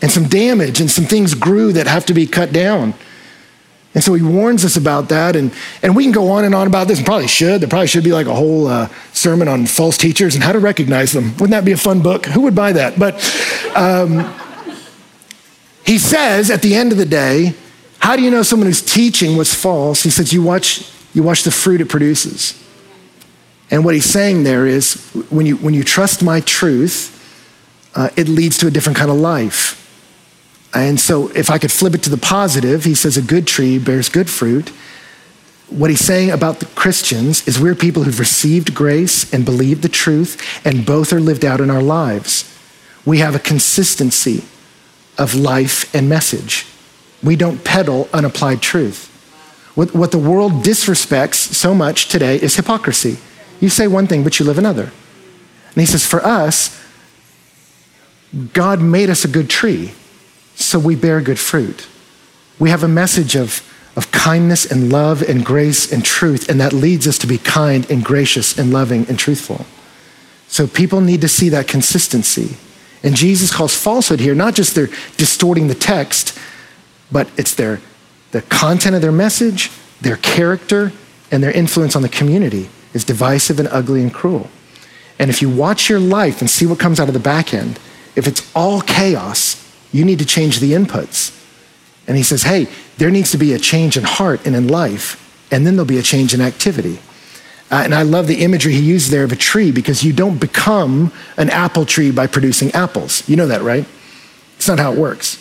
and 0.00 0.10
some 0.10 0.28
damage 0.28 0.80
and 0.80 0.90
some 0.90 1.04
things 1.04 1.34
grew 1.34 1.72
that 1.72 1.86
have 1.86 2.06
to 2.06 2.14
be 2.14 2.26
cut 2.26 2.52
down. 2.52 2.94
And 3.94 4.02
so 4.02 4.14
he 4.14 4.22
warns 4.22 4.64
us 4.64 4.76
about 4.76 5.10
that. 5.10 5.36
And, 5.36 5.52
and 5.82 5.94
we 5.94 6.04
can 6.04 6.12
go 6.12 6.30
on 6.30 6.44
and 6.44 6.54
on 6.54 6.66
about 6.66 6.88
this, 6.88 6.98
and 6.98 7.06
probably 7.06 7.28
should. 7.28 7.60
There 7.60 7.68
probably 7.68 7.88
should 7.88 8.04
be 8.04 8.12
like 8.12 8.26
a 8.26 8.34
whole 8.34 8.66
uh, 8.66 8.88
sermon 9.12 9.48
on 9.48 9.66
false 9.66 9.98
teachers 9.98 10.34
and 10.34 10.42
how 10.42 10.52
to 10.52 10.58
recognize 10.58 11.12
them. 11.12 11.32
Wouldn't 11.32 11.50
that 11.50 11.64
be 11.64 11.72
a 11.72 11.76
fun 11.76 12.00
book? 12.00 12.26
Who 12.26 12.42
would 12.42 12.54
buy 12.54 12.72
that? 12.72 12.98
But 12.98 13.14
um, 13.76 14.34
he 15.84 15.98
says 15.98 16.50
at 16.50 16.62
the 16.62 16.74
end 16.74 16.92
of 16.92 16.98
the 16.98 17.04
day, 17.04 17.54
how 17.98 18.16
do 18.16 18.22
you 18.22 18.30
know 18.30 18.42
someone 18.42 18.66
who's 18.66 18.82
teaching 18.82 19.36
what's 19.36 19.54
false? 19.54 20.02
He 20.02 20.10
says, 20.10 20.32
you 20.32 20.42
watch, 20.42 20.90
you 21.12 21.22
watch 21.22 21.42
the 21.44 21.50
fruit 21.50 21.80
it 21.80 21.88
produces. 21.88 22.58
And 23.70 23.84
what 23.84 23.94
he's 23.94 24.06
saying 24.06 24.44
there 24.44 24.66
is 24.66 24.94
when 25.30 25.46
you, 25.46 25.56
when 25.56 25.74
you 25.74 25.84
trust 25.84 26.22
my 26.22 26.40
truth, 26.40 27.18
uh, 27.94 28.08
it 28.16 28.28
leads 28.28 28.58
to 28.58 28.66
a 28.66 28.70
different 28.70 28.98
kind 28.98 29.10
of 29.10 29.16
life. 29.16 29.81
And 30.74 30.98
so, 30.98 31.28
if 31.28 31.50
I 31.50 31.58
could 31.58 31.72
flip 31.72 31.94
it 31.94 32.02
to 32.04 32.10
the 32.10 32.16
positive, 32.16 32.84
he 32.84 32.94
says 32.94 33.16
a 33.16 33.22
good 33.22 33.46
tree 33.46 33.78
bears 33.78 34.08
good 34.08 34.30
fruit. 34.30 34.70
What 35.68 35.90
he's 35.90 36.00
saying 36.00 36.30
about 36.30 36.60
the 36.60 36.66
Christians 36.66 37.46
is 37.46 37.60
we're 37.60 37.74
people 37.74 38.04
who've 38.04 38.18
received 38.18 38.74
grace 38.74 39.32
and 39.32 39.44
believed 39.44 39.82
the 39.82 39.88
truth, 39.88 40.40
and 40.66 40.86
both 40.86 41.12
are 41.12 41.20
lived 41.20 41.44
out 41.44 41.60
in 41.60 41.70
our 41.70 41.82
lives. 41.82 42.48
We 43.04 43.18
have 43.18 43.34
a 43.34 43.38
consistency 43.38 44.44
of 45.18 45.34
life 45.34 45.94
and 45.94 46.08
message. 46.08 46.66
We 47.22 47.36
don't 47.36 47.64
peddle 47.64 48.08
unapplied 48.12 48.60
truth. 48.60 49.08
What, 49.74 49.94
what 49.94 50.10
the 50.10 50.18
world 50.18 50.64
disrespects 50.64 51.34
so 51.34 51.74
much 51.74 52.08
today 52.08 52.36
is 52.36 52.56
hypocrisy. 52.56 53.18
You 53.60 53.68
say 53.68 53.86
one 53.86 54.06
thing, 54.06 54.24
but 54.24 54.38
you 54.38 54.44
live 54.44 54.58
another. 54.58 54.84
And 54.84 55.76
he 55.76 55.86
says, 55.86 56.06
for 56.06 56.24
us, 56.24 56.78
God 58.52 58.80
made 58.80 59.08
us 59.08 59.24
a 59.24 59.28
good 59.28 59.48
tree 59.48 59.92
so 60.64 60.78
we 60.78 60.96
bear 60.96 61.20
good 61.20 61.38
fruit. 61.38 61.86
We 62.58 62.70
have 62.70 62.82
a 62.82 62.88
message 62.88 63.34
of, 63.34 63.62
of 63.96 64.10
kindness 64.12 64.70
and 64.70 64.92
love 64.92 65.22
and 65.22 65.44
grace 65.44 65.92
and 65.92 66.04
truth, 66.04 66.48
and 66.48 66.60
that 66.60 66.72
leads 66.72 67.06
us 67.06 67.18
to 67.18 67.26
be 67.26 67.38
kind 67.38 67.88
and 67.90 68.04
gracious 68.04 68.58
and 68.58 68.72
loving 68.72 69.06
and 69.08 69.18
truthful. 69.18 69.66
So 70.48 70.66
people 70.66 71.00
need 71.00 71.20
to 71.22 71.28
see 71.28 71.48
that 71.48 71.66
consistency. 71.66 72.56
And 73.02 73.16
Jesus 73.16 73.52
calls 73.52 73.76
falsehood 73.76 74.20
here 74.20 74.34
not 74.34 74.54
just 74.54 74.74
they're 74.74 74.88
distorting 75.16 75.68
the 75.68 75.74
text, 75.74 76.38
but 77.10 77.28
it's 77.36 77.54
their 77.54 77.80
the 78.32 78.42
content 78.42 78.96
of 78.96 79.02
their 79.02 79.12
message, 79.12 79.70
their 80.00 80.16
character, 80.16 80.92
and 81.30 81.42
their 81.42 81.52
influence 81.52 81.94
on 81.94 82.02
the 82.02 82.08
community 82.08 82.68
is 82.94 83.04
divisive 83.04 83.58
and 83.58 83.68
ugly 83.68 84.02
and 84.02 84.12
cruel. 84.12 84.48
And 85.18 85.30
if 85.30 85.40
you 85.40 85.50
watch 85.50 85.88
your 85.88 86.00
life 86.00 86.40
and 86.40 86.50
see 86.50 86.66
what 86.66 86.78
comes 86.78 86.98
out 86.98 87.08
of 87.08 87.14
the 87.14 87.20
back 87.20 87.54
end, 87.54 87.78
if 88.16 88.26
it's 88.26 88.50
all 88.54 88.80
chaos, 88.80 89.61
you 89.92 90.04
need 90.04 90.18
to 90.18 90.26
change 90.26 90.58
the 90.58 90.72
inputs. 90.72 91.38
And 92.08 92.16
he 92.16 92.22
says, 92.22 92.42
hey, 92.42 92.66
there 92.98 93.10
needs 93.10 93.30
to 93.30 93.38
be 93.38 93.52
a 93.52 93.58
change 93.58 93.96
in 93.96 94.04
heart 94.04 94.44
and 94.46 94.56
in 94.56 94.68
life, 94.68 95.18
and 95.52 95.66
then 95.66 95.76
there'll 95.76 95.86
be 95.86 95.98
a 95.98 96.02
change 96.02 96.34
in 96.34 96.40
activity. 96.40 96.98
Uh, 97.70 97.82
and 97.84 97.94
I 97.94 98.02
love 98.02 98.26
the 98.26 98.42
imagery 98.42 98.72
he 98.72 98.80
used 98.80 99.10
there 99.10 99.24
of 99.24 99.32
a 99.32 99.36
tree 99.36 99.72
because 99.72 100.04
you 100.04 100.12
don't 100.12 100.38
become 100.38 101.12
an 101.36 101.48
apple 101.48 101.86
tree 101.86 102.10
by 102.10 102.26
producing 102.26 102.70
apples. 102.72 103.26
You 103.28 103.36
know 103.36 103.46
that, 103.46 103.62
right? 103.62 103.86
It's 104.56 104.68
not 104.68 104.78
how 104.78 104.92
it 104.92 104.98
works. 104.98 105.38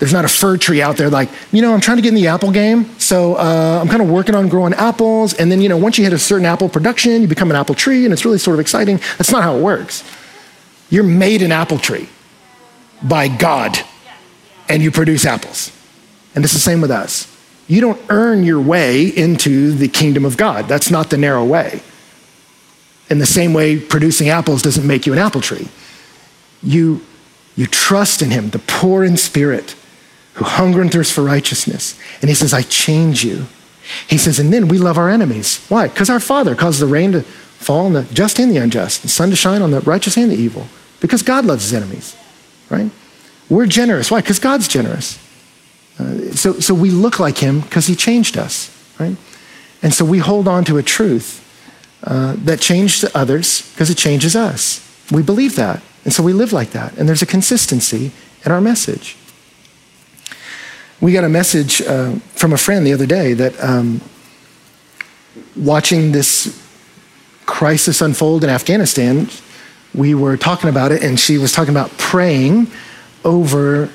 There's 0.00 0.12
not 0.12 0.24
a 0.24 0.28
fir 0.28 0.58
tree 0.58 0.82
out 0.82 0.96
there 0.96 1.08
like, 1.08 1.30
you 1.50 1.62
know, 1.62 1.72
I'm 1.72 1.80
trying 1.80 1.96
to 1.96 2.02
get 2.02 2.10
in 2.10 2.14
the 2.16 2.26
apple 2.26 2.50
game, 2.50 2.98
so 2.98 3.36
uh, 3.36 3.78
I'm 3.80 3.88
kind 3.88 4.02
of 4.02 4.10
working 4.10 4.34
on 4.34 4.48
growing 4.48 4.74
apples. 4.74 5.34
And 5.34 5.50
then, 5.50 5.60
you 5.60 5.68
know, 5.68 5.78
once 5.78 5.96
you 5.96 6.04
hit 6.04 6.12
a 6.12 6.18
certain 6.18 6.44
apple 6.44 6.68
production, 6.68 7.22
you 7.22 7.28
become 7.28 7.50
an 7.50 7.56
apple 7.56 7.74
tree, 7.74 8.04
and 8.04 8.12
it's 8.12 8.24
really 8.24 8.38
sort 8.38 8.54
of 8.54 8.60
exciting. 8.60 8.96
That's 9.16 9.30
not 9.30 9.42
how 9.42 9.56
it 9.56 9.62
works. 9.62 10.04
You're 10.90 11.04
made 11.04 11.42
an 11.42 11.52
apple 11.52 11.78
tree 11.78 12.08
by 13.04 13.28
God 13.28 13.78
and 14.68 14.82
you 14.82 14.90
produce 14.90 15.26
apples. 15.26 15.70
And 16.34 16.44
it's 16.44 16.54
the 16.54 16.60
same 16.60 16.80
with 16.80 16.90
us. 16.90 17.30
You 17.68 17.80
don't 17.80 18.00
earn 18.08 18.44
your 18.44 18.60
way 18.60 19.06
into 19.06 19.72
the 19.72 19.88
kingdom 19.88 20.24
of 20.24 20.36
God. 20.36 20.66
That's 20.66 20.90
not 20.90 21.10
the 21.10 21.16
narrow 21.16 21.44
way. 21.44 21.82
In 23.08 23.18
the 23.18 23.26
same 23.26 23.52
way, 23.52 23.78
producing 23.78 24.28
apples 24.28 24.62
doesn't 24.62 24.86
make 24.86 25.06
you 25.06 25.12
an 25.12 25.18
apple 25.18 25.40
tree. 25.40 25.68
You, 26.62 27.02
you 27.54 27.66
trust 27.66 28.22
in 28.22 28.30
Him, 28.30 28.50
the 28.50 28.58
poor 28.58 29.04
in 29.04 29.16
spirit, 29.16 29.76
who 30.34 30.44
hunger 30.44 30.80
and 30.80 30.90
thirst 30.90 31.12
for 31.12 31.22
righteousness. 31.22 31.98
And 32.20 32.28
He 32.28 32.34
says, 32.34 32.52
I 32.52 32.62
change 32.62 33.24
you. 33.24 33.46
He 34.08 34.18
says, 34.18 34.38
and 34.38 34.52
then 34.52 34.68
we 34.68 34.78
love 34.78 34.96
our 34.96 35.10
enemies. 35.10 35.64
Why? 35.68 35.88
Because 35.88 36.08
our 36.08 36.20
Father 36.20 36.54
causes 36.54 36.80
the 36.80 36.86
rain 36.86 37.12
to 37.12 37.20
fall 37.22 37.86
on 37.86 37.92
the 37.92 38.04
just 38.04 38.38
and 38.38 38.50
the 38.50 38.56
unjust, 38.56 39.02
the 39.02 39.08
sun 39.08 39.30
to 39.30 39.36
shine 39.36 39.62
on 39.62 39.70
the 39.70 39.80
righteous 39.82 40.16
and 40.16 40.30
the 40.30 40.36
evil. 40.36 40.66
Because 41.00 41.22
God 41.22 41.44
loves 41.44 41.64
His 41.64 41.74
enemies 41.74 42.16
right? 42.74 42.90
We're 43.48 43.66
generous. 43.66 44.10
Why? 44.10 44.20
Because 44.20 44.38
God's 44.38 44.68
generous. 44.68 45.18
Uh, 45.98 46.32
so, 46.32 46.54
so 46.60 46.74
we 46.74 46.90
look 46.90 47.20
like 47.20 47.38
him 47.38 47.60
because 47.60 47.86
he 47.86 47.94
changed 47.94 48.36
us, 48.36 48.70
right? 48.98 49.16
And 49.82 49.94
so 49.94 50.04
we 50.04 50.18
hold 50.18 50.48
on 50.48 50.64
to 50.64 50.78
a 50.78 50.82
truth 50.82 51.40
uh, 52.02 52.34
that 52.38 52.60
changed 52.60 53.04
others 53.14 53.70
because 53.72 53.90
it 53.90 53.96
changes 53.96 54.34
us. 54.34 54.80
We 55.12 55.22
believe 55.22 55.56
that. 55.56 55.82
And 56.04 56.12
so 56.12 56.22
we 56.22 56.32
live 56.32 56.52
like 56.52 56.70
that. 56.70 56.96
And 56.98 57.08
there's 57.08 57.22
a 57.22 57.26
consistency 57.26 58.10
in 58.44 58.52
our 58.52 58.60
message. 58.60 59.16
We 61.00 61.12
got 61.12 61.24
a 61.24 61.28
message 61.28 61.82
uh, 61.82 62.16
from 62.34 62.52
a 62.52 62.56
friend 62.58 62.86
the 62.86 62.92
other 62.92 63.06
day 63.06 63.34
that 63.34 63.62
um, 63.62 64.00
watching 65.56 66.12
this 66.12 66.60
crisis 67.46 68.00
unfold 68.00 68.42
in 68.44 68.50
Afghanistan, 68.50 69.28
we 69.94 70.14
were 70.14 70.36
talking 70.36 70.68
about 70.68 70.92
it, 70.92 71.02
and 71.02 71.18
she 71.18 71.38
was 71.38 71.52
talking 71.52 71.72
about 71.72 71.90
praying 71.98 72.66
over 73.24 73.90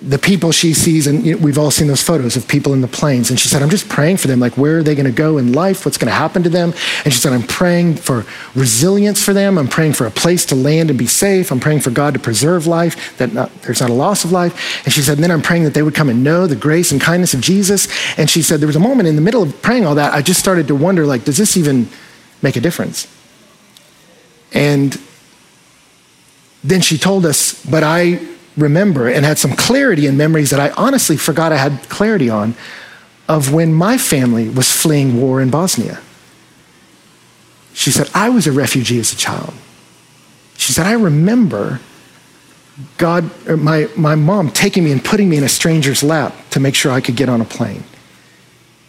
the 0.00 0.18
people 0.18 0.52
she 0.52 0.72
sees, 0.72 1.08
and 1.08 1.26
you 1.26 1.34
know, 1.34 1.42
we've 1.42 1.58
all 1.58 1.72
seen 1.72 1.88
those 1.88 2.02
photos 2.02 2.36
of 2.36 2.46
people 2.46 2.72
in 2.72 2.80
the 2.80 2.88
planes. 2.88 3.30
And 3.30 3.40
she 3.40 3.48
said, 3.48 3.62
I'm 3.62 3.70
just 3.70 3.88
praying 3.88 4.18
for 4.18 4.28
them. 4.28 4.38
Like, 4.38 4.56
where 4.56 4.78
are 4.78 4.82
they 4.84 4.94
going 4.94 5.06
to 5.06 5.12
go 5.12 5.38
in 5.38 5.52
life? 5.52 5.84
What's 5.84 5.98
going 5.98 6.06
to 6.06 6.14
happen 6.14 6.44
to 6.44 6.48
them? 6.48 6.72
And 7.04 7.12
she 7.12 7.18
said, 7.18 7.32
I'm 7.32 7.42
praying 7.42 7.96
for 7.96 8.24
resilience 8.54 9.20
for 9.24 9.32
them. 9.32 9.58
I'm 9.58 9.66
praying 9.66 9.94
for 9.94 10.06
a 10.06 10.10
place 10.10 10.46
to 10.46 10.54
land 10.54 10.90
and 10.90 10.98
be 10.98 11.08
safe. 11.08 11.50
I'm 11.50 11.58
praying 11.58 11.80
for 11.80 11.90
God 11.90 12.14
to 12.14 12.20
preserve 12.20 12.68
life, 12.68 13.18
that 13.18 13.32
not, 13.32 13.52
there's 13.62 13.80
not 13.80 13.90
a 13.90 13.94
loss 13.94 14.24
of 14.24 14.30
life. 14.30 14.84
And 14.84 14.94
she 14.94 15.02
said, 15.02 15.18
then 15.18 15.32
I'm 15.32 15.42
praying 15.42 15.64
that 15.64 15.74
they 15.74 15.82
would 15.82 15.96
come 15.96 16.08
and 16.08 16.22
know 16.22 16.46
the 16.46 16.54
grace 16.54 16.92
and 16.92 17.00
kindness 17.00 17.34
of 17.34 17.40
Jesus. 17.40 17.88
And 18.16 18.30
she 18.30 18.40
said, 18.40 18.60
there 18.60 18.68
was 18.68 18.76
a 18.76 18.80
moment 18.80 19.08
in 19.08 19.16
the 19.16 19.22
middle 19.22 19.42
of 19.42 19.62
praying 19.62 19.84
all 19.84 19.96
that, 19.96 20.14
I 20.14 20.22
just 20.22 20.38
started 20.38 20.68
to 20.68 20.76
wonder, 20.76 21.06
like, 21.06 21.24
does 21.24 21.38
this 21.38 21.56
even 21.56 21.88
make 22.40 22.54
a 22.54 22.60
difference? 22.60 23.12
And 24.52 24.98
then 26.68 26.80
she 26.80 26.98
told 26.98 27.24
us, 27.24 27.64
but 27.64 27.82
I 27.82 28.20
remember 28.56 29.08
and 29.08 29.24
had 29.24 29.38
some 29.38 29.54
clarity 29.54 30.06
in 30.06 30.16
memories 30.16 30.50
that 30.50 30.60
I 30.60 30.70
honestly 30.70 31.16
forgot 31.16 31.52
I 31.52 31.56
had 31.56 31.88
clarity 31.88 32.28
on 32.28 32.54
of 33.28 33.52
when 33.52 33.72
my 33.72 33.98
family 33.98 34.48
was 34.48 34.70
fleeing 34.70 35.20
war 35.20 35.40
in 35.40 35.50
Bosnia. 35.50 36.00
She 37.72 37.90
said, 37.90 38.10
I 38.14 38.30
was 38.30 38.46
a 38.46 38.52
refugee 38.52 38.98
as 38.98 39.12
a 39.12 39.16
child. 39.16 39.54
She 40.56 40.72
said, 40.72 40.86
I 40.86 40.92
remember 40.92 41.80
God, 42.96 43.30
uh, 43.48 43.56
my, 43.56 43.88
my 43.96 44.14
mom 44.14 44.50
taking 44.50 44.84
me 44.84 44.92
and 44.92 45.04
putting 45.04 45.28
me 45.28 45.36
in 45.36 45.44
a 45.44 45.48
stranger's 45.48 46.02
lap 46.02 46.34
to 46.50 46.60
make 46.60 46.74
sure 46.74 46.92
I 46.92 47.00
could 47.00 47.16
get 47.16 47.28
on 47.28 47.40
a 47.40 47.44
plane. 47.44 47.84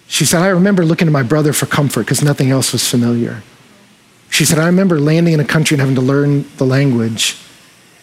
She 0.08 0.26
said, 0.26 0.42
I 0.42 0.48
remember 0.48 0.86
looking 0.86 1.08
to 1.08 1.12
my 1.12 1.24
brother 1.24 1.54
for 1.54 1.66
comfort 1.66 2.02
because 2.02 2.24
nothing 2.24 2.52
else 2.52 2.72
was 2.72 2.88
familiar. 2.88 3.44
She 4.30 4.46
said, 4.46 4.60
I 4.60 4.68
remember 4.68 5.00
landing 5.00 5.34
in 5.34 5.40
a 5.40 5.46
country 5.46 5.76
and 5.76 5.82
having 5.82 5.96
to 5.96 6.02
learn 6.02 6.46
the 6.58 6.66
language 6.66 7.38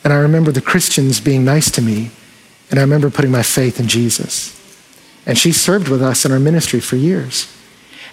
and 0.07 0.13
I 0.13 0.19
remember 0.19 0.53
the 0.53 0.61
Christians 0.61 1.19
being 1.19 1.45
nice 1.45 1.69
to 1.73 1.83
me, 1.83 2.13
and 2.71 2.79
I 2.79 2.83
remember 2.83 3.11
putting 3.11 3.33
my 3.33 3.43
faith 3.43 3.81
in 3.81 3.89
Jesus. 3.89 4.55
And 5.27 5.37
she 5.37 5.51
served 5.51 5.89
with 5.89 6.01
us 6.01 6.25
in 6.25 6.31
our 6.31 6.39
ministry 6.39 6.79
for 6.79 6.95
years. 6.95 7.53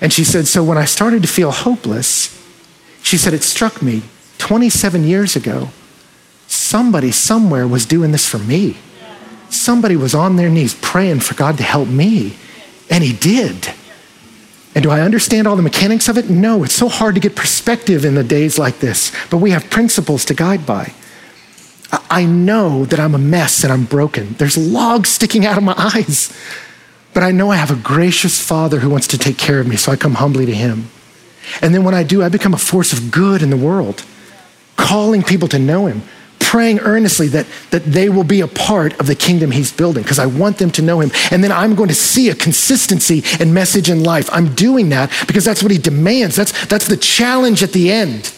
And 0.01 0.11
she 0.11 0.23
said, 0.23 0.47
So 0.47 0.63
when 0.63 0.79
I 0.79 0.85
started 0.85 1.21
to 1.21 1.27
feel 1.27 1.51
hopeless, 1.51 2.35
she 3.03 3.15
said, 3.15 3.35
It 3.35 3.43
struck 3.43 3.83
me 3.83 4.01
27 4.39 5.03
years 5.03 5.35
ago, 5.35 5.69
somebody 6.47 7.11
somewhere 7.11 7.67
was 7.67 7.85
doing 7.85 8.11
this 8.11 8.27
for 8.27 8.39
me. 8.39 8.77
Somebody 9.51 9.95
was 9.95 10.15
on 10.15 10.35
their 10.35 10.49
knees 10.49 10.73
praying 10.73 11.19
for 11.19 11.35
God 11.35 11.57
to 11.57 11.63
help 11.63 11.89
me, 11.89 12.35
and 12.89 13.03
He 13.03 13.13
did. 13.13 13.67
And 14.73 14.81
do 14.81 14.89
I 14.89 15.01
understand 15.01 15.47
all 15.47 15.55
the 15.55 15.61
mechanics 15.61 16.09
of 16.09 16.17
it? 16.17 16.27
No, 16.27 16.63
it's 16.63 16.73
so 16.73 16.89
hard 16.89 17.13
to 17.13 17.21
get 17.21 17.35
perspective 17.35 18.03
in 18.03 18.15
the 18.15 18.23
days 18.23 18.57
like 18.57 18.79
this, 18.79 19.11
but 19.29 19.37
we 19.37 19.51
have 19.51 19.69
principles 19.69 20.25
to 20.25 20.33
guide 20.33 20.65
by. 20.65 20.91
I 22.09 22.25
know 22.25 22.85
that 22.85 22.99
I'm 22.99 23.13
a 23.13 23.19
mess 23.19 23.63
and 23.63 23.71
I'm 23.71 23.85
broken. 23.85 24.33
There's 24.33 24.57
logs 24.57 25.09
sticking 25.09 25.45
out 25.45 25.57
of 25.57 25.63
my 25.63 25.75
eyes. 25.77 26.35
But 27.13 27.23
I 27.23 27.31
know 27.31 27.51
I 27.51 27.57
have 27.57 27.71
a 27.71 27.75
gracious 27.75 28.41
Father 28.41 28.79
who 28.79 28.89
wants 28.89 29.07
to 29.09 29.17
take 29.17 29.37
care 29.37 29.59
of 29.59 29.67
me, 29.67 29.75
so 29.75 29.91
I 29.91 29.95
come 29.95 30.15
humbly 30.15 30.45
to 30.47 30.53
Him. 30.53 30.89
And 31.61 31.73
then 31.73 31.83
when 31.83 31.93
I 31.93 32.03
do, 32.03 32.23
I 32.23 32.29
become 32.29 32.53
a 32.53 32.57
force 32.57 32.93
of 32.93 33.11
good 33.11 33.43
in 33.43 33.49
the 33.49 33.57
world, 33.57 34.03
calling 34.77 35.21
people 35.21 35.47
to 35.49 35.59
know 35.59 35.85
Him, 35.85 36.01
praying 36.39 36.79
earnestly 36.79 37.27
that, 37.27 37.45
that 37.69 37.83
they 37.83 38.09
will 38.09 38.23
be 38.23 38.41
a 38.41 38.47
part 38.47 38.99
of 38.99 39.05
the 39.05 39.15
kingdom 39.15 39.51
He's 39.51 39.71
building, 39.71 40.01
because 40.01 40.17
I 40.17 40.25
want 40.25 40.57
them 40.57 40.71
to 40.71 40.81
know 40.81 40.99
Him. 40.99 41.11
And 41.29 41.43
then 41.43 41.51
I'm 41.51 41.75
going 41.75 41.89
to 41.89 41.95
see 41.95 42.29
a 42.29 42.35
consistency 42.35 43.21
and 43.39 43.53
message 43.53 43.91
in 43.91 44.03
life. 44.03 44.29
I'm 44.31 44.55
doing 44.55 44.89
that 44.89 45.11
because 45.27 45.45
that's 45.45 45.61
what 45.61 45.71
He 45.71 45.77
demands. 45.77 46.35
That's, 46.35 46.65
that's 46.65 46.87
the 46.87 46.97
challenge 46.97 47.61
at 47.61 47.73
the 47.73 47.91
end 47.91 48.33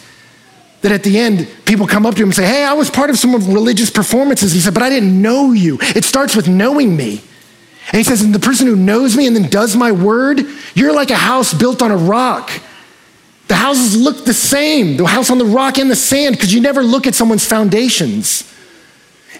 that 0.82 0.92
at 0.92 1.02
the 1.02 1.18
end, 1.18 1.48
people 1.64 1.86
come 1.86 2.06
up 2.06 2.14
to 2.14 2.22
him 2.22 2.28
and 2.28 2.34
say, 2.34 2.46
Hey, 2.46 2.64
I 2.64 2.74
was 2.74 2.90
part 2.90 3.10
of 3.10 3.18
some 3.18 3.34
religious 3.34 3.90
performances. 3.90 4.52
He 4.52 4.60
said, 4.60 4.74
But 4.74 4.82
I 4.82 4.90
didn't 4.90 5.20
know 5.20 5.52
you. 5.52 5.78
It 5.80 6.04
starts 6.04 6.36
with 6.36 6.48
knowing 6.48 6.96
me. 6.96 7.22
And 7.88 7.98
he 7.98 8.02
says, 8.02 8.20
and 8.22 8.34
the 8.34 8.40
person 8.40 8.66
who 8.66 8.74
knows 8.74 9.16
me 9.16 9.26
and 9.28 9.36
then 9.36 9.48
does 9.48 9.76
my 9.76 9.92
word, 9.92 10.40
you're 10.74 10.92
like 10.92 11.10
a 11.10 11.16
house 11.16 11.54
built 11.54 11.82
on 11.82 11.92
a 11.92 11.96
rock. 11.96 12.50
The 13.46 13.54
houses 13.54 14.00
look 14.00 14.24
the 14.24 14.34
same, 14.34 14.96
the 14.96 15.06
house 15.06 15.30
on 15.30 15.38
the 15.38 15.44
rock 15.44 15.78
and 15.78 15.88
the 15.88 15.96
sand, 15.96 16.34
because 16.34 16.52
you 16.52 16.60
never 16.60 16.82
look 16.82 17.06
at 17.06 17.14
someone's 17.14 17.46
foundations. 17.46 18.52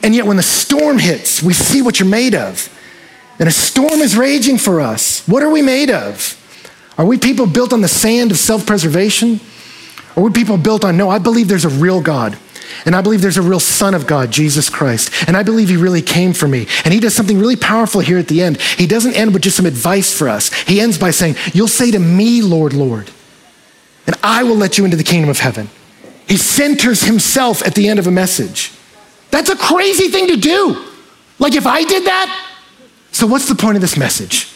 And 0.03 0.15
yet, 0.15 0.27
when 0.27 0.37
the 0.37 0.45
storm 0.45 0.99
hits, 0.99 1.43
we 1.43 1.53
see 1.53 1.83
what 1.83 1.99
you're 1.99 2.09
made 2.09 2.37
of. 2.37 2.73
And 3.41 3.49
a 3.49 3.53
storm 3.53 4.01
is 4.01 4.17
raging 4.17 4.59
for 4.59 4.81
us. 4.81 5.27
What 5.27 5.43
are 5.43 5.51
we 5.51 5.61
made 5.61 5.91
of? 5.91 6.41
Are 6.97 7.05
we 7.05 7.19
people 7.19 7.47
built 7.47 7.73
on 7.73 7.81
the 7.81 7.89
sand 7.89 8.31
of 8.31 8.39
self 8.39 8.65
preservation? 8.65 9.41
Or 10.17 10.25
we 10.25 10.31
people 10.31 10.57
built 10.57 10.85
on, 10.85 10.97
no, 10.97 11.11
I 11.11 11.19
believe 11.19 11.49
there's 11.49 11.67
a 11.67 11.69
real 11.69 12.01
God. 12.01 12.39
And 12.85 12.97
I 12.97 13.03
believe 13.03 13.21
there's 13.21 13.37
a 13.37 13.43
real 13.43 13.61
Son 13.61 13.95
of 13.95 14.07
God, 14.07 14.31
Jesus 14.31 14.69
Christ. 14.69 15.11
And 15.29 15.37
I 15.37 15.43
believe 15.43 15.69
He 15.69 15.77
really 15.77 16.03
came 16.03 16.33
for 16.33 16.49
me. 16.49 16.67
And 16.85 16.93
He 16.93 17.01
does 17.01 17.15
something 17.15 17.39
really 17.39 17.57
powerful 17.57 18.01
here 18.01 18.19
at 18.19 18.29
the 18.29 18.43
end. 18.43 18.61
He 18.61 18.87
doesn't 18.87 19.15
end 19.15 19.33
with 19.33 19.43
just 19.43 19.57
some 19.57 19.67
advice 19.67 20.17
for 20.17 20.29
us. 20.29 20.53
He 20.65 20.81
ends 20.81 20.99
by 20.99 21.11
saying, 21.11 21.37
You'll 21.53 21.69
say 21.69 21.91
to 21.91 21.99
me, 21.99 22.43
Lord, 22.43 22.73
Lord, 22.73 23.11
and 24.07 24.17
I 24.23 24.43
will 24.43 24.57
let 24.57 24.79
you 24.79 24.85
into 24.85 24.97
the 24.97 25.05
kingdom 25.05 25.31
of 25.31 25.39
heaven. 25.39 25.69
He 26.29 26.37
centers 26.37 27.03
Himself 27.03 27.65
at 27.65 27.75
the 27.75 27.89
end 27.89 27.99
of 27.99 28.07
a 28.07 28.11
message. 28.11 28.73
That's 29.31 29.51
a 29.51 29.57
crazy 29.57 30.09
thing 30.09 30.29
to 30.29 30.37
do. 30.37 30.85
Like 31.39 31.55
if 31.55 31.67
I 31.67 31.85
did 31.85 32.05
that, 32.05 32.51
so 33.13 33.27
what's 33.27 33.49
the 33.49 33.55
point 33.55 33.77
of 33.77 33.81
this 33.81 33.97
message? 33.97 34.53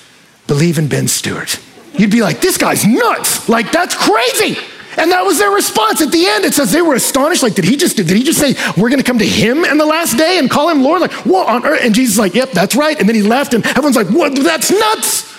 Believe 0.47 0.79
in 0.79 0.89
Ben 0.89 1.09
Stuart. 1.09 1.61
You'd 1.95 2.11
be 2.11 2.23
like, 2.23 2.41
this 2.41 2.57
guy's 2.57 2.85
nuts. 2.85 3.49
Like 3.49 3.73
that's 3.73 3.95
crazy. 3.95 4.59
And 4.97 5.11
that 5.13 5.25
was 5.25 5.39
their 5.39 5.51
response 5.51 6.01
at 6.03 6.11
the 6.11 6.27
end. 6.27 6.45
It 6.45 6.55
says 6.55 6.73
they 6.73 6.83
were 6.83 6.95
astonished. 6.95 7.43
Like, 7.43 7.55
did 7.55 7.65
he 7.65 7.77
just 7.77 7.97
did 7.97 8.11
he 8.11 8.23
just 8.23 8.41
say 8.41 8.55
we're 8.77 8.89
going 8.89 9.01
to 9.01 9.05
come 9.05 9.19
to 9.19 9.27
him 9.27 9.65
in 9.65 9.79
the 9.79 9.87
last 9.87 10.17
day 10.17 10.39
and 10.39 10.51
call 10.51 10.69
him 10.69 10.83
Lord? 10.83 11.01
Like, 11.01 11.13
what 11.25 11.49
on 11.49 11.65
earth? 11.65 11.81
And 11.83 11.95
Jesus 11.95 12.15
is 12.15 12.19
like, 12.19 12.35
yep, 12.35 12.51
that's 12.51 12.75
right. 12.75 12.99
And 12.99 13.09
then 13.09 13.15
he 13.15 13.23
left, 13.23 13.55
and 13.55 13.65
everyone's 13.67 13.97
like, 13.97 14.09
what? 14.09 14.35
That's 14.35 14.71
nuts. 14.71 15.31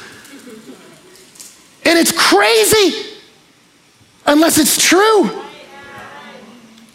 And 1.83 1.99
it's 1.99 2.11
crazy 2.11 3.17
unless 4.25 4.57
it's 4.57 4.81
true. 4.81 5.41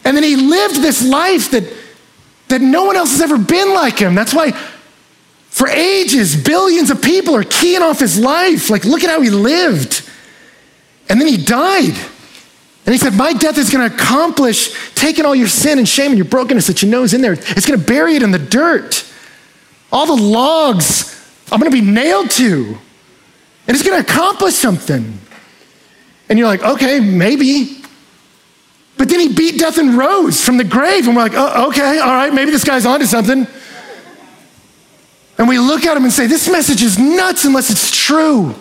And 0.03 0.15
then 0.15 0.23
he 0.23 0.35
lived 0.35 0.81
this 0.81 1.05
life 1.05 1.51
that 1.51 1.71
that 2.47 2.61
no 2.61 2.85
one 2.85 2.95
else 2.95 3.11
has 3.11 3.21
ever 3.21 3.37
been 3.37 3.73
like 3.73 3.99
him. 3.99 4.15
That's 4.15 4.33
why 4.33 4.51
for 5.49 5.67
ages, 5.67 6.35
billions 6.35 6.89
of 6.89 7.01
people 7.01 7.35
are 7.35 7.43
keying 7.43 7.81
off 7.81 7.99
his 7.99 8.19
life. 8.19 8.69
Like, 8.69 8.85
look 8.85 9.03
at 9.03 9.09
how 9.09 9.21
he 9.21 9.29
lived. 9.29 10.07
And 11.09 11.19
then 11.19 11.27
he 11.27 11.37
died. 11.37 11.97
And 12.87 12.93
he 12.93 12.97
said, 12.97 13.13
My 13.13 13.33
death 13.33 13.57
is 13.57 13.69
going 13.69 13.87
to 13.87 13.93
accomplish 13.93 14.93
taking 14.95 15.25
all 15.25 15.35
your 15.35 15.49
sin 15.49 15.77
and 15.77 15.87
shame 15.87 16.11
and 16.11 16.17
your 16.17 16.25
brokenness 16.25 16.67
that 16.67 16.81
you 16.81 16.89
know 16.89 17.03
is 17.03 17.13
in 17.13 17.19
there. 17.19 17.33
It's 17.33 17.65
going 17.65 17.77
to 17.77 17.85
bury 17.85 18.15
it 18.15 18.23
in 18.23 18.31
the 18.31 18.39
dirt. 18.39 19.05
All 19.91 20.07
the 20.07 20.21
logs 20.23 21.13
I'm 21.51 21.59
going 21.59 21.69
to 21.69 21.77
be 21.77 21.85
nailed 21.85 22.31
to. 22.31 22.77
And 23.67 23.75
it's 23.75 23.83
going 23.85 24.01
to 24.01 24.09
accomplish 24.09 24.53
something. 24.55 25.19
And 26.29 26.39
you're 26.39 26.47
like, 26.47 26.63
okay, 26.63 27.01
maybe. 27.01 27.81
But 28.97 29.09
then 29.09 29.19
he 29.19 29.33
beat 29.33 29.59
death 29.59 29.77
and 29.77 29.97
rose 29.97 30.43
from 30.43 30.55
the 30.55 30.63
grave. 30.63 31.07
And 31.07 31.15
we're 31.15 31.23
like, 31.23 31.33
oh, 31.35 31.67
okay, 31.67 31.99
all 31.99 32.13
right, 32.13 32.33
maybe 32.33 32.51
this 32.51 32.63
guy's 32.63 32.85
onto 32.85 33.05
something. 33.05 33.47
And 35.37 35.47
we 35.49 35.59
look 35.59 35.85
at 35.85 35.95
him 35.95 36.03
and 36.05 36.11
say, 36.11 36.25
this 36.25 36.49
message 36.49 36.81
is 36.81 36.97
nuts 36.97 37.43
unless 37.43 37.69
it's 37.69 37.91
true. 37.91 38.55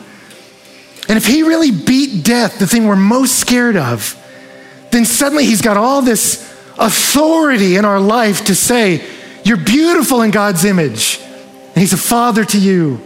And 1.09 1.17
if 1.17 1.27
he 1.27 1.43
really 1.43 1.71
beat 1.71 2.25
death, 2.25 2.59
the 2.59 2.67
thing 2.67 2.87
we're 2.87 2.97
most 2.97 3.39
scared 3.39 3.77
of, 3.77 4.21
then 4.91 5.05
suddenly 5.05 5.45
he's 5.45 5.63
got 5.63 5.77
all 5.77 6.03
this 6.03 6.43
authority 6.79 7.77
in 7.77 7.85
our 7.85 8.01
life 8.01 8.47
to 8.47 8.55
say, 8.55 9.05
You're 9.45 9.57
beautiful 9.57 10.23
in 10.23 10.31
God's 10.31 10.65
image. 10.65 11.21
And 11.21 11.77
he's 11.77 11.93
a 11.93 11.99
father 11.99 12.45
to 12.45 12.59
you. 12.59 13.01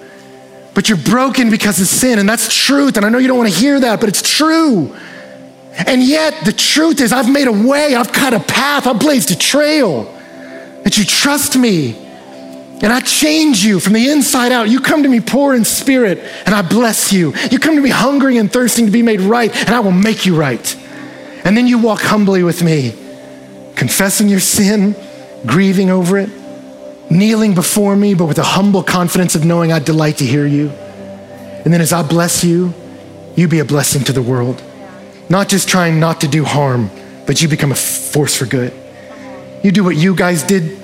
But 0.74 0.88
you're 0.88 0.98
broken 0.98 1.50
because 1.50 1.80
of 1.80 1.88
sin. 1.88 2.18
And 2.18 2.28
that's 2.28 2.54
truth. 2.54 2.96
And 2.96 3.04
I 3.04 3.08
know 3.08 3.18
you 3.18 3.28
don't 3.28 3.38
want 3.38 3.52
to 3.52 3.58
hear 3.58 3.80
that, 3.80 4.00
but 4.00 4.08
it's 4.08 4.22
true. 4.22 4.96
And 5.86 6.02
yet, 6.02 6.44
the 6.44 6.52
truth 6.52 7.00
is, 7.00 7.12
I've 7.12 7.30
made 7.30 7.48
a 7.48 7.52
way, 7.52 7.94
I've 7.94 8.12
cut 8.12 8.34
a 8.34 8.40
path, 8.40 8.86
I've 8.86 8.98
blazed 8.98 9.30
a 9.30 9.36
trail. 9.36 10.04
That 10.84 10.96
you 10.96 11.04
trust 11.04 11.56
me. 11.56 12.09
And 12.82 12.92
I 12.92 13.00
change 13.00 13.62
you 13.62 13.78
from 13.78 13.92
the 13.92 14.08
inside 14.08 14.52
out. 14.52 14.70
You 14.70 14.80
come 14.80 15.02
to 15.02 15.08
me 15.08 15.20
poor 15.20 15.54
in 15.54 15.64
spirit, 15.64 16.18
and 16.46 16.54
I 16.54 16.62
bless 16.62 17.12
you. 17.12 17.34
You 17.50 17.58
come 17.58 17.76
to 17.76 17.82
me 17.82 17.90
hungry 17.90 18.38
and 18.38 18.50
thirsting 18.50 18.86
to 18.86 18.92
be 18.92 19.02
made 19.02 19.20
right, 19.20 19.54
and 19.54 19.70
I 19.70 19.80
will 19.80 19.92
make 19.92 20.24
you 20.24 20.34
right. 20.34 20.76
And 21.44 21.56
then 21.56 21.66
you 21.66 21.78
walk 21.78 22.00
humbly 22.00 22.42
with 22.42 22.62
me, 22.62 22.94
confessing 23.76 24.28
your 24.28 24.40
sin, 24.40 24.96
grieving 25.46 25.90
over 25.90 26.16
it, 26.16 26.30
kneeling 27.10 27.54
before 27.54 27.96
me, 27.96 28.14
but 28.14 28.26
with 28.26 28.38
a 28.38 28.44
humble 28.44 28.82
confidence 28.82 29.34
of 29.34 29.44
knowing 29.44 29.72
I 29.72 29.78
delight 29.78 30.18
to 30.18 30.26
hear 30.26 30.46
you. 30.46 30.70
And 30.70 31.72
then 31.74 31.82
as 31.82 31.92
I 31.92 32.02
bless 32.02 32.42
you, 32.42 32.72
you 33.36 33.46
be 33.46 33.58
a 33.58 33.64
blessing 33.64 34.04
to 34.04 34.12
the 34.12 34.22
world. 34.22 34.62
Not 35.28 35.48
just 35.48 35.68
trying 35.68 36.00
not 36.00 36.22
to 36.22 36.28
do 36.28 36.44
harm, 36.44 36.90
but 37.26 37.42
you 37.42 37.48
become 37.48 37.72
a 37.72 37.76
force 37.76 38.36
for 38.36 38.46
good. 38.46 38.72
You 39.62 39.70
do 39.70 39.84
what 39.84 39.96
you 39.96 40.14
guys 40.14 40.42
did 40.42 40.79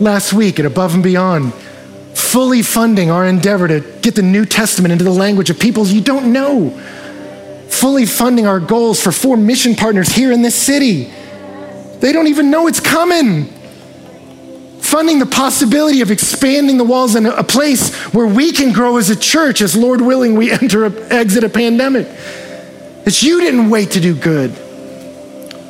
last 0.00 0.32
week 0.32 0.58
at 0.58 0.66
Above 0.66 0.94
and 0.94 1.02
Beyond, 1.02 1.52
fully 2.14 2.62
funding 2.62 3.10
our 3.10 3.26
endeavor 3.26 3.68
to 3.68 3.80
get 4.00 4.14
the 4.14 4.22
New 4.22 4.44
Testament 4.44 4.92
into 4.92 5.04
the 5.04 5.10
language 5.10 5.50
of 5.50 5.58
peoples 5.58 5.92
you 5.92 6.00
don't 6.00 6.32
know, 6.32 6.70
fully 7.68 8.06
funding 8.06 8.46
our 8.46 8.60
goals 8.60 9.02
for 9.02 9.12
four 9.12 9.36
mission 9.36 9.74
partners 9.74 10.08
here 10.08 10.32
in 10.32 10.42
this 10.42 10.54
city. 10.54 11.12
They 12.00 12.12
don't 12.12 12.28
even 12.28 12.50
know 12.50 12.66
it's 12.66 12.80
coming. 12.80 13.52
Funding 14.80 15.18
the 15.18 15.26
possibility 15.26 16.00
of 16.00 16.10
expanding 16.10 16.78
the 16.78 16.84
walls 16.84 17.14
in 17.14 17.26
a 17.26 17.44
place 17.44 17.94
where 18.14 18.26
we 18.26 18.52
can 18.52 18.72
grow 18.72 18.96
as 18.96 19.10
a 19.10 19.16
church, 19.16 19.60
as 19.60 19.76
Lord 19.76 20.00
willing, 20.00 20.34
we 20.34 20.50
enter 20.62 20.86
a, 20.86 20.92
exit 21.12 21.44
a 21.44 21.48
pandemic. 21.48 22.06
It's 23.04 23.22
you 23.22 23.40
didn't 23.40 23.70
wait 23.70 23.92
to 23.92 24.00
do 24.00 24.14
good 24.14 24.50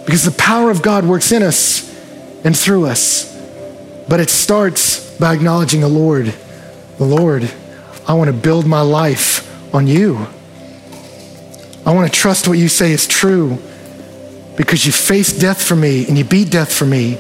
because 0.05 0.25
the 0.25 0.35
power 0.39 0.71
of 0.71 0.83
God 0.83 1.05
works 1.05 1.33
in 1.33 1.43
us 1.43 1.89
and 2.45 2.57
through 2.57 2.87
us. 2.87 3.38
But 4.09 4.21
it 4.21 4.31
starts 4.31 5.17
by 5.19 5.35
acknowledging 5.35 5.81
the 5.81 5.89
Lord. 5.89 6.35
The 6.97 7.05
Lord, 7.05 7.51
I 8.07 8.15
want 8.15 8.29
to 8.29 8.33
build 8.33 8.67
my 8.67 8.81
life 8.81 9.45
on 9.75 9.87
you. 9.87 10.27
I 11.85 11.95
want 11.95 12.13
to 12.13 12.19
trust 12.19 12.49
what 12.49 12.59
you 12.59 12.69
say 12.69 12.93
is 12.93 13.07
true 13.07 13.59
because 14.57 14.85
you 14.85 14.93
faced 14.93 15.41
death 15.41 15.63
for 15.63 15.77
me 15.77 16.07
and 16.07 16.17
you 16.17 16.25
beat 16.25 16.51
death 16.51 16.73
for 16.73 16.87
me. 16.87 17.19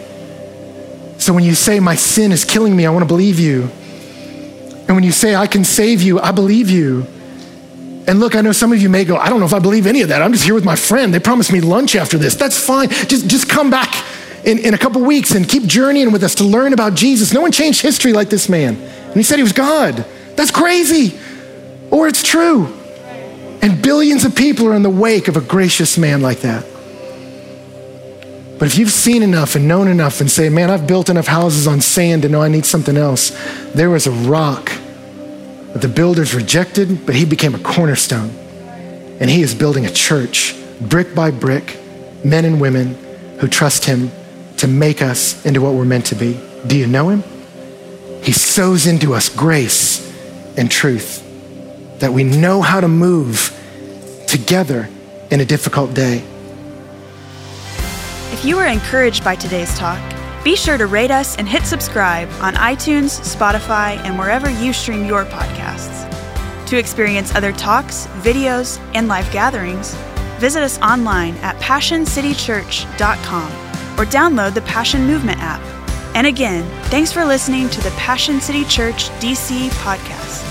So 1.18 1.32
when 1.32 1.44
you 1.44 1.54
say 1.54 1.78
my 1.78 1.94
sin 1.94 2.32
is 2.32 2.44
killing 2.44 2.74
me, 2.74 2.86
I 2.86 2.90
want 2.90 3.02
to 3.02 3.08
believe 3.08 3.38
you. 3.38 3.62
And 3.62 4.96
when 4.96 5.04
you 5.04 5.12
say 5.12 5.36
I 5.36 5.46
can 5.46 5.64
save 5.64 6.00
you, 6.00 6.18
I 6.20 6.32
believe 6.32 6.70
you. 6.70 7.06
And 8.06 8.20
look, 8.20 8.34
I 8.34 8.40
know 8.40 8.52
some 8.52 8.72
of 8.72 8.80
you 8.80 8.88
may 8.88 9.04
go, 9.04 9.16
I 9.16 9.28
don't 9.28 9.38
know 9.38 9.46
if 9.46 9.52
I 9.52 9.58
believe 9.58 9.86
any 9.86 10.00
of 10.00 10.08
that. 10.08 10.22
I'm 10.22 10.32
just 10.32 10.44
here 10.44 10.54
with 10.54 10.64
my 10.64 10.76
friend. 10.76 11.12
They 11.12 11.20
promised 11.20 11.52
me 11.52 11.60
lunch 11.60 11.94
after 11.94 12.16
this. 12.16 12.34
That's 12.34 12.58
fine. 12.58 12.88
Just, 12.88 13.28
just 13.28 13.48
come 13.48 13.68
back 13.68 13.94
in, 14.48 14.58
in 14.60 14.72
a 14.72 14.78
couple 14.78 15.02
weeks 15.02 15.32
and 15.32 15.46
keep 15.46 15.64
journeying 15.64 16.10
with 16.10 16.24
us 16.24 16.36
to 16.36 16.44
learn 16.44 16.72
about 16.72 16.94
Jesus. 16.94 17.34
No 17.34 17.42
one 17.42 17.52
changed 17.52 17.82
history 17.82 18.14
like 18.14 18.30
this 18.30 18.48
man. 18.48 18.76
And 18.76 19.14
he 19.14 19.22
said 19.22 19.36
he 19.36 19.42
was 19.42 19.52
God. 19.52 20.06
That's 20.36 20.50
crazy. 20.50 21.18
Or 21.90 22.08
it's 22.08 22.22
true. 22.22 22.66
And 23.60 23.82
billions 23.82 24.24
of 24.24 24.34
people 24.34 24.66
are 24.68 24.74
in 24.74 24.82
the 24.82 24.90
wake 24.90 25.28
of 25.28 25.36
a 25.36 25.42
gracious 25.42 25.98
man 25.98 26.22
like 26.22 26.40
that. 26.40 26.64
But 28.58 28.66
if 28.66 28.78
you've 28.78 28.90
seen 28.90 29.22
enough 29.22 29.54
and 29.54 29.68
known 29.68 29.86
enough 29.86 30.20
and 30.22 30.30
say, 30.30 30.48
man, 30.48 30.70
I've 30.70 30.86
built 30.86 31.10
enough 31.10 31.26
houses 31.26 31.66
on 31.66 31.82
sand 31.82 32.22
to 32.22 32.28
know 32.30 32.42
I 32.42 32.48
need 32.48 32.64
something 32.64 32.96
else, 32.96 33.30
there 33.74 33.90
was 33.90 34.06
a 34.06 34.10
rock 34.10 34.72
that 35.72 35.82
the 35.82 35.88
builders 35.88 36.34
rejected, 36.34 37.04
but 37.04 37.14
he 37.14 37.26
became 37.26 37.54
a 37.54 37.58
cornerstone. 37.58 38.30
And 39.20 39.28
he 39.28 39.42
is 39.42 39.54
building 39.54 39.84
a 39.84 39.90
church, 39.90 40.56
brick 40.80 41.14
by 41.14 41.30
brick, 41.32 41.78
men 42.24 42.46
and 42.46 42.60
women 42.60 42.94
who 43.40 43.46
trust 43.46 43.84
him 43.84 44.10
to 44.58 44.68
make 44.68 45.02
us 45.02 45.44
into 45.46 45.60
what 45.60 45.74
we're 45.74 45.84
meant 45.84 46.06
to 46.06 46.14
be. 46.14 46.38
Do 46.66 46.76
you 46.76 46.86
know 46.86 47.08
him? 47.08 47.22
He 48.22 48.32
sows 48.32 48.86
into 48.86 49.14
us 49.14 49.28
grace 49.28 50.06
and 50.56 50.70
truth 50.70 51.24
that 52.00 52.12
we 52.12 52.24
know 52.24 52.62
how 52.62 52.80
to 52.80 52.88
move 52.88 53.54
together 54.26 54.88
in 55.30 55.40
a 55.40 55.44
difficult 55.44 55.94
day. 55.94 56.24
If 58.32 58.44
you 58.44 58.56
were 58.56 58.66
encouraged 58.66 59.22
by 59.24 59.36
today's 59.36 59.76
talk, 59.78 60.00
be 60.44 60.56
sure 60.56 60.78
to 60.78 60.86
rate 60.86 61.10
us 61.10 61.36
and 61.36 61.48
hit 61.48 61.64
subscribe 61.64 62.28
on 62.40 62.54
iTunes, 62.54 63.18
Spotify, 63.20 63.96
and 64.04 64.16
wherever 64.18 64.48
you 64.50 64.72
stream 64.72 65.04
your 65.04 65.24
podcasts. 65.24 66.06
To 66.66 66.76
experience 66.76 67.34
other 67.34 67.52
talks, 67.52 68.06
videos, 68.22 68.78
and 68.94 69.08
live 69.08 69.28
gatherings, 69.32 69.94
visit 70.38 70.62
us 70.62 70.80
online 70.80 71.34
at 71.38 71.56
passioncitychurch.com 71.56 73.67
or 73.98 74.06
download 74.06 74.54
the 74.54 74.62
Passion 74.62 75.06
Movement 75.06 75.40
app. 75.40 75.60
And 76.14 76.26
again, 76.26 76.64
thanks 76.84 77.12
for 77.12 77.24
listening 77.24 77.68
to 77.68 77.80
the 77.82 77.90
Passion 77.90 78.40
City 78.40 78.64
Church 78.64 79.10
DC 79.20 79.68
podcast. 79.70 80.47